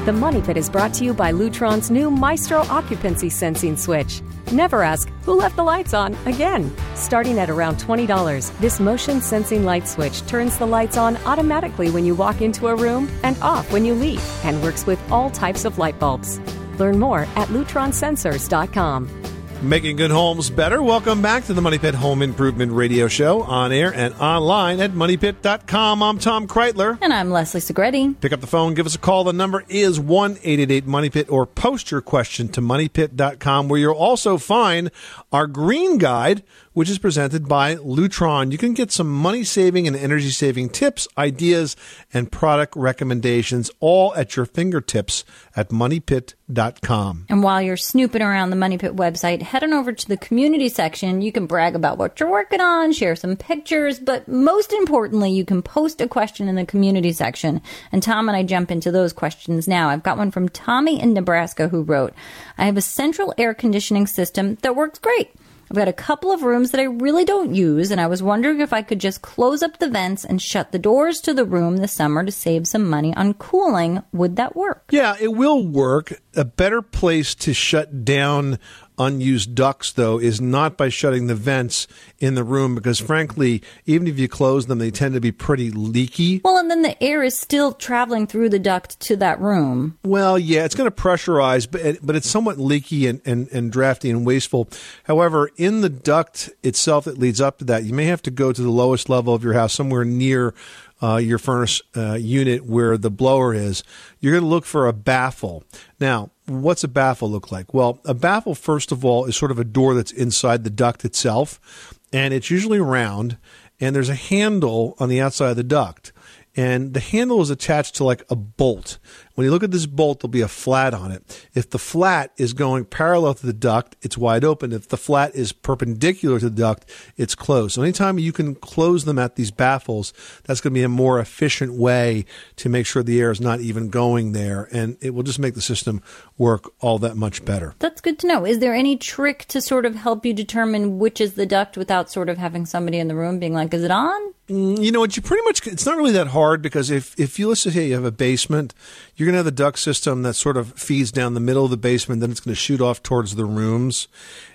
The 0.05 0.13
Money 0.13 0.43
Pit 0.43 0.59
is 0.59 0.69
brought 0.69 0.93
to 0.95 1.05
you 1.05 1.15
by 1.15 1.33
Lutron's 1.33 1.91
new 1.91 2.11
Maestro 2.11 2.59
occupancy 2.69 3.31
sensing 3.31 3.75
switch. 3.75 4.21
Never 4.53 4.83
ask, 4.83 5.09
who 5.23 5.33
left 5.33 5.57
the 5.57 5.63
lights 5.63 5.95
on 5.95 6.15
again? 6.27 6.71
Starting 6.95 7.39
at 7.39 7.49
around 7.49 7.77
$20, 7.77 8.59
this 8.59 8.81
motion 8.81 9.23
sensing 9.23 9.65
light 9.65 9.89
switch 9.89 10.21
turns 10.27 10.59
the 10.59 10.67
lights 10.67 10.99
on 10.99 11.17
automatically 11.25 11.91
when 11.91 12.05
you 12.05 12.15
walk 12.15 12.43
into 12.43 12.69
a 12.69 12.77
room 12.77 13.09
and 13.23 13.39
off 13.41 13.73
when 13.73 13.87
you 13.87 13.95
leave 13.95 14.23
and 14.45 14.63
works 14.63 14.85
with 14.85 15.01
all 15.11 15.31
types 15.31 15.65
of 15.65 15.79
light 15.79 15.99
bulbs. 15.99 16.39
Learn 16.79 16.99
more 16.99 17.21
at 17.35 17.49
lutronsensors.com. 17.49 19.34
Making 19.65 19.97
good 19.97 20.11
homes 20.11 20.51
better. 20.51 20.83
Welcome 20.83 21.23
back 21.23 21.47
to 21.47 21.55
the 21.55 21.63
Money 21.63 21.79
Pit 21.79 21.95
Home 21.95 22.21
Improvement 22.21 22.71
Radio 22.73 23.09
Show 23.09 23.43
on 23.43 23.73
air 23.73 23.95
and 23.95 24.13
online 24.17 24.79
at 24.79 24.91
moneypit.com. 24.93 26.03
I'm 26.03 26.19
Tom 26.19 26.47
Kraeutler. 26.47 26.99
And 27.01 27.15
I'm 27.15 27.31
Leslie 27.31 27.63
Segrete. 27.63 28.21
Pick 28.21 28.33
up 28.33 28.43
the 28.43 28.47
phone, 28.47 28.75
give 28.75 28.85
us 28.85 28.95
a 28.95 28.99
call. 28.99 29.25
The 29.25 29.33
number 29.33 29.65
is 29.69 29.99
1 29.99 30.33
888 30.33 30.87
Money 30.87 31.09
Pit 31.09 31.31
or 31.31 31.47
post 31.47 31.91
your 31.91 32.03
question 32.03 32.49
to 32.49 32.61
moneypit.com 32.61 33.69
where 33.69 33.81
you'll 33.81 33.95
also 33.95 34.37
find 34.37 34.91
our 35.35 35.49
green 35.49 35.99
guide, 35.99 36.45
which 36.75 36.89
is 36.89 37.01
presented 37.01 37.49
by 37.49 37.75
Lutron. 37.75 38.53
You 38.53 38.59
can 38.59 38.73
get 38.73 38.93
some 38.93 39.11
money 39.11 39.43
saving 39.43 39.89
and 39.89 39.97
energy 39.97 40.31
saving 40.31 40.69
tips, 40.69 41.09
ideas, 41.19 41.75
and 42.13 42.31
product 42.31 42.77
recommendations 42.77 43.69
all 43.81 44.15
at 44.15 44.37
your 44.37 44.47
fingertips 44.47 45.25
at 45.57 45.71
moneypit.com. 45.71 47.27
And 47.29 47.43
while 47.43 47.61
you're 47.61 47.77
snooping 47.77 48.23
around 48.23 48.51
the 48.51 48.57
Money 48.57 48.79
Pit 48.79 48.95
website, 48.95 49.43
head 49.43 49.65
on 49.65 49.73
over 49.73 49.93
to 49.93 50.09
the 50.09 50.17
community 50.17 50.69
section. 50.69 51.21
You 51.21 51.33
can 51.33 51.47
brag 51.47 51.75
about 51.75 51.99
what 51.99 52.21
you're 52.21 52.31
working 52.31 52.61
on, 52.61 52.93
share 52.93 53.17
some 53.17 53.35
pictures, 53.35 53.99
but 53.99 54.29
most 54.29 54.73
importantly, 54.73 55.33
you 55.33 55.45
can 55.45 55.63
post 55.63 56.01
a 56.01 56.07
question 56.07 56.47
in 56.47 56.55
the 56.55 56.65
community 56.65 57.11
section. 57.11 57.61
And 57.91 58.05
Tom 58.05 58.29
and 58.29 58.37
I 58.37 58.45
jump 58.45 58.71
into 58.71 58.93
those 58.93 59.13
questions 59.13 59.67
now. 59.67 59.89
I've 59.89 60.05
got 60.05 60.17
one 60.17 60.31
from 60.31 60.49
Tommy 60.49 61.01
in 61.01 61.13
Nebraska 61.13 61.67
who 61.67 61.83
wrote, 61.83 62.15
I 62.57 62.67
have 62.67 62.77
a 62.77 62.83
central 62.83 63.35
air 63.37 63.53
conditioning 63.53 64.07
system 64.07 64.59
that 64.63 64.77
works 64.77 65.01
great. 65.01 65.24
I've 65.71 65.77
got 65.77 65.89
a 65.89 65.93
couple 65.93 66.31
of 66.31 66.43
rooms 66.43 66.71
that 66.71 66.81
I 66.81 66.85
really 66.85 67.25
don't 67.25 67.55
use, 67.55 67.91
and 67.91 68.01
I 68.01 68.07
was 68.07 68.23
wondering 68.23 68.61
if 68.61 68.73
I 68.73 68.83
could 68.83 69.01
just 69.01 69.23
close 69.23 69.63
up 69.63 69.79
the 69.79 69.89
vents 69.89 70.25
and 70.25 70.41
shut 70.41 70.73
the 70.73 70.79
doors 70.79 71.21
to 71.21 71.35
the 71.35 71.45
room 71.45 71.79
this 71.79 71.93
summer 71.93 72.25
to 72.25 72.33
save 72.33 72.67
some 72.67 72.89
money 72.89 73.15
on 73.17 73.35
cooling. 73.35 74.03
Would 74.13 74.37
that 74.37 74.55
work? 74.55 74.85
Yeah, 74.91 75.17
it 75.21 75.35
will 75.35 75.67
work. 75.67 76.21
A 76.37 76.45
better 76.45 76.83
place 76.83 77.35
to 77.37 77.55
shut 77.55 78.05
down 78.05 78.59
unused 78.99 79.55
ducts, 79.55 79.93
though, 79.93 80.19
is 80.19 80.41
not 80.41 80.77
by 80.77 80.89
shutting 80.89 81.27
the 81.27 81.35
vents 81.35 81.87
in 82.19 82.35
the 82.35 82.45
room 82.45 82.75
because, 82.75 82.99
frankly, 82.99 83.63
even 83.87 84.07
if 84.07 84.19
you 84.19 84.29
close 84.29 84.67
them, 84.67 84.79
they 84.79 84.91
tend 84.91 85.15
to 85.15 85.21
be 85.21 85.33
pretty 85.33 85.71
leaky. 85.71 86.41
Well, 86.45 86.57
and 86.57 86.71
then 86.71 86.83
the 86.83 87.03
air 87.03 87.23
is 87.23 87.39
still 87.39 87.73
traveling 87.73 88.27
through 88.27 88.51
the 88.51 88.59
duct 88.59 89.01
to 89.01 89.17
that 89.17 89.41
room. 89.41 89.99
Well, 90.05 90.39
yeah, 90.39 90.65
it's 90.65 90.75
going 90.75 90.91
to 90.91 90.97
pressurize, 90.97 91.71
but 91.71 91.81
it, 91.81 92.07
but 92.07 92.17
it's 92.17 92.29
somewhat 92.29 92.59
leaky 92.59 93.07
and, 93.07 93.21
and, 93.25 93.49
and 93.49 93.71
drafty 93.71 94.11
and 94.11 94.27
wasteful. 94.27 94.69
However, 95.05 95.51
in 95.57 95.81
the 95.81 95.89
duct 95.89 96.51
itself 96.63 97.05
that 97.05 97.19
leads 97.19 97.41
up 97.41 97.59
to 97.59 97.65
that, 97.65 97.85
you 97.85 97.93
may 97.93 98.07
have 98.07 98.23
to 98.23 98.31
go 98.31 98.53
to 98.53 98.63
the 98.63 98.71
lowest 98.71 99.09
level 99.09 99.35
of 99.35 99.45
your 99.45 99.55
house, 99.55 99.73
somewhere 99.73 100.05
near 100.05 100.55
uh, 101.03 101.17
your 101.17 101.39
furnace 101.39 101.83
uh, 101.97 102.15
unit 102.15 102.65
where 102.65 102.97
the 102.97 103.11
blower 103.11 103.55
is. 103.55 103.83
You're 104.21 104.33
going 104.33 104.45
to 104.45 104.49
look 104.49 104.65
for 104.65 104.87
a 104.87 104.93
baffle. 104.93 105.65
Now, 106.01 106.31
what's 106.47 106.85
a 106.85 106.89
baffle 106.89 107.31
look 107.31 107.51
like? 107.53 107.75
Well, 107.75 108.01
a 108.05 108.15
baffle, 108.15 108.55
first 108.55 108.93
of 108.93 109.05
all, 109.05 109.25
is 109.27 109.37
sort 109.37 109.51
of 109.51 109.59
a 109.59 109.65
door 109.65 109.95
that's 109.95 110.13
inside 110.13 110.65
the 110.65 110.71
duct 110.71 111.05
itself, 111.05 111.95
and 112.13 112.33
it's 112.33 112.51
usually 112.51 112.81
round, 112.81 113.39
and 113.81 113.95
there's 113.95 114.09
a 114.09 114.15
handle 114.15 114.95
on 114.99 115.09
the 115.09 115.21
outside 115.21 115.51
of 115.51 115.57
the 115.57 115.65
duct. 115.65 116.13
And 116.57 116.95
the 116.95 117.01
handle 117.01 117.41
is 117.43 117.51
attached 117.51 117.97
to 117.97 118.05
like 118.05 118.23
a 118.31 118.37
bolt. 118.37 118.99
When 119.35 119.45
you 119.45 119.51
look 119.51 119.63
at 119.65 119.71
this 119.73 119.87
bolt, 119.87 120.21
there'll 120.21 120.31
be 120.31 120.41
a 120.43 120.49
flat 120.49 120.95
on 120.95 121.11
it. 121.11 121.47
If 121.55 121.71
the 121.71 121.79
flat 121.79 122.33
is 122.37 122.53
going 122.53 122.85
parallel 122.85 123.35
to 123.35 123.47
the 123.47 123.53
duct, 123.53 123.97
it's 124.03 124.17
wide 124.17 124.45
open. 124.45 124.73
If 124.73 124.89
the 124.89 124.97
flat 124.97 125.35
is 125.35 125.53
perpendicular 125.53 126.39
to 126.39 126.49
the 126.49 126.57
duct, 126.57 126.89
it's 127.17 127.35
closed. 127.35 127.75
So 127.75 127.83
anytime 127.83 128.19
you 128.19 128.33
can 128.33 128.55
close 128.55 129.05
them 129.05 129.19
at 129.19 129.35
these 129.37 129.51
baffles, 129.51 130.13
that's 130.45 130.61
going 130.61 130.73
to 130.73 130.79
be 130.79 130.85
a 130.85 130.89
more 130.89 131.19
efficient 131.19 131.73
way 131.75 132.27
to 132.57 132.69
make 132.69 132.87
sure 132.87 133.03
the 133.03 133.21
air 133.21 133.31
is 133.33 133.41
not 133.41 133.61
even 133.61 133.89
going 133.89 134.33
there. 134.33 134.69
And 134.71 134.97
it 135.01 135.11
will 135.15 135.25
just 135.25 135.39
make 135.39 135.55
the 135.55 135.63
system 135.63 136.01
work 136.39 136.73
all 136.81 136.99
that 137.01 137.17
much 137.17 137.45
better. 137.45 137.75
That's 137.81 138.01
good 138.01 138.19
to 138.21 138.27
know. 138.29 138.47
Is 138.47 138.61
there 138.61 138.75
any 138.75 138.97
trick 138.97 139.47
to 139.47 139.61
sort 139.61 139.85
of 139.85 139.97
help 139.97 140.25
you 140.25 140.33
determine 140.33 140.99
which 140.99 141.21
is 141.21 141.35
the 141.35 141.47
duct 141.47 141.77
without 141.77 142.11
sort 142.11 142.29
of 142.29 142.39
having 142.39 142.67
somebody 142.67 142.99
in 142.99 143.09
the 143.09 143.15
room 143.17 143.39
being 143.39 143.53
like, 143.55 143.75
is 143.75 143.83
it 143.83 143.91
on? 143.91 144.33
Mm, 144.49 144.83
You 144.83 144.93
know 144.93 145.01
what? 145.01 145.17
You 145.17 145.23
pretty 145.23 145.43
much, 145.45 145.67
it's 145.67 145.87
not 145.87 145.97
really 145.97 146.13
that 146.13 146.29
hard 146.29 146.61
because 146.61 146.91
if, 146.91 147.19
if 147.19 147.39
you 147.39 147.49
let's 147.49 147.63
say 147.63 147.89
you 147.89 147.95
have 147.95 148.05
a 148.05 148.11
basement, 148.13 148.75
you're 149.17 149.27
going 149.27 149.35
to 149.35 149.39
have 149.39 149.45
the 149.45 149.51
duct 149.53 149.79
system 149.79 150.23
that 150.23 150.35
sort 150.35 150.57
of 150.57 150.73
feeds 150.73 151.13
down 151.13 151.35
the 151.35 151.41
middle 151.41 151.65
of 151.65 151.71
the 151.71 151.77
basement, 151.77 152.21
then 152.21 152.31
it's 152.31 152.41
going 152.41 152.55
to 152.55 152.61
shoot 152.61 152.81
off 152.81 153.03
towards 153.03 153.37
the 153.37 153.45
rooms. 153.45 154.09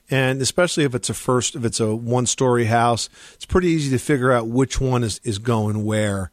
And 0.09 0.41
especially 0.41 0.83
if 0.83 0.95
it's 0.95 1.09
a 1.09 1.13
first, 1.13 1.55
if 1.55 1.63
it's 1.63 1.79
a 1.79 1.95
one 1.95 2.25
story 2.25 2.65
house, 2.65 3.09
it's 3.35 3.45
pretty 3.45 3.69
easy 3.69 3.89
to 3.91 4.03
figure 4.03 4.31
out 4.31 4.47
which 4.47 4.81
one 4.81 5.03
is, 5.03 5.21
is 5.23 5.37
going 5.39 5.85
where. 5.85 6.31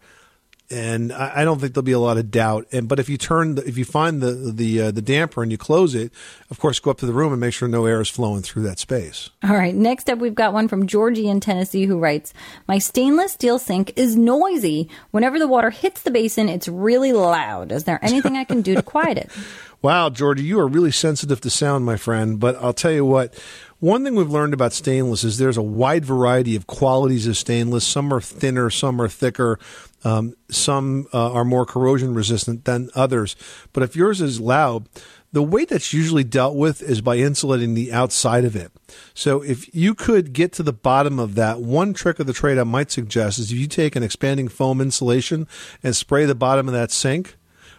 And 0.70 1.12
I, 1.12 1.42
I 1.42 1.44
don't 1.44 1.60
think 1.60 1.74
there'll 1.74 1.84
be 1.84 1.92
a 1.92 1.98
lot 1.98 2.16
of 2.16 2.30
doubt. 2.30 2.66
And 2.72 2.88
but 2.88 2.98
if 2.98 3.08
you 3.08 3.16
turn, 3.16 3.54
the, 3.54 3.66
if 3.66 3.78
you 3.78 3.84
find 3.84 4.20
the 4.20 4.32
the 4.32 4.82
uh, 4.82 4.90
the 4.90 5.02
damper 5.02 5.42
and 5.42 5.52
you 5.52 5.58
close 5.58 5.94
it, 5.94 6.12
of 6.50 6.58
course, 6.58 6.80
go 6.80 6.90
up 6.90 6.98
to 6.98 7.06
the 7.06 7.12
room 7.12 7.32
and 7.32 7.40
make 7.40 7.54
sure 7.54 7.68
no 7.68 7.86
air 7.86 8.00
is 8.00 8.08
flowing 8.08 8.42
through 8.42 8.62
that 8.64 8.78
space. 8.78 9.30
All 9.44 9.54
right. 9.54 9.74
Next 9.74 10.10
up, 10.10 10.18
we've 10.18 10.34
got 10.34 10.52
one 10.52 10.68
from 10.68 10.86
Georgie 10.86 11.28
in 11.28 11.40
Tennessee 11.40 11.84
who 11.84 11.98
writes 11.98 12.34
My 12.66 12.78
stainless 12.78 13.32
steel 13.32 13.58
sink 13.58 13.92
is 13.96 14.16
noisy. 14.16 14.88
Whenever 15.12 15.38
the 15.38 15.48
water 15.48 15.70
hits 15.70 16.02
the 16.02 16.10
basin, 16.10 16.48
it's 16.48 16.68
really 16.68 17.12
loud. 17.12 17.70
Is 17.70 17.84
there 17.84 17.98
anything 18.02 18.36
I 18.36 18.44
can 18.44 18.62
do 18.62 18.74
to 18.74 18.82
quiet 18.82 19.18
it? 19.18 19.30
Wow, 19.82 20.08
Georgie, 20.08 20.42
you 20.42 20.58
are 20.58 20.66
really 20.66 20.90
sensitive 20.90 21.40
to 21.42 21.50
sound, 21.50 21.84
my 21.84 21.96
friend. 21.96 22.40
But 22.40 22.56
I'll 22.56 22.72
tell 22.72 22.90
you 22.90 23.04
what, 23.04 23.34
one 23.78 24.04
thing 24.04 24.14
we've 24.14 24.30
learned 24.30 24.54
about 24.54 24.72
stainless 24.72 25.22
is 25.22 25.38
there's 25.38 25.58
a 25.58 25.62
wide 25.62 26.04
variety 26.04 26.56
of 26.56 26.66
qualities 26.66 27.26
of 27.26 27.36
stainless. 27.36 27.86
Some 27.86 28.12
are 28.12 28.20
thinner, 28.20 28.70
some 28.70 29.00
are 29.00 29.08
thicker, 29.08 29.58
um, 30.06 30.34
some 30.48 31.08
uh, 31.12 31.32
are 31.32 31.44
more 31.44 31.66
corrosion 31.66 32.14
resistant 32.14 32.64
than 32.64 32.90
others. 32.94 33.34
But 33.72 33.82
if 33.82 33.96
yours 33.96 34.20
is 34.20 34.40
loud, 34.40 34.88
the 35.32 35.42
way 35.42 35.64
that's 35.64 35.92
usually 35.92 36.22
dealt 36.22 36.54
with 36.54 36.80
is 36.80 37.00
by 37.00 37.16
insulating 37.16 37.74
the 37.74 37.92
outside 37.92 38.44
of 38.44 38.54
it. 38.54 38.70
So 39.14 39.42
if 39.42 39.74
you 39.74 39.96
could 39.96 40.32
get 40.32 40.52
to 40.54 40.62
the 40.62 40.72
bottom 40.72 41.18
of 41.18 41.34
that, 41.34 41.60
one 41.60 41.92
trick 41.92 42.20
of 42.20 42.28
the 42.28 42.32
trade 42.32 42.56
I 42.56 42.62
might 42.62 42.92
suggest 42.92 43.40
is 43.40 43.50
if 43.50 43.58
you 43.58 43.66
take 43.66 43.96
an 43.96 44.04
expanding 44.04 44.46
foam 44.46 44.80
insulation 44.80 45.48
and 45.82 45.96
spray 45.96 46.24
the 46.24 46.36
bottom 46.36 46.68
of 46.68 46.74
that 46.74 46.92
sink, 46.92 47.36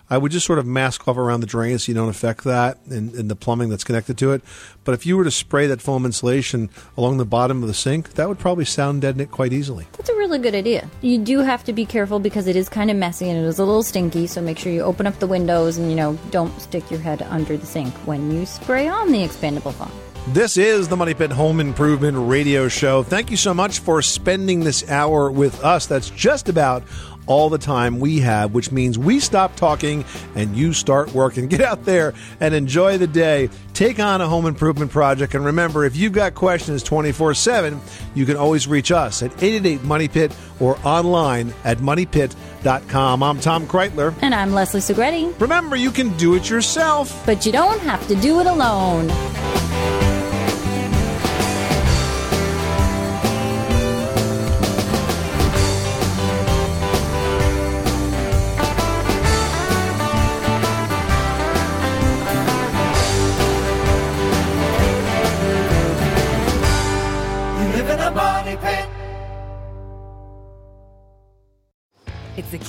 I 0.10 0.18
would 0.18 0.32
just 0.32 0.46
sort 0.46 0.60
of 0.60 0.66
mask 0.66 1.08
off 1.08 1.18
around 1.18 1.42
the 1.42 1.48
drain 1.48 1.78
so 1.80 1.92
you 1.92 1.96
don't 1.96 2.10
affect 2.10 2.46
that 2.46 2.78
and, 2.90 3.14
and 3.14 3.30
the 3.30 3.36
plumbing 3.36 3.70
that's 3.70 3.84
connected 3.84 4.18
to 4.20 4.32
it. 4.32 4.42
But 4.86 4.94
if 4.94 5.06
you 5.06 5.18
were 5.18 5.26
to 5.26 5.32
spray 5.32 5.68
that 5.68 5.82
foam 5.82 6.06
insulation 6.06 6.70
along 6.96 7.18
the 7.18 7.26
bottom 7.26 7.62
of 7.62 7.68
the 7.68 7.74
sink, 7.74 8.14
that 8.14 8.30
would 8.30 8.40
probably 8.40 8.64
sound 8.66 9.02
deaden 9.02 9.20
it 9.20 9.32
quite 9.32 9.52
easily. 9.52 9.86
That's 9.98 10.10
a 10.10 10.16
really 10.16 10.40
good 10.40 10.56
idea. 10.56 10.90
You 11.02 11.18
do 11.18 11.40
have 11.40 11.64
to 11.66 11.74
be 11.74 11.86
careful 11.86 12.20
because 12.20 12.48
it 12.48 12.56
is 12.56 12.70
kind 12.70 12.90
of 12.90 12.96
messy 12.96 13.30
and 13.30 13.38
it 13.38 13.48
is 13.48 13.60
a 13.60 13.66
little 13.66 13.84
stinky, 13.84 14.28
so 14.28 14.42
make 14.42 14.58
sure 14.58 14.72
you 14.72 14.82
open 14.82 15.08
up 15.08 15.20
the 15.20 15.28
windows 15.28 15.78
and, 15.78 15.90
you 15.90 15.96
know, 15.96 16.18
don't 16.32 16.58
stick 16.62 16.90
your 16.90 17.02
head 17.02 17.22
under 17.24 17.58
the 17.58 17.66
sink 17.66 17.94
when 18.06 18.32
you 18.32 18.46
spray 18.46 18.88
on 18.88 19.12
the 19.12 19.20
expandable 19.20 19.74
foam. 19.74 19.92
This 20.34 20.58
is 20.58 20.90
the 20.90 20.98
Money 20.98 21.14
Pit 21.14 21.32
Home 21.32 21.62
Improvement 21.62 22.18
Radio 22.30 22.68
Show. 22.68 23.02
Thank 23.02 23.32
you 23.32 23.38
so 23.38 23.54
much 23.54 23.80
for 23.80 24.02
spending 24.02 24.60
this 24.60 24.90
hour 24.90 25.32
with 25.32 25.64
us. 25.64 25.86
That's 25.86 26.10
just 26.10 26.50
about 26.50 26.84
all 27.28 27.50
the 27.50 27.58
time 27.58 28.00
we 28.00 28.20
have, 28.20 28.54
which 28.54 28.72
means 28.72 28.98
we 28.98 29.20
stop 29.20 29.56
talking 29.56 30.04
and 30.36 30.56
you 30.56 30.74
start 30.74 31.14
working. 31.14 31.48
Get 31.58 31.62
out 31.62 31.86
there 31.86 32.14
and 32.40 32.54
enjoy 32.54 32.98
the 32.98 33.08
day. 33.08 33.50
Take 33.74 34.00
on 34.00 34.22
a 34.22 34.28
home 34.28 34.46
improvement 34.46 34.92
project. 34.92 35.36
And 35.36 35.46
remember, 35.46 35.86
if 35.86 35.96
you've 35.96 36.14
got 36.14 36.34
questions 36.34 36.82
24 36.84 37.36
7, 37.36 37.80
you 38.16 38.26
can 38.26 38.38
always 38.38 38.68
reach 38.68 38.92
us 38.92 39.22
at 39.22 39.32
888 39.32 39.84
Money 39.84 40.08
Pit 40.08 40.36
or 40.60 40.78
online 40.84 41.54
at 41.64 41.78
moneypit.com. 41.78 43.22
I'm 43.22 43.40
Tom 43.40 43.68
Kraeutler. 43.68 44.16
And 44.22 44.34
I'm 44.34 44.54
Leslie 44.54 44.82
Segrete. 44.82 45.40
Remember, 45.40 45.76
you 45.76 45.92
can 45.92 46.16
do 46.18 46.36
it 46.36 46.50
yourself. 46.50 47.24
But 47.26 47.46
you 47.46 47.52
don't 47.52 47.80
have 47.82 48.08
to 48.08 48.16
do 48.16 48.40
it 48.40 48.48
alone. 48.48 49.10